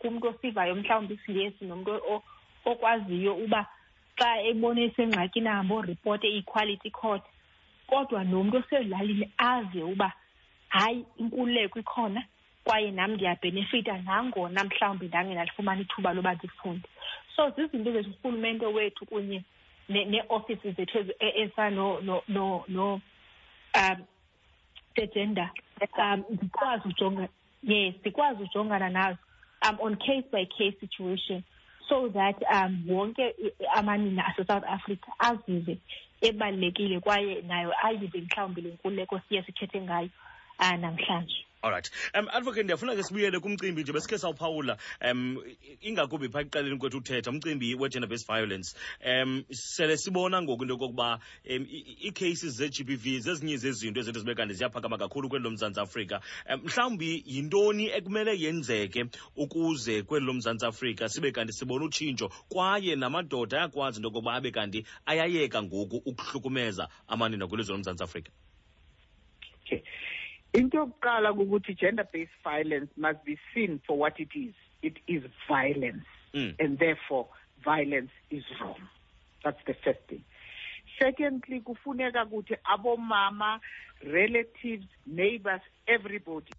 [0.00, 2.22] kumntu osivayo mhlawumbi isingesi nomntu
[2.64, 3.66] okwaziyo uba
[4.18, 7.24] xa ebone esengxakini ahambe oripote i-equality court
[7.86, 10.12] kodwa nomntu osezilalini ave uba
[10.68, 12.22] hayi inkululeko ikhona
[12.64, 16.88] kwaye nam ndiyabhenefita nangona mhlawumbi ndange ndalifumana ithuba loba ndifunde.
[17.36, 19.42] So zizinto zethu urhulumente wethu kunye
[19.88, 23.00] nee-offices zethu ezifana no no no
[23.74, 23.98] um
[24.94, 25.50] the-gender
[25.98, 27.28] um zikwazi ujonga
[27.62, 29.18] yes zikwazi ujongana nazo
[29.68, 31.42] um on case by case situation.
[31.88, 33.34] So that um wonke
[33.76, 35.78] amanina asesouth africa azive
[36.20, 40.08] ebalulekile kwaye nayo ayive mhlawumbi le nkululeko siye sithethe ngayo
[40.60, 44.76] um namhlanje alright um advocate ndiyafuna ke sibuyele kumcimbi nje besikhe sawuphawula.
[45.10, 45.42] Um
[45.80, 48.76] ingakubi phaa ekuqaleni kwethu uthetha umcimbi we-gender based violence.
[49.04, 51.18] Um sele sibona ngoku into yokokuba
[51.50, 56.20] um ii-cases ze-g b v zezinye zezinto ezinto zibe kanti ziyaphakama kakhulu kweli lomzantsi afrika.
[56.48, 59.06] Um mhlawumbi yintoni ekumele yenzeke
[59.36, 64.86] ukuze kweli lomzantsi afrika sibe kanti sibona utshintsho kwaye namadoda ayakwazi into yokokuba abe kanti
[65.06, 68.30] ayayeka ngoku ukuhlukumeza amanina kwilizwe lomzantsi afrika?
[69.66, 69.82] Okay
[70.58, 74.54] into yokuqala kukuthi gender-based violence must be seen for what it is.
[74.82, 76.04] It is violence.
[76.34, 76.54] Mm.
[76.58, 77.26] and therefore
[77.64, 78.76] violence is wrong.
[79.44, 80.24] That's the first thing.
[80.98, 83.60] Secondly kufuneka ukuthi abomama
[84.04, 86.52] relatives neighbors everybody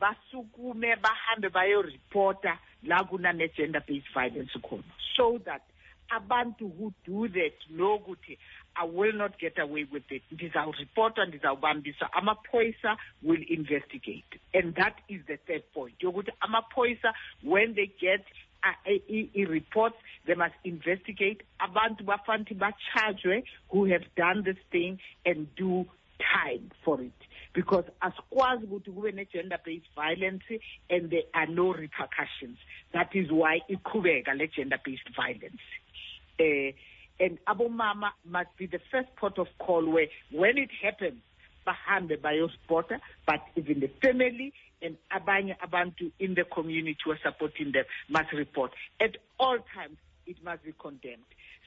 [0.00, 4.84] basukume bahambe bayoripota la kunane-gender based violence khona.
[5.16, 5.62] So that
[6.10, 8.38] abantu who do that know ukuthi
[8.80, 10.22] I will not get away with it.
[10.32, 12.12] Ndizawuripota, ndizawubambisa.
[12.12, 14.40] Amaphoyisa will investigate.
[14.54, 15.98] And that is the third point.
[16.00, 18.24] Yokuthi amaphoyisa, when they get
[18.64, 19.96] i-reports,
[20.26, 21.42] they must investigate.
[21.60, 25.86] Abantu bafanti bachajwe who have done this thing and do
[26.18, 27.12] time for it.
[27.54, 30.44] Because asikwazi ukuthi kube ne-gender-based violence
[30.90, 32.58] and there are no repercussions.
[32.92, 35.62] That is why iqhubeka le gender-based violence.
[36.38, 36.72] Uh,
[37.20, 41.20] and abomama must be the first port of call where when it happens
[41.66, 47.72] bahambe bayospota but even the family and abanye abantu in the community who are supporting
[47.72, 48.72] them must report.
[49.00, 51.24] At all times it must be condemned.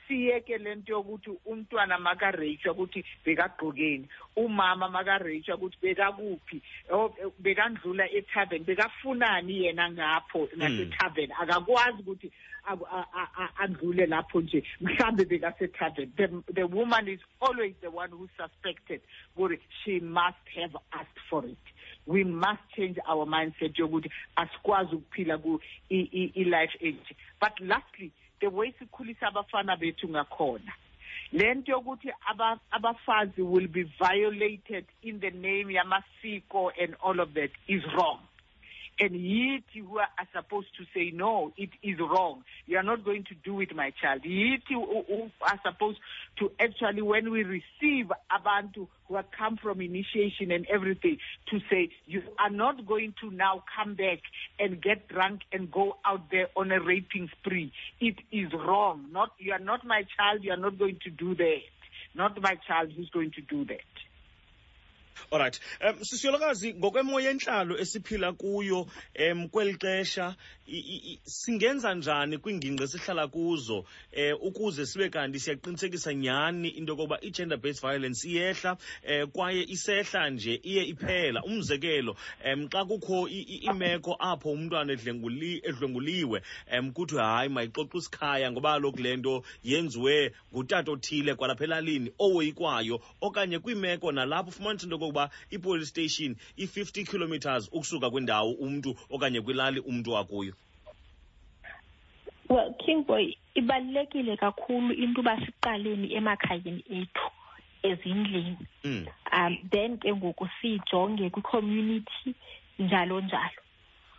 [0.07, 6.61] Siyeke lento yokuthi umntwana makareyishwa ukuthi bekagqokeni umama makareyishwa ukuthi bekakuphi
[6.91, 11.41] oh, bekandlula ethaveni bekafunani yena ngapho ngasethaveni hmm.
[11.41, 12.31] akakwazi ukuthi
[13.57, 19.01] andlule lapho nje mhlambe bekasethaveni the, the woman is always the one who suspected
[19.35, 21.57] ukuthi she must have asked for it.
[22.07, 29.27] We must change our mindset yokuthi asikwazi ukuphila ku-i-life age but lastly the way sikhulisa
[29.27, 30.73] abafana bethu ngakhona
[31.31, 32.11] lento yokuthi
[32.71, 38.19] abafazi will be violated in the name yamasiko and all of that is wrong
[39.01, 42.43] and yet who are supposed to say no it is wrong.
[42.67, 44.21] You are not going to do it my child.
[44.23, 45.97] Yet who are supposed
[46.37, 51.17] to actually when we receive abantu who have come from initiation and everything
[51.49, 54.19] to say you are not going to now come back
[54.59, 57.73] and get drunk and go out there on a raping spree.
[57.99, 59.07] It is wrong.
[59.11, 60.43] Not you are not my child.
[60.43, 61.61] You are not going to do that.
[62.13, 63.81] Not my child who's going to do that
[65.31, 65.59] Alright.
[65.81, 70.60] Um sisiyolokazi ngokwemo yenhlalo esiphila kuyo em kweli xesha i- i- i-
[71.23, 77.81] singenza njani kwiingingqi esihlala kuzo eh ukuze sibe kanti siyaqinisekisa nyhani into yokokuba i-gender based
[77.81, 81.43] violence iyehla eh kwaye isehla nje iye iphela.
[81.43, 86.41] Umzekelo em xa kukho imeko apho umntwana edlenguli edlwenguliwe
[86.71, 93.01] em kuthiwe hayi mayixoxe isikhaya ngoba kaloku le nto yenziwe ngutata othile kwalapha elalini owoyikwayo.
[93.21, 99.79] Okanye kwiimeko nalapho ufumanisa into yokokuba i-police station i-fifty kilometers ukusuka kwindawo umntu okanye kwilali
[99.79, 100.53] umntu akuyo
[102.51, 107.27] well king boy ibalulekile kakhulu into uba siqaleni emakhayeni ethu
[107.83, 108.57] ezindlini.
[108.83, 109.07] Mm.
[109.33, 112.35] um then ke ngoku sijonge kwi-community
[112.79, 113.61] njalo njalo.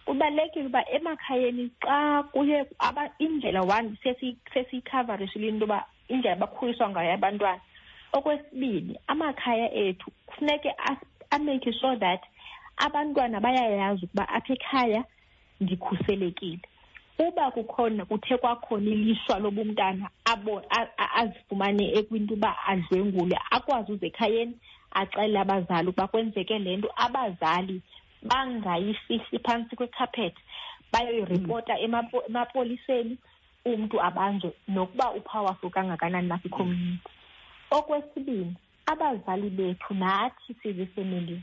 [0.06, 7.12] Kubalulekile uba emakhayeni xa kuye aba indlela one sesi- sesiyikhavarishile into yoba indlela abakhuliswa ngayo
[7.12, 7.60] abantwana.
[8.12, 12.20] Okwesibini amakhaya ethu kufuneke as- amake sure that
[12.76, 15.04] abantwana bayayazi ukuba apha ekhaya
[15.60, 16.60] ndikhuselekile.
[17.18, 24.06] Uba kukhona kuthe kwakhona ilishwa lobumntana abo- a- a- azifumane ekwinto uba adlwengule akwazi uze
[24.06, 24.55] ekhayeni
[24.90, 26.90] axelele abazali ukuba kwenzeke le nto.
[26.97, 27.82] Abazali
[28.22, 30.40] bangayifihli phantsi kwekhaphethi
[30.93, 33.18] bayoyiripota emapo- emapoliseni
[33.64, 37.09] umntu abanjwe nokuba upowerful kangakanani na kwicommunity
[37.70, 38.55] okwesibini
[38.86, 41.40] abazali bethu nathi sizifemeli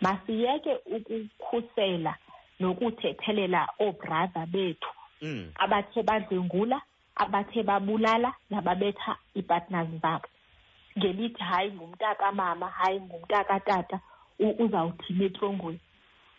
[0.00, 2.14] masiyeke ukukhusela
[2.60, 4.88] nokuthethelela oobhrada bethu.
[5.22, 5.50] Mm.
[5.56, 6.82] abathe badlwengula
[7.16, 10.28] abathe babulala nababetha ii-partners zabo
[10.98, 14.00] ngelithi hayi ngumntakamama hayi ngumntakatata
[14.38, 15.80] u- uzawuthini etrongweni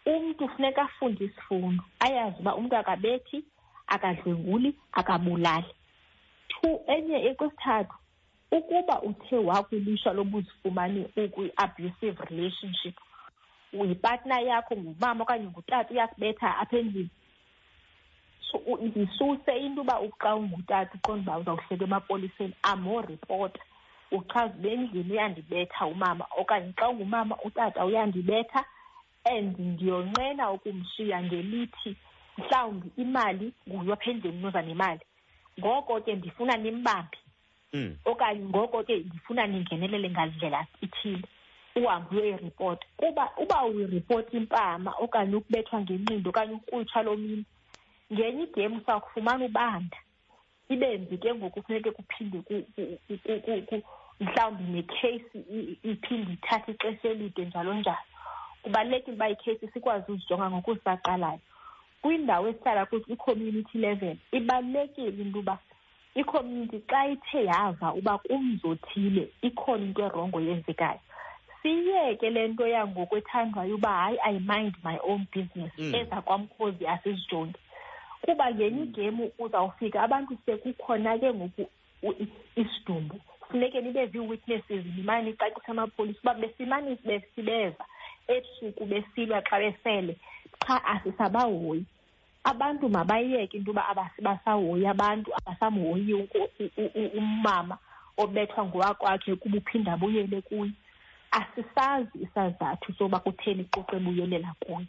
[0.06, 3.44] umntu funeka afunde isifundo ayazi uba umntu akabethi
[3.88, 5.68] akadlwenguli akabulali.
[6.48, 7.96] Two enye ekwesithathu
[8.52, 12.96] ukuba uthe wakwilishwa lobuzifumane ukwi-abusive relationship
[13.74, 17.10] uyipartner yakho ngumama okanye ngutata uyakubetha apha endlini.
[18.94, 23.60] Zisuse into uba xa ungutata uqonda uba uzawuhleka emapoliseni amoripota
[24.12, 28.66] uchaza uba endlini uyandibetha umama okanye xa ungumama utata uyandibetha
[29.26, 31.96] and ndiyonqena ukumshiya ngelithi
[32.38, 35.02] mhlawumbi imali nguye apha endlini unoza nemali.
[35.60, 37.18] Ngoko ke ndifuna nimbambe.
[37.74, 37.96] Mm.
[38.06, 41.28] okanye ngoko ke ndifuna ningenelele ngandlela ithile.
[41.76, 47.46] Uhambe uyoyiripota kuba uba uyiripota impama okanye ukubethwa ngenqindo okanye ukutsha lomini
[48.14, 49.98] ngenye igemu uzawufumana ubanda.
[50.70, 53.84] Ibenzi ke ngoku funeke kuphinde ku- ku- ku- ku- ku- ku-
[54.20, 57.98] mhlawumbi nekheyisi i- i- iphinde ithathe ixesha elide njalo njalo.
[58.64, 61.40] Kubalulekile uba ikheyisi sikwazi uzijonga ngokusaqalayo.
[62.02, 65.58] Kwindawo esihlala kuzo kwi-community level ibalulekile into uba
[66.16, 71.00] i-community xa ithe yava uba kumzi othile ikhona into erongo yenzekayo
[71.62, 75.72] siyeke le nto yangoku ethandwayo uba hayi i mind my own business.
[75.78, 75.96] Mm.
[75.96, 77.58] eza kwamkhozi asizijongi
[78.22, 81.70] kuba ngenye igemu uzawufika abantu sekukhona ke ngoku
[82.04, 82.32] u- i-
[82.62, 83.20] isidumbu.
[83.50, 87.86] Funeke nibe zii-witnesses nimane nicacisa amapolisa uba besimane sibe- sibeva
[88.28, 90.16] ebusuku besilwa xa besele.
[90.60, 91.86] Qha asisabahoyi.
[92.44, 94.86] Abantu mabayeke into uba abasi- basahoyi.
[94.88, 97.78] Abantu abasamhoyi unko- u- u- u- umama
[98.18, 100.72] obethwa ngowakwakhe kuba uphinda abuyele kuye.
[101.32, 104.86] Asisazi isazathu soba kutheni ixoxa ebuyelela kuye.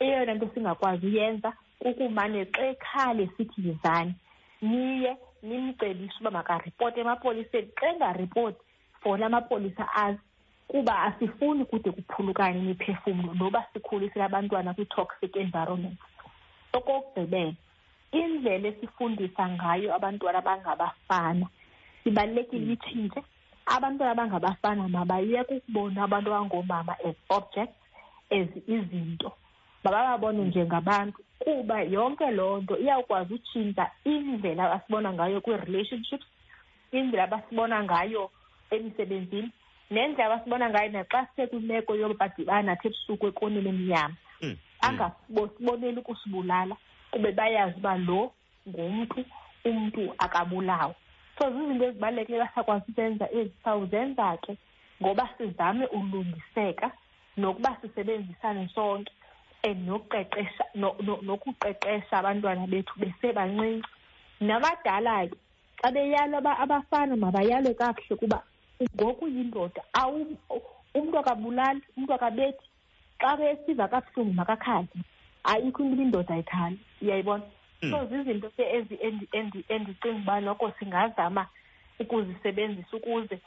[0.00, 1.52] Eyona nto singakwazi uyenza
[1.82, 4.14] kukumane xa ekhale sithi yizani.
[4.62, 7.68] Niye nimcebise uba makaripote emapoliseni.
[7.78, 8.60] Xa engaripoti
[9.02, 10.18] fona amapolisa azi
[10.68, 15.98] kuba asifuni kude kuphulukane imiphefumlo noba sikhulisile abantwana kwi-toxic environment.
[16.72, 17.54] Okokugqibela
[18.12, 21.46] indlela esifundisa ngayo abantwana abangabafana
[22.04, 23.20] ibalulekile itshintshe
[23.66, 27.76] abantwana abangabafana mabayeke ukubona abantu abangoomama as objects
[28.30, 29.32] as izinto.
[29.84, 31.20] Mabababone njengabantu.
[31.42, 36.26] Kuba yonke loo nto iyawukwazi utshintsha indlela abasibona ngayo kwii-relationships
[36.92, 38.30] indlela abasibona ngayo
[38.70, 39.50] emisebenzini
[39.90, 44.16] nendlela abasibona ngayo naxa sisekwimeko yoba badibana nathi ebusuku ekoneni emnyama.
[44.42, 44.56] Mm.
[44.86, 46.76] angasiboneli ukusibulala
[47.10, 48.32] kube bayazi uba lo
[48.68, 49.20] ngumntu
[49.64, 50.94] umntu akabulawo
[51.38, 54.56] so zizinto ezibalulekileyo basakwazi uzenza ezi sawuzenza ke
[55.00, 56.90] ngoba sizame ulungiseka
[57.36, 59.12] nokuba sisebenzisane sonke.
[59.64, 63.82] And nokuqeqesha no- no- nokuqeqesha abantwana bethu besebancinci.
[64.40, 65.36] Nabadala ke
[65.82, 68.42] xa beyalwa aba- abafana mabayalwe kakuhle kuba
[68.96, 70.36] ngoku yindoda awu
[70.94, 72.64] umntu akabulali umntu akabethi
[73.20, 74.88] xa besiva kabuhlungu makakhale
[75.44, 77.44] ayikho into indoda ayikhali uyayibona?
[77.82, 81.46] So zizinto ke ezi endi- endi- endicinga uba noko singazama
[82.00, 83.38] ukuzisebenzisa ukuze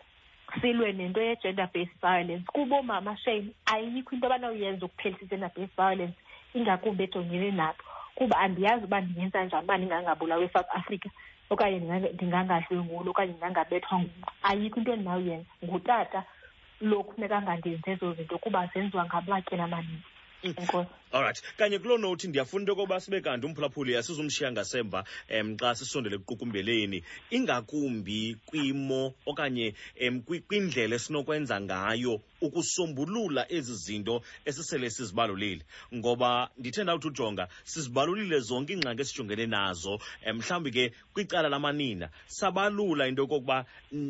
[0.62, 2.46] silwe nento ye-gender based violence.
[2.54, 6.18] Kuba oomama shame ayikho into abanawuyenza ukuphelisa i-gender based violence
[6.54, 7.84] ingakumbi ejongene nabo.
[8.16, 11.10] Kuba andiyazi uba ndingenza njani uba ndingangabulawa eSouth Africa
[11.50, 11.80] okanye
[12.14, 15.50] ndingangadlwengulwa okanye ndingangabethwa ngumntu ayikho into endinawuyenza.
[15.64, 16.24] Ngutata
[16.82, 20.10] lokufuneka angandenzi ezo zinto kuba zenziwa ngabatyeni amaninzi
[20.44, 25.00] enkosi alright kanye kuloo nothi ndiyafuna into yokoba sibe kanti umphulaphuli asizumshiya ngasemva
[25.40, 29.74] um xa sisondele ekuqukumbeleni ingakumbi kwimo okanye
[30.04, 35.62] um kwindlela esinokwenza ngayo ukusombulula ezi zinto esisele sizibalulile.
[35.94, 40.00] Ngoba ndithe ndawuthi ujonga sizibalulile zonke iingxaki esijongene nazo.
[40.28, 43.66] Um mhlawumbi ke kwicala lamanina sabalula into yokokuba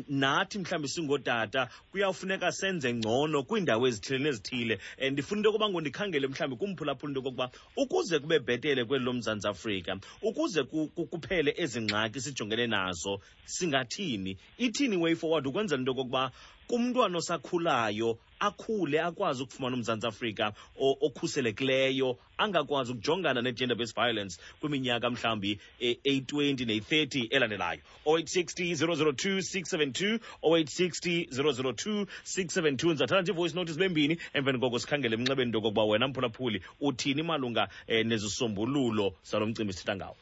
[0.08, 4.78] nathi mhlawumbi singootata kuyawufuneka senze ngcono kwiindawo ezithile nezithile.
[4.98, 6.56] Um ndifuna into yokuba ngondikhangele mhlawumbi
[6.96, 12.20] kumphulaphula into yokokuba ukuze kube bhetele kweli lomzantsi afrika ukuze ku- ku- kuphele ezi ngxaki
[12.20, 14.36] sijongene nazo singathini?
[14.58, 16.30] Ithini way forward ukwenzela into yokokuba
[16.68, 25.58] kumntwana osakhulayo akhule akwazi ukufumana umzantsi afrika okhuselekileyo angakwazi ukujongana ne-gender based violence kwiminyaka mhlawumbi
[25.80, 27.80] eyi-20 neyi-30 elandelayo.
[28.06, 35.14] 0860 002 672 0860 002 672 ndizathatha nje ivoice notice zibe mbini emveni koko sikhangele
[35.16, 40.16] emnxebeni into yokokuba wena mphulaphuli uthini malunga um nezisombululo zalo mcimbi sithetha ngawo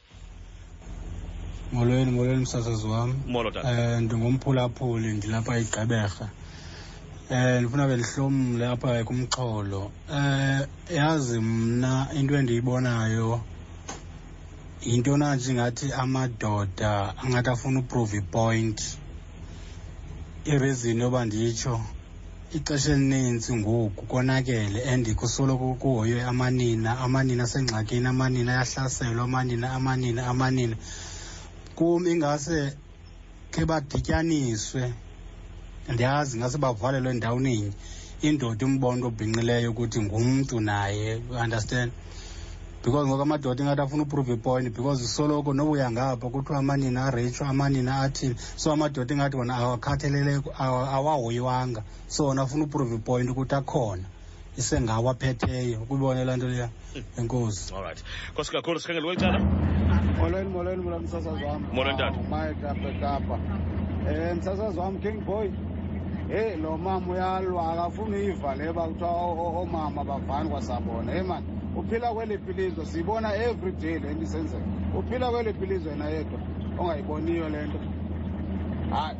[1.74, 3.68] molweni molweni msasazi wam molo tata.
[3.70, 6.28] Um ndingumphulaphuli ndilapha igqeberha
[7.30, 9.90] um ndifuna ke ndihlomle apha kumxholo.
[10.10, 10.60] Um
[10.98, 13.40] yazi mna into endiyibonayo
[14.86, 18.78] yinto nanje ngathi amadoda angathi afuna uprove ipoint
[20.44, 21.80] ireason yoba nditsho
[22.56, 30.76] ixesha elininzi ngoku konakele and kusoloko kuhoywe amanina amanina asengxakini amanina ayahlaselwa amanina amanina amanina
[31.74, 32.76] kum ingase
[33.50, 34.92] khe badityaniswe.
[35.88, 37.72] Ndiyazi ingase bavalelwe ndawoninye
[38.22, 41.92] indoda umbona obhinqileyo ukuthi ngumntu naye you understand?
[42.82, 48.00] Because ngoku amadoda ingathi afuna uprove ipoint because soloko nobuya ngapha kuthiwa amanina areyitshwa amanina
[48.00, 54.04] athini so amadoda ingathi wona awakhatheleleko awa- awahoywanga so wona afuna uprove ipoint ukuthi akhona
[54.56, 56.68] isengawo aphetheyo ukuyibone laa nto leya?
[57.18, 57.74] Enkosi.
[57.74, 59.83] Alright nkosi kakhulu sikhangele kweli cala.
[60.18, 62.16] Molweni molweni mla msasazi wam Molweni, tata.
[62.18, 65.48] mike apha ekapa um msasazi wam king boy.
[66.28, 68.68] Heyi lo mama uyalwa akafuni uyiva le
[69.02, 71.12] oomama bavani kwasabona.
[71.12, 71.46] Heyi mani
[71.76, 74.64] uphila kweliphi ilizwe siyibona every day le nto isenzeka.
[74.98, 76.38] Uphila kweliphi ilizwe yena yedwa
[76.78, 77.78] ongayiboniyo le nto.
[78.90, 79.16] Hayi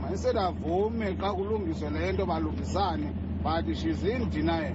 [0.00, 3.12] ma instead avume xa kulungiswe le nto balungisane
[3.42, 4.74] but she's in denial.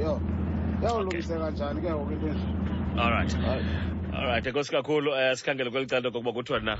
[0.00, 0.20] Yho
[0.82, 2.46] iyawulungiseka njani ke ngoku into enje?
[2.98, 3.36] Alright
[4.16, 6.78] alright nkosi kakhulu um sikhangele kweli cala kokuba kuthiwa na?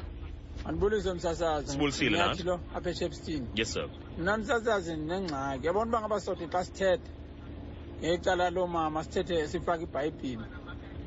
[0.65, 1.73] Andibulise msasazi.
[1.73, 2.43] Sibulisile, Nyathi nathi.
[2.43, 3.89] lo apha eshepstein yes sir.
[4.19, 7.11] Mna msasazi ndinengxaki yabona uba ngaba sothi xa sithethe
[8.03, 10.45] ngecala loomama sithethe sifake ibhayibhile.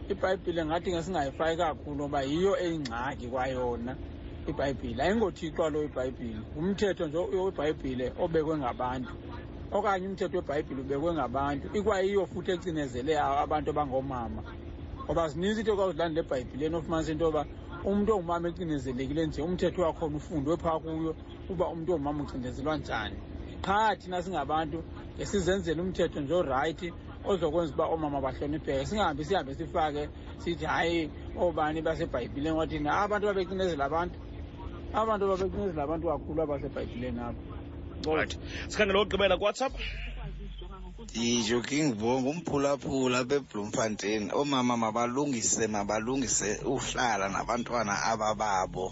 [0.10, 3.97] Ibhayibhile ngathi ngesingayifaki kakhulu ngoba yiyo eyingxaki kwayona
[4.47, 5.03] ibhayibhile.
[5.03, 6.41] Ayingothixo alo ibhayibhile.
[6.57, 9.14] Ngumthetho nje webhayibhile obekwe ngabantu.
[9.72, 11.65] Okanye umthetho webhayibhile ubekwe ngabantu.
[11.77, 14.43] Ikwayiyo futhi ecinezele abantu abangoomama.
[15.10, 17.45] Ngoba zininzi into kwazilandela ebhayibhileni ofumanisa into yoba
[17.84, 21.15] umntu ongumama ecinezelekile nje umthetho wakhona ufundwe phaa kuyo
[21.49, 23.15] uba umntu ongumama ucinezelwa njani.
[23.65, 24.84] Qha thina singabantu
[25.18, 26.94] ngesizenzele umthetho nje orayithi
[27.26, 28.86] ozokwenza uba oomama bahlonipheke.
[28.86, 31.10] Singahambi sihambe sifake sithi hayi
[31.40, 32.57] oobani basebhayibhileni?
[32.57, 34.15] Wathini "Ah, abantu babecinezela abantu.
[34.94, 37.41] Abantu babecinezela abantu kakhulu abasebhayibhileni apho.
[38.15, 38.38] Right.
[38.68, 39.73] Sikhangele okugqibela kuwhatsapp.
[41.10, 48.88] Nditsho king bo ngumphulaphula bebloemfontein oomama mabalungise mabalungise uhlala nabantwana abababo.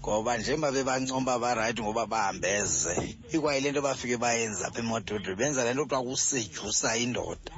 [0.00, 2.94] Ngoba njengoba bebancomba barayithi ngoba bahambeze
[3.34, 7.52] ikwayile nto bafike bayenza apha emododwe benza le nto kuthiwa kusedyusa indoda.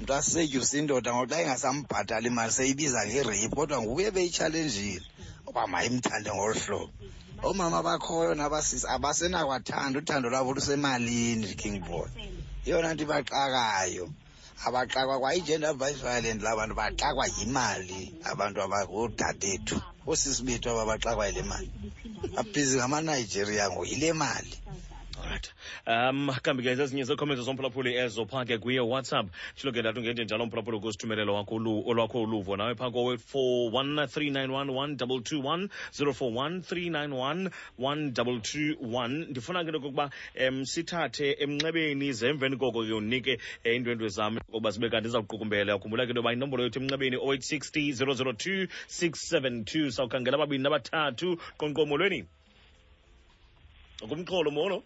[0.00, 5.06] Mntu asedyusa indoda ngoxa ingasambhatali imali seyibiza ngereyiphu kodwa nguye beyitshalenjile
[5.48, 6.92] uba mayimthande ngolu hlobo.
[7.44, 12.08] Oomama bakhoyo nabasisi abasenakwathanda uthando lwabo lusemalini king boy.
[12.68, 14.06] yeyona nto ibaxakayo
[14.66, 18.00] abaxakwa kwa-igender vice violent la bantu baxakwa yimali
[18.30, 19.76] abantu abodadethu
[20.06, 21.70] oosisi bethu aba baxakwa yile mali.
[22.34, 24.54] Babhizi ngamanigeria ngoyile mali.
[25.28, 25.52] Alright.
[25.86, 29.26] Um kambi ke zezinye zekhomento zomphulaphuli ezo phaa ke kuye WhatsApp.
[29.56, 30.44] Shilo ke ndathi ungende njalo
[31.34, 32.56] wakho ulu- olwakho uluvo.
[32.56, 37.50] Nawe phaa kowe 41391 041 391
[39.30, 40.10] ndifuna ke okokuba
[40.48, 44.38] um sithathe emnxebeni zemveni koko ke unike iindwendwe zam.
[44.38, 50.36] Kokuba zibe kanti izawuqukumbela ukhumbula ke into yoba inombolo yethu emnxebeni 0860 002 672 sawukhangela
[50.40, 51.36] ababini nabathathu.
[51.58, 52.24] Qonqomolweni
[54.04, 54.82] ngumxholo molo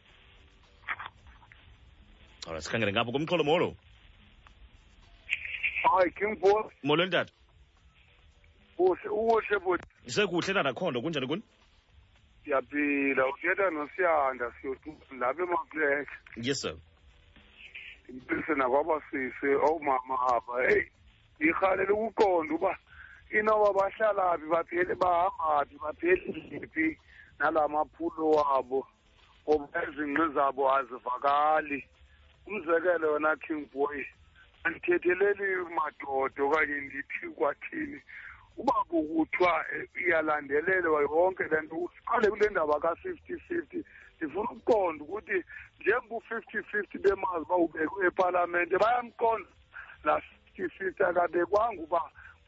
[2.47, 3.77] alright sikhangele ngapho kumxholo molo
[5.83, 7.33] hayi king boy molweni tata
[8.77, 11.43] kuhle ukuhle bhuti sekuhle tata khondo kunjani kuni
[12.45, 16.75] siyaphila uthetha nosiyanda siyotuka lapha emakuleke yes sir.
[18.09, 20.91] Impilise nakwabasisi omama apha heyi
[21.41, 22.79] ngirhalela ukuqonda uba
[23.31, 26.99] inoba bahlalaphi baphele bahambaphi bapheliphi
[27.39, 28.87] nala maphulo wabo
[29.49, 31.79] ngoba izingqi zabo azivakali
[32.47, 34.05] umzekelo yona king boy
[34.65, 35.47] andithetheleli
[35.77, 38.01] madoda okanye ndithi kwathini?
[38.57, 43.85] Uba kuthiwa eh, iyalandelelwa yonke le nto siqale kule ndaba ka-fifty fifty
[44.17, 45.45] ndifuna ukuqonda ukuthi
[45.81, 49.49] njengu-fifty fifty bemazi uba ubekwe epalamente bayamqonda.
[50.05, 52.03] La fifty fifty akabekwanga uba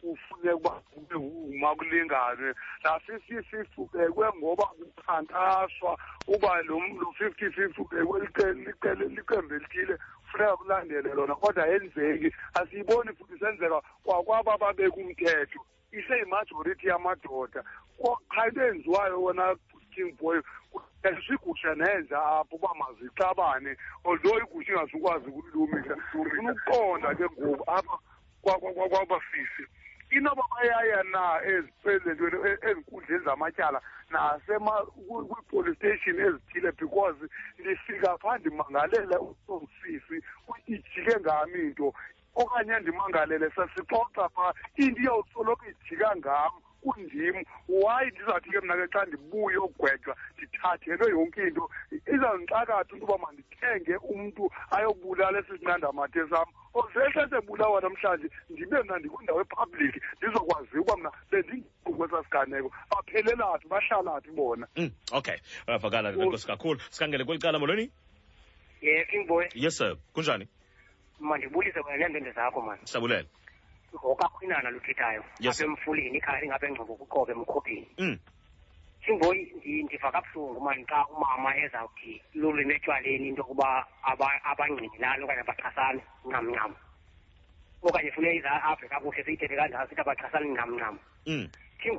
[0.04, 2.54] kufuneka uba kube uma kulinganwe
[2.84, 5.98] la fifty fifty ubekwe ngoba kukhankaswa
[6.28, 12.32] uba lo lo fifty fifty ubekwe liqe- liqe- liqembu elithile kufuneka kulandele lona kodwa yenzeki
[12.54, 15.60] asiyiboni futhi senzeka kwakwaba babeka umthetho
[15.92, 17.62] iseyimajority yamadoda.
[18.02, 19.56] Ko- qha into enziwayo wona
[19.94, 20.40] king boy
[21.26, 27.98] sigusha nenza apho uba mazixabane although igusha ingasukwazi ukulilumisa ufuna ukuqonda ke ngoku apha
[28.42, 29.62] kwa- kwa- kwa- kwabafisi
[30.16, 32.36] inoba bayaya na ezipezentweni
[32.68, 33.80] ezinkundleni zamatyala
[34.10, 37.18] nasema-police station ezithile because
[37.58, 40.16] ndifika phaa ndimangalele usomsisi
[40.66, 41.94] ijike ngam into
[42.34, 46.52] okanye ndimangalele sasixoxa phaa into iyawusoloko ijika ngam.
[46.84, 47.36] Kundim
[47.68, 51.70] why ndizawuthi ke mna ke xa ndibuye ogwetywa ndithathelwe yonke into
[52.14, 56.48] izawundixakatha into uba mandithenge umntu ayobulala esi sinqandamathe sam.
[56.74, 62.72] Ozehle sebulawa namhlanje ndibe mna ndikwindawo epublic ndizokwazi uba mna bendingokwesa siganeko.
[62.90, 64.66] Baphelelaphi bahlalaphi bona?
[64.76, 65.38] Mm, okay.
[65.68, 66.80] Uyavakala nkosi kakhulu.
[66.90, 67.90] Sikhangele kweli cala molweni?
[68.82, 69.46] Ye king boy.
[69.54, 69.96] Yes sir.
[70.12, 70.48] Kunjani?
[71.20, 72.80] Mandibulise wena neendwendwe zakho mani
[73.94, 78.18] ngokakhwinana luthethayo Yes, apha emfuleni ikhaya lingapha ngcobo kuqobe emkhuphini Mm.
[79.06, 85.40] singoyi ndi- ndiva kabuhlungu mani xa umama ezawuthi lulwimi etywaleni into yokuba aba- abangqinelani okanye
[85.44, 86.72] abaxhasani ncam ncam
[87.82, 91.48] okanye funeka iza-aphe kakuhle siyithethe kanjalo sithi abaxhasani ncam ncam Mm.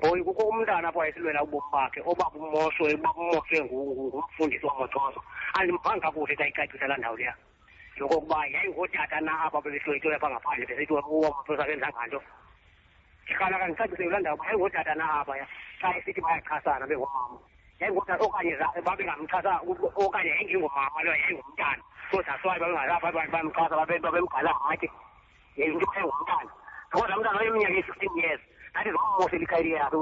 [0.02, 5.22] boy kukho umntana apho wayesilwela ubomi bakhe oba bumoshwe uba bumoshwe ngumfundisi wamoxhoso
[5.54, 7.36] andimvanga kakuhle xa icacisa laa ndawo leya
[8.00, 12.20] yokokuba yayingootata na apha bebehlwetyelwe pha ngaphandle besithi uwamaphosa akenzanga nto
[13.26, 15.48] ndiqala kandicacise laa ndawo yayingootata na apha ya
[15.82, 17.38] xa isithi bayaxhasana bengomama
[17.80, 19.52] yayingootata okanye za- babengamxhasa
[20.06, 21.82] okanye yayingengomama leyo yayingumntana
[22.12, 24.90] so that's why babengalapha bamxhasa babe- babemgala hatye
[25.56, 26.52] yinto yayingumntana
[26.92, 28.42] because laa mntana wayeminyaka iyi-sixteen years
[28.74, 29.98] that is wammoshela ikhayiri yakhe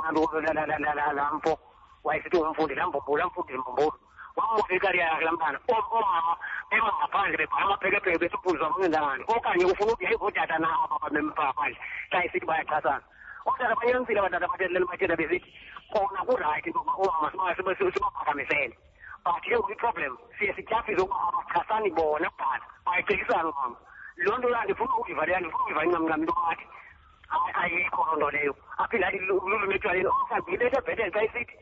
[1.13, 1.59] laa mfo
[2.03, 3.93] wayesithi umfundi laa mbombo laa mfundi mbombolo
[4.35, 6.33] wammoshela ikhayiri yakhe laa mntana O- oomama
[6.71, 11.77] bebangaphandle bebhala amaphekepheke besifundiswa bangenzangani okanye ufuna ukuthi yayingootata na apha babempaphandle
[12.11, 13.03] xa isithi bayaxhasana
[13.45, 15.49] ootata banyanisile abatata bathethelela bathetha besithi
[15.93, 18.75] kona kurayithi into yokuba oomama siba- siba- sibaphakamisele
[19.25, 23.77] but ke ngoku iproblem siye sityhafise ukuba abaxhasani bona kuqala bayicekisana oomama
[24.17, 26.65] loo nto laa ndifuna uyiva leya ndifuna uyiva incamincamu into bathi
[27.27, 31.55] hayi ayikho loo nto leyo aphinde athi lulwimi etywaleni omhlawumbi yinto ethe bhetele xa isithi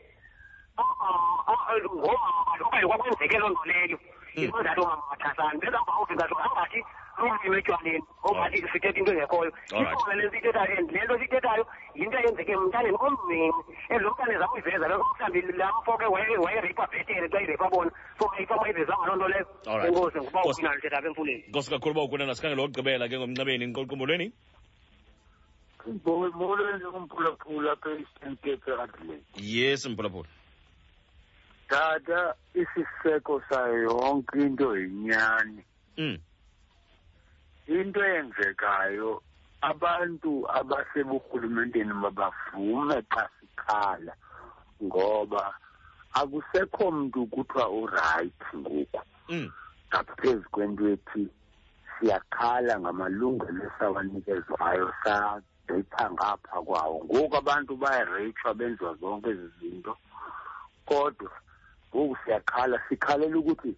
[21.52, 22.56] ngoba kakhulu uba ukunana sikhange
[23.88, 24.32] ke molweni
[26.98, 28.70] umphulaphula apha eastern cape
[29.36, 30.41] yes mphulaphula
[31.72, 35.64] tata isiseko sayo yonke into yinyani
[35.96, 36.18] Mm.
[37.68, 39.22] into eyenzekayo
[39.60, 44.12] abantu abaseburhulumenteni mabavume xa sikhala
[44.84, 45.54] ngoba
[46.12, 49.48] akusekho mntu kuthiwa urayithi ngoku Mm.
[49.88, 51.28] ngaphezu kwento ethi
[51.98, 59.96] siyakhala ngamalungelo esawanikezwayo sadepha ngapha kwawo ngoku abantu bayareyitshwa benziwa zonke ezi zinto
[60.86, 61.30] kodwa
[61.94, 63.76] ngoku siyakhala sikhalela ukuthi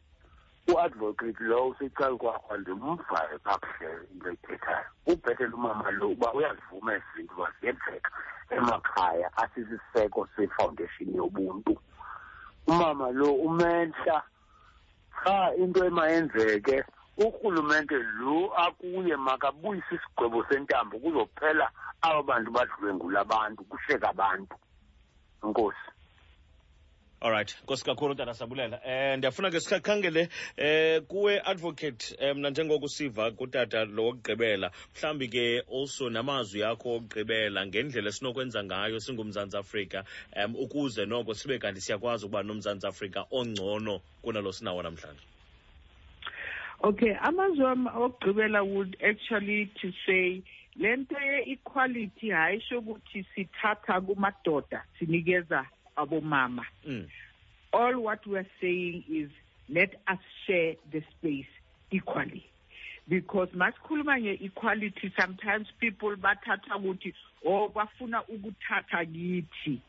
[0.68, 7.34] uadvocate lowo usecala kwakho ndimvayo kakuhle into ayithethayo ubhetele umama lo uba uyazivuma ezi zinto
[7.34, 8.10] uba ziyenzeka
[8.50, 11.76] emakhaya asisiseko sefoundation yobuntu.
[12.66, 14.22] Umama lo umehla
[15.24, 16.84] cha into emayenzeke
[17.18, 21.70] urhulumente lo akuye makabuyise isigwebo sentambo kuzophela
[22.02, 24.56] aba bantu badlwengula abantu kusheka abantu.
[25.44, 25.93] Enkosi
[27.20, 28.80] alright nkosi kakhulu tata sabulela.
[28.84, 30.28] Um ndiyafuna ke sikhakhangele
[30.58, 36.96] um kuwe advocate um mna njengoko siva kutata lo wokugqibela mhlawumbi ke also namazwi akho
[36.96, 40.04] okugqibela ngendlela esinokwenza ngayo singumzantsi afrika
[40.36, 45.22] um ukuze noko sibe kanti siyakwazi ukuba nomzantsi afrika ongcono kunalo sinawo namhlanje.
[46.82, 50.42] Okay amazwi am okugqibela would actually to say
[50.76, 56.64] lento ye-equality hayisho ukuthi sithatha kumadoda sinikeza abomama.
[56.86, 57.08] Mm.
[57.74, 59.28] all what we're saying is
[59.68, 61.52] let us share the space
[61.90, 62.46] equally.
[63.08, 67.12] Because masikhuluma nge-equality sometimes people bathatha ukuthi
[67.44, 69.80] oh bafuna ukuthatha kithi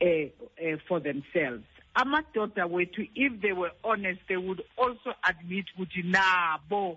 [0.00, 1.64] eh, eh, for themselves.
[1.96, 6.96] Amadoda wethu if they were honest they would also admit ukuthi nabo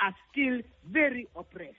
[0.00, 1.76] are still very oppressed.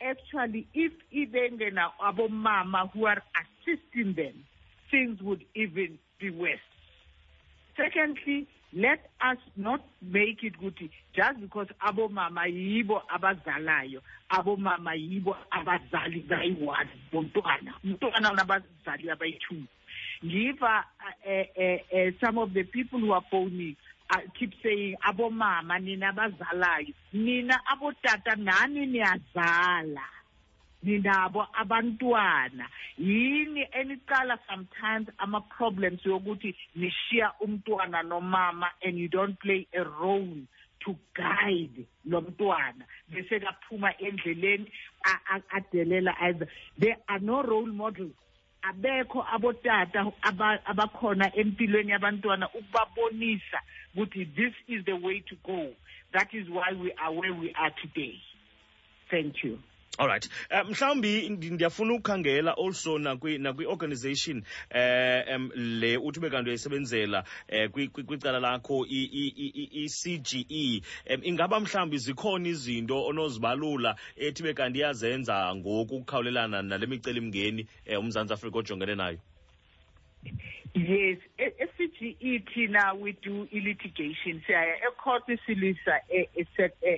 [0.00, 4.44] Actually if ibengena abomama who are assisting them
[4.94, 6.66] things would even be worse.
[7.76, 14.00] Secondly let us not make it ukuthi just because abomama yibo abazalayo
[14.30, 19.62] abomama yibo abazali bayi-one bomntwana umntwana unabazali abayi-two.
[20.24, 20.84] Ngiva
[21.26, 23.76] uh, uh, uh, some of the people who are phoning
[24.10, 30.06] uh, keep saying abomama nina abazalayo nina abotata nani niyazala
[30.84, 32.68] ninabo abantwana.
[32.98, 40.46] Yini enicala sometimes ama-problems yokuthi nishiya umntwana nomama and you don't play a role
[40.84, 42.84] to guide lo mntwana.
[43.08, 44.70] Bese kaphuma endleleni
[45.50, 46.48] adelela either.
[46.78, 48.12] There are no role models.
[48.62, 50.12] Abekho abotata
[50.66, 53.60] abakhona empilweni yabantwana ukubabonisa
[53.94, 55.72] ukuthi this is the way to go.
[56.12, 58.20] That is why we are where we are today.
[59.10, 59.58] Thank you.
[59.98, 64.42] Alright um mhlawumbi ndiyafuna ukukhangela also nakwi nakwi-organization
[65.34, 67.68] um le uthi ube kanti uyayisebenzela um
[68.06, 70.82] kwicala lakho i-CGE
[71.14, 77.96] um ingaba mhlawumbi zikhona izinto onozibalula ethi be kanti iyazenza ngoku ukukhawulelana nale micelimngeni um
[77.98, 79.18] umzantsi afrika ojongene nayo?
[80.74, 84.42] Yes e-CGE thina we do i-litigation.
[84.46, 86.00] Siyaya ecourt silwisa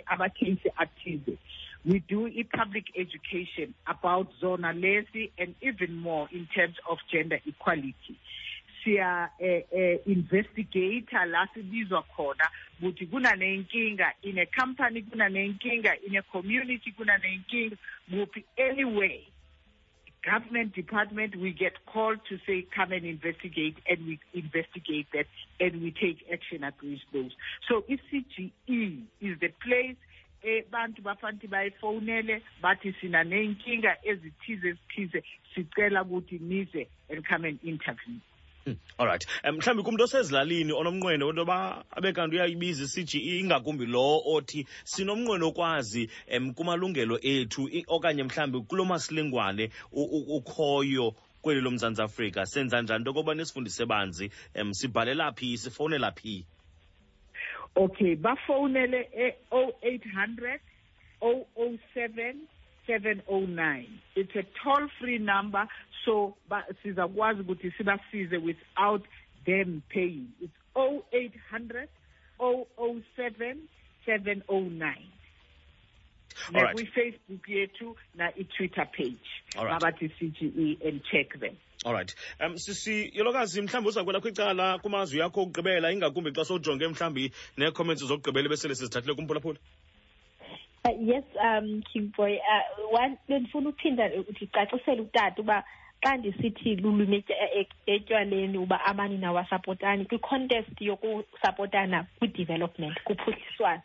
[0.07, 1.39] ama-case athize
[1.87, 8.19] we do i-public education about zona lesi and even more in terms of gender equality.
[8.85, 12.49] Siya eh, eh, investigator la sibizwa khona
[12.83, 17.77] ukuthi kunanenkinga in a company kunanenkinga in a community kunanenkinga
[18.11, 19.27] kuphi anyway
[20.25, 25.27] government department we get called to say come and investigate and we investigate that
[25.61, 27.31] and we take action against those.
[27.69, 28.53] So i-cge
[29.21, 29.97] is the place
[30.47, 35.23] abantu bafanele bayifonele bathi sina ney'nkinga ezithize ezithize
[35.55, 38.21] sicela ukuthi nize and come and interview.
[38.99, 39.25] All right.
[39.45, 45.49] Um mhlawumbi kumntu osezilalini onomnqweno wento yoba abe kanti uyayibiza i-CGE ingakumbi lo othi sinomnqweno
[45.49, 52.47] okwazi um kumalungelo ethu okanye mhlawumbi kulo masilingwane ukhoyo kweli lomzantsi afrika.
[52.47, 54.31] Senza njani into yokoba nisifundise banzi?
[54.55, 56.45] Um sibhalela phi sifowunela phi
[57.77, 60.61] okay bafonele e-0800
[61.21, 62.49] 007
[62.87, 65.69] 709 it's a toll free number
[66.05, 66.35] so
[66.83, 69.03] sizakwazi ukuthi sibasize without
[69.47, 70.29] them paying.
[70.41, 71.89] It's 0800
[72.39, 73.69] 007
[74.05, 75.11] 709
[76.53, 79.29] nakwi-facebook yethu na-i-twitter page.
[79.57, 81.57] Babathi cge and check them
[81.87, 88.05] alright um sisi yolokazi mhlawumbi uzakwela kwicala kumazwi yakho okugqibela ingakumbi xa sowujonge mhlawumbi nee-comments
[88.05, 89.59] zokugqibela besele sizithathile kumphulaphula
[90.87, 95.65] Uh, yes um king boy uh, one bendifuna ukuphinda ukuthi cacisele utata uba
[96.03, 97.25] xa ndisithi lulwimi
[97.87, 103.83] etywaleni uba amanina wasapotani kwi-contest yokusapotana kwi-development kuphuhliswano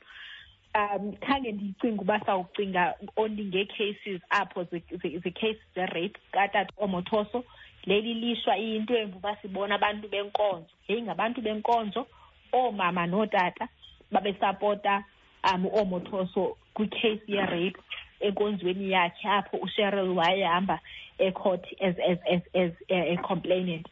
[0.75, 7.43] um khange ndiyicinga uba sawucinga only ngee-cases apho zi-cases ze-rape katata omothoso
[7.85, 12.07] leli lishwa iyinto embi uba sibona abantu benkonzo yeyi ngabantu benkonzo
[12.53, 13.67] oomama nootata
[14.11, 15.03] babesapota
[15.53, 17.79] um omothoso kwicase ye-rape
[18.19, 20.79] enkonzweni yakhe apho usheryl wayehamba
[21.17, 23.87] ecourt as as as as a complainant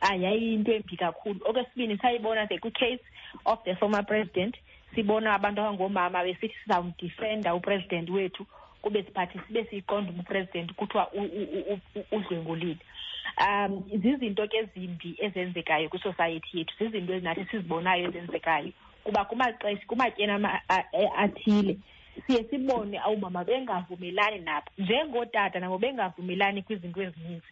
[0.00, 3.04] ah yayiyinto embi kakhulu okwesibini sayibona the kwicase
[3.44, 4.56] of the former president
[4.94, 8.46] sibona abantu abangoomama besithi sizawumdifenda upresident wethu
[8.82, 11.12] kube siphathi sibe siyiqonda uba upresident kuthiwa
[12.12, 12.78] udlwengulile
[13.38, 18.72] um zizinto ke ezimbi ezenzekayo kwisociety yethu zizinto ezinathi sizibonayo ezenzekayo.
[19.04, 20.46] Kuba kumaxesha kumatyeni
[21.16, 21.78] athile
[22.26, 24.66] siye sibone awumama bengavumelani nabo.
[24.78, 27.46] Njengootata nabo bengavumelani kwizinto ezininzi.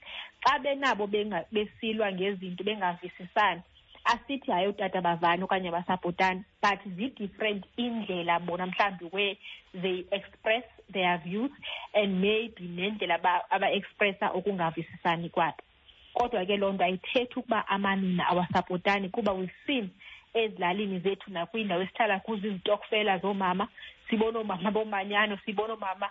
[0.45, 3.63] Xa benabo benga- besilwa ngezinto bengavisisani
[4.05, 9.37] asithi hayi ootata bavani okanye basapotani but zi-different indlela bona mhlawumbi where
[9.83, 11.51] they express their views
[11.95, 15.63] and maybe nendlela aba- aba-expressa ukungavisisani kwabo.
[16.19, 19.91] Kodwa ke loo nto ayithethi ukuba amanina awasapotani kuba wesin seen
[20.35, 23.69] ezilalini zethu nakwiindawo esihlala kuzo izitokfela zoomama
[24.11, 26.11] sibona oomama bomanyano sibona oomama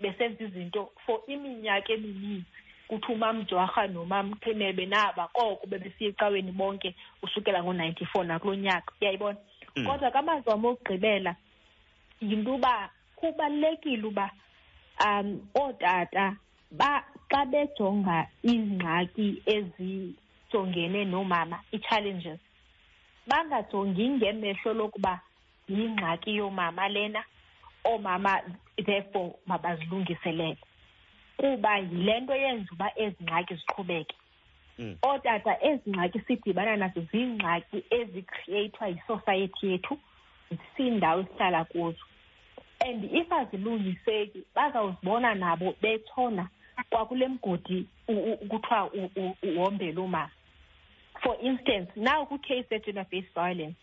[0.00, 2.44] besenza izinto for iminyaka emininzi
[2.88, 9.38] kuthi umamjwarha nomamqinebe naba koko bebesiya ecaweni bonke usukela ngo-ninety-four nakulo nyaka uyayibona
[9.76, 9.86] Mm.
[9.86, 11.36] kodwa kamazwi wam okugqibela
[12.20, 14.30] yinto uba kubalulekile uba
[15.04, 16.36] um ootata
[16.70, 22.40] ba xa bejonga iingxaki ezijongene noomama ii-challenges
[23.28, 25.20] bangajongi ngemehlo lokuba
[25.68, 27.24] yingxaki yoomama lena
[27.84, 28.40] oomama
[28.86, 30.56] therefore mabazilungiselele.
[31.36, 34.16] Kuba yile nto yenza uba ezi ngxaki ziqhubeke.
[34.78, 34.96] Mm.
[35.02, 39.98] ootata ezi ngxaki sidibana nazo ziingxaki ezicreathwa yisociety yethu
[40.76, 42.04] siindawo esihlala kuzo.
[42.80, 46.48] And if azilungiseki bazawuzibona nabo betshona
[46.90, 50.30] kwakule mgodi u- u- kuthiwa u- u- uhombela umama
[51.22, 53.76] for instance now kwicase ye-gender based violence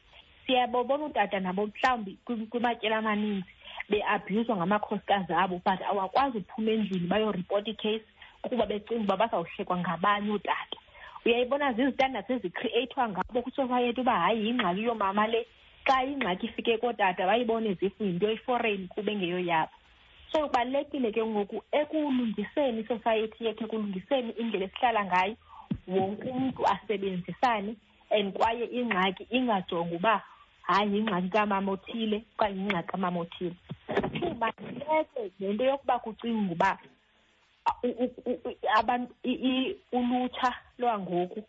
[0.46, 3.46] siyabobona utata nabo mhlawumbi kwi- kumatyela amaninzi
[3.90, 8.06] beabhuzwa ngamakhosikazi abo but awakwazi uphuma endlini bayoripota icase
[8.44, 10.78] ukuba becinga uba bazawuhlekwa ngabanye ootata.
[11.26, 15.48] Uyayibona zizitandards ezicreathwa ngabo kwisociety uba hayi yingxaki yoomama le.
[15.88, 19.72] Xa ingxaki ifike kootata bayibone zifu yinto eforeign kube engeyoyabo
[20.34, 25.36] so kubalulekile ke ngoku ekulungiseni isociety yethu ekulungiseni indlela esihlala ngayo
[25.88, 27.76] wonke umntu asebenzisane
[28.10, 30.22] and kwaye ingxaki ingajongi uba
[30.62, 33.56] hayi yingxaki kamama othile okanye yingxaki kamama othile.
[34.20, 36.78] Two mandibeke nento yokuba kucinga uba
[37.84, 41.44] u- u- u- u- abantu i- i- ulutsha lwangoku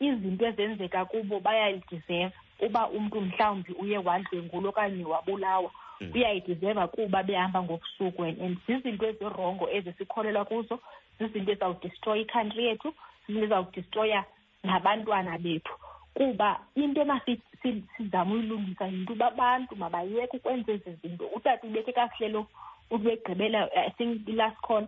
[0.00, 5.70] izinto ezenzeka kubo bayayidizeva uba umntu mhlawumbi uye wadlwengulwa okanye wabulawa.
[6.14, 10.80] Uyayidizeva kuba behamba ngobusuku and and zizinto ezirongo ezi sikholelwa kuzo
[11.18, 12.94] zizinto ezizawudistroya ikhantri yethu
[13.26, 14.24] zizinto ezizawudistroya
[14.64, 15.72] nabantwana bethu.
[16.14, 21.26] Kuba into emasi si- sizame uyilungisa yinto uba abantu mabayeke ukwenza ezi zinto.
[21.26, 22.46] Utata ubeke kakuhle lo
[22.90, 24.86] ubegqibela i think i-last call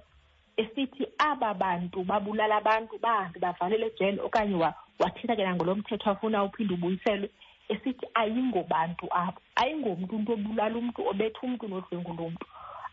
[0.56, 6.44] esithi aba bantu babulala abantu bahambe bavalele ejele okanye wa- wathetha ke nangolo mthetho afuna
[6.44, 7.30] uphinde ubuyiselwe.
[7.68, 12.47] Esithi ayingobantu abo ayingomntu umntu obulala umntu obetha umntu nodlwengula umntu.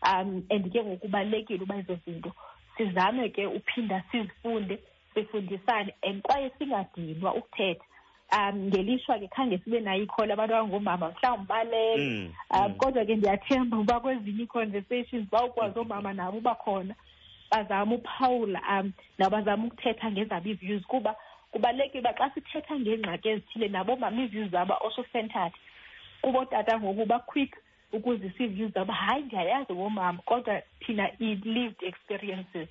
[0.04, 2.32] Um and ke ngoku kubalulekile uba ezo zinto
[2.76, 4.78] sizame ke uphinda sizifunde
[5.14, 7.84] sifundisane and kwaye singadinwa ukuthetha.
[8.32, 12.10] Um ngelishwa ke khange sibe nayo ikhole abantu abangoomama mhlawumbi balele.
[12.10, 16.94] Mm, um kodwa ke ndiyathemba uba kwezinye ii-conversations bawukwazi oomama nabo uba khona
[17.50, 21.16] bazame uphawula um nabo bazame ukuthetha ngezabo ii-views kuba
[21.54, 25.52] kubalulekile uba xa sithetha ngeengxaki ezithile naboomama ii-views zabo also centered
[26.22, 27.52] kubootata ngoku baquick
[27.92, 32.68] ukuzisa ii-views zabo hayi ndiyayazi ngoomama kodwa thina i-lived experiences.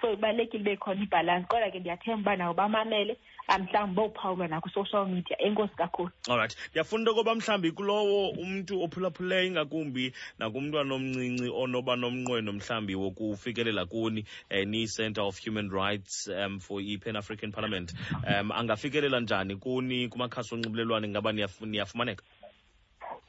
[0.00, 3.18] So ibalulekile ibe khona ibhalansi kodwa ke ndiyathemba uba nabo bamamele um
[3.58, 6.10] mhlawumbi bowuphawulwa nakwi-social media enkosi kakhulu.
[6.28, 13.86] Alright ndiyafuna into yokoba mhlawumbi kulowo umntu ophulaphuleyo ingakumbi nakumntwana omncinci onoba nomnqweno mhlawumbi wokufikelela
[13.86, 17.92] kuni um ni-center of human rights um for i-pan african parliament.
[18.26, 21.06] Um angafikelela njani kuni kumakhasi onxibelelwano?
[21.06, 22.22] Ingaba niyaf- niyafumaneka?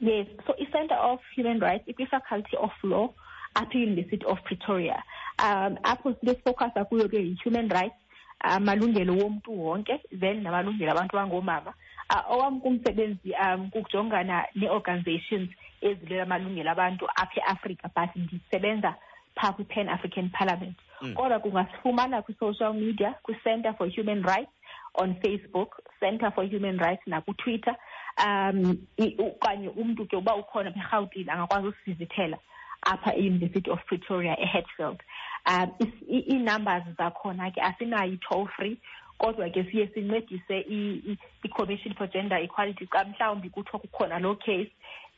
[0.00, 3.14] Yes, so i-Center of Human Rights ikwi-Faculty of Law
[3.54, 5.02] apha e-University of Pretoria.
[5.38, 7.94] Um apho esifokhasa kuyo ke yi-human rights
[8.42, 11.74] amalungelo womntu wonke then namalungelo abantu abangoomama
[12.10, 15.48] uh, owam kumsebenzi um kukujongana nee-organizations
[15.80, 18.94] ezilwela amalungelo abantu apha eafrika but ndisebenza
[19.34, 20.76] phaa kwi-pan african parliament.
[21.00, 21.14] Mm.
[21.14, 24.52] kodwa kungasifumana kwi-social media kwi-center for human rights
[24.94, 27.76] on facebook center for human rights nakutwitter
[28.24, 28.76] um
[29.18, 32.38] okanye umntu ke uba ukhona pha erhawutini angakwazi usivizithela
[32.82, 35.02] apha e-university of pretoria ehatfield
[35.46, 38.76] um is- i- ii-numbers zakhona ke asinayo i-toll free
[39.18, 44.34] kodwa ke siye sincedise i- i- i-commission for gender equality xa mhlawumbi kuthiwa kukhona loo
[44.34, 44.70] case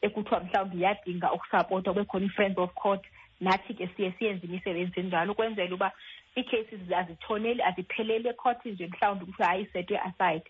[0.03, 3.05] ekuthiwa mhlawumbi iyadinga ukusapotwa kube khona i-friends of court
[3.41, 5.93] nathi ke siye siyenze imisebenzi enjalo ukwenzela uba
[6.37, 10.45] ii-cases azitshoneli azipheleli ekhothi nje mhlawumbi kuthiwa hayi setwe aside.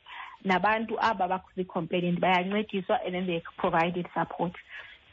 [0.45, 4.53] Nabantu aba bazicomplainant bayancediswa and then they provided support.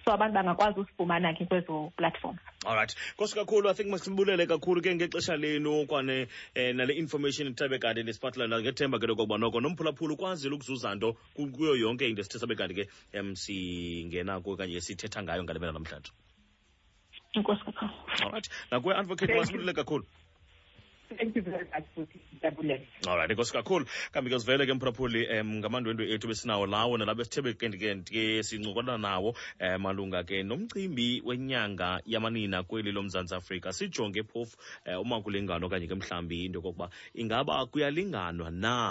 [0.05, 2.39] So abantu bangakwazi usifumana ke kwezo platforms.
[2.65, 7.79] Alright kosi kakhulu i think masibulele kakhulu ke ngexesha lenu kwane eh, nale information ithabe
[7.79, 12.55] kanti nisiphathelana ngethemba ke lokokuba noko nomphulaphula ukwazile ukuzuza nto kuyo yonke into esithe sabe
[12.55, 16.11] kanti ke um singenako okanye sithetha ngayo ngale mela namhlanje.
[17.33, 17.91] Inkosi kakhulu.
[18.23, 20.05] Allright nakuwe advocate masibulele kakhulu
[21.17, 21.35] thank
[22.41, 23.85] ngiyabulele alright inkosi kakhulu.
[24.11, 29.35] Kambi ke sivele ke mphulaphuli um ngamandwendwe ethu besinawo lawo nalapho esithebe ke sincokola nawo
[29.59, 33.69] um malunga ke nomcimbi wenyanga yamanina kweli lomzantsi afrika.
[33.73, 34.57] Sijonge phofu
[34.87, 38.89] um uma kulingano okanye ke mhlawumbi into yokokuba ingaba kuyalinganwa na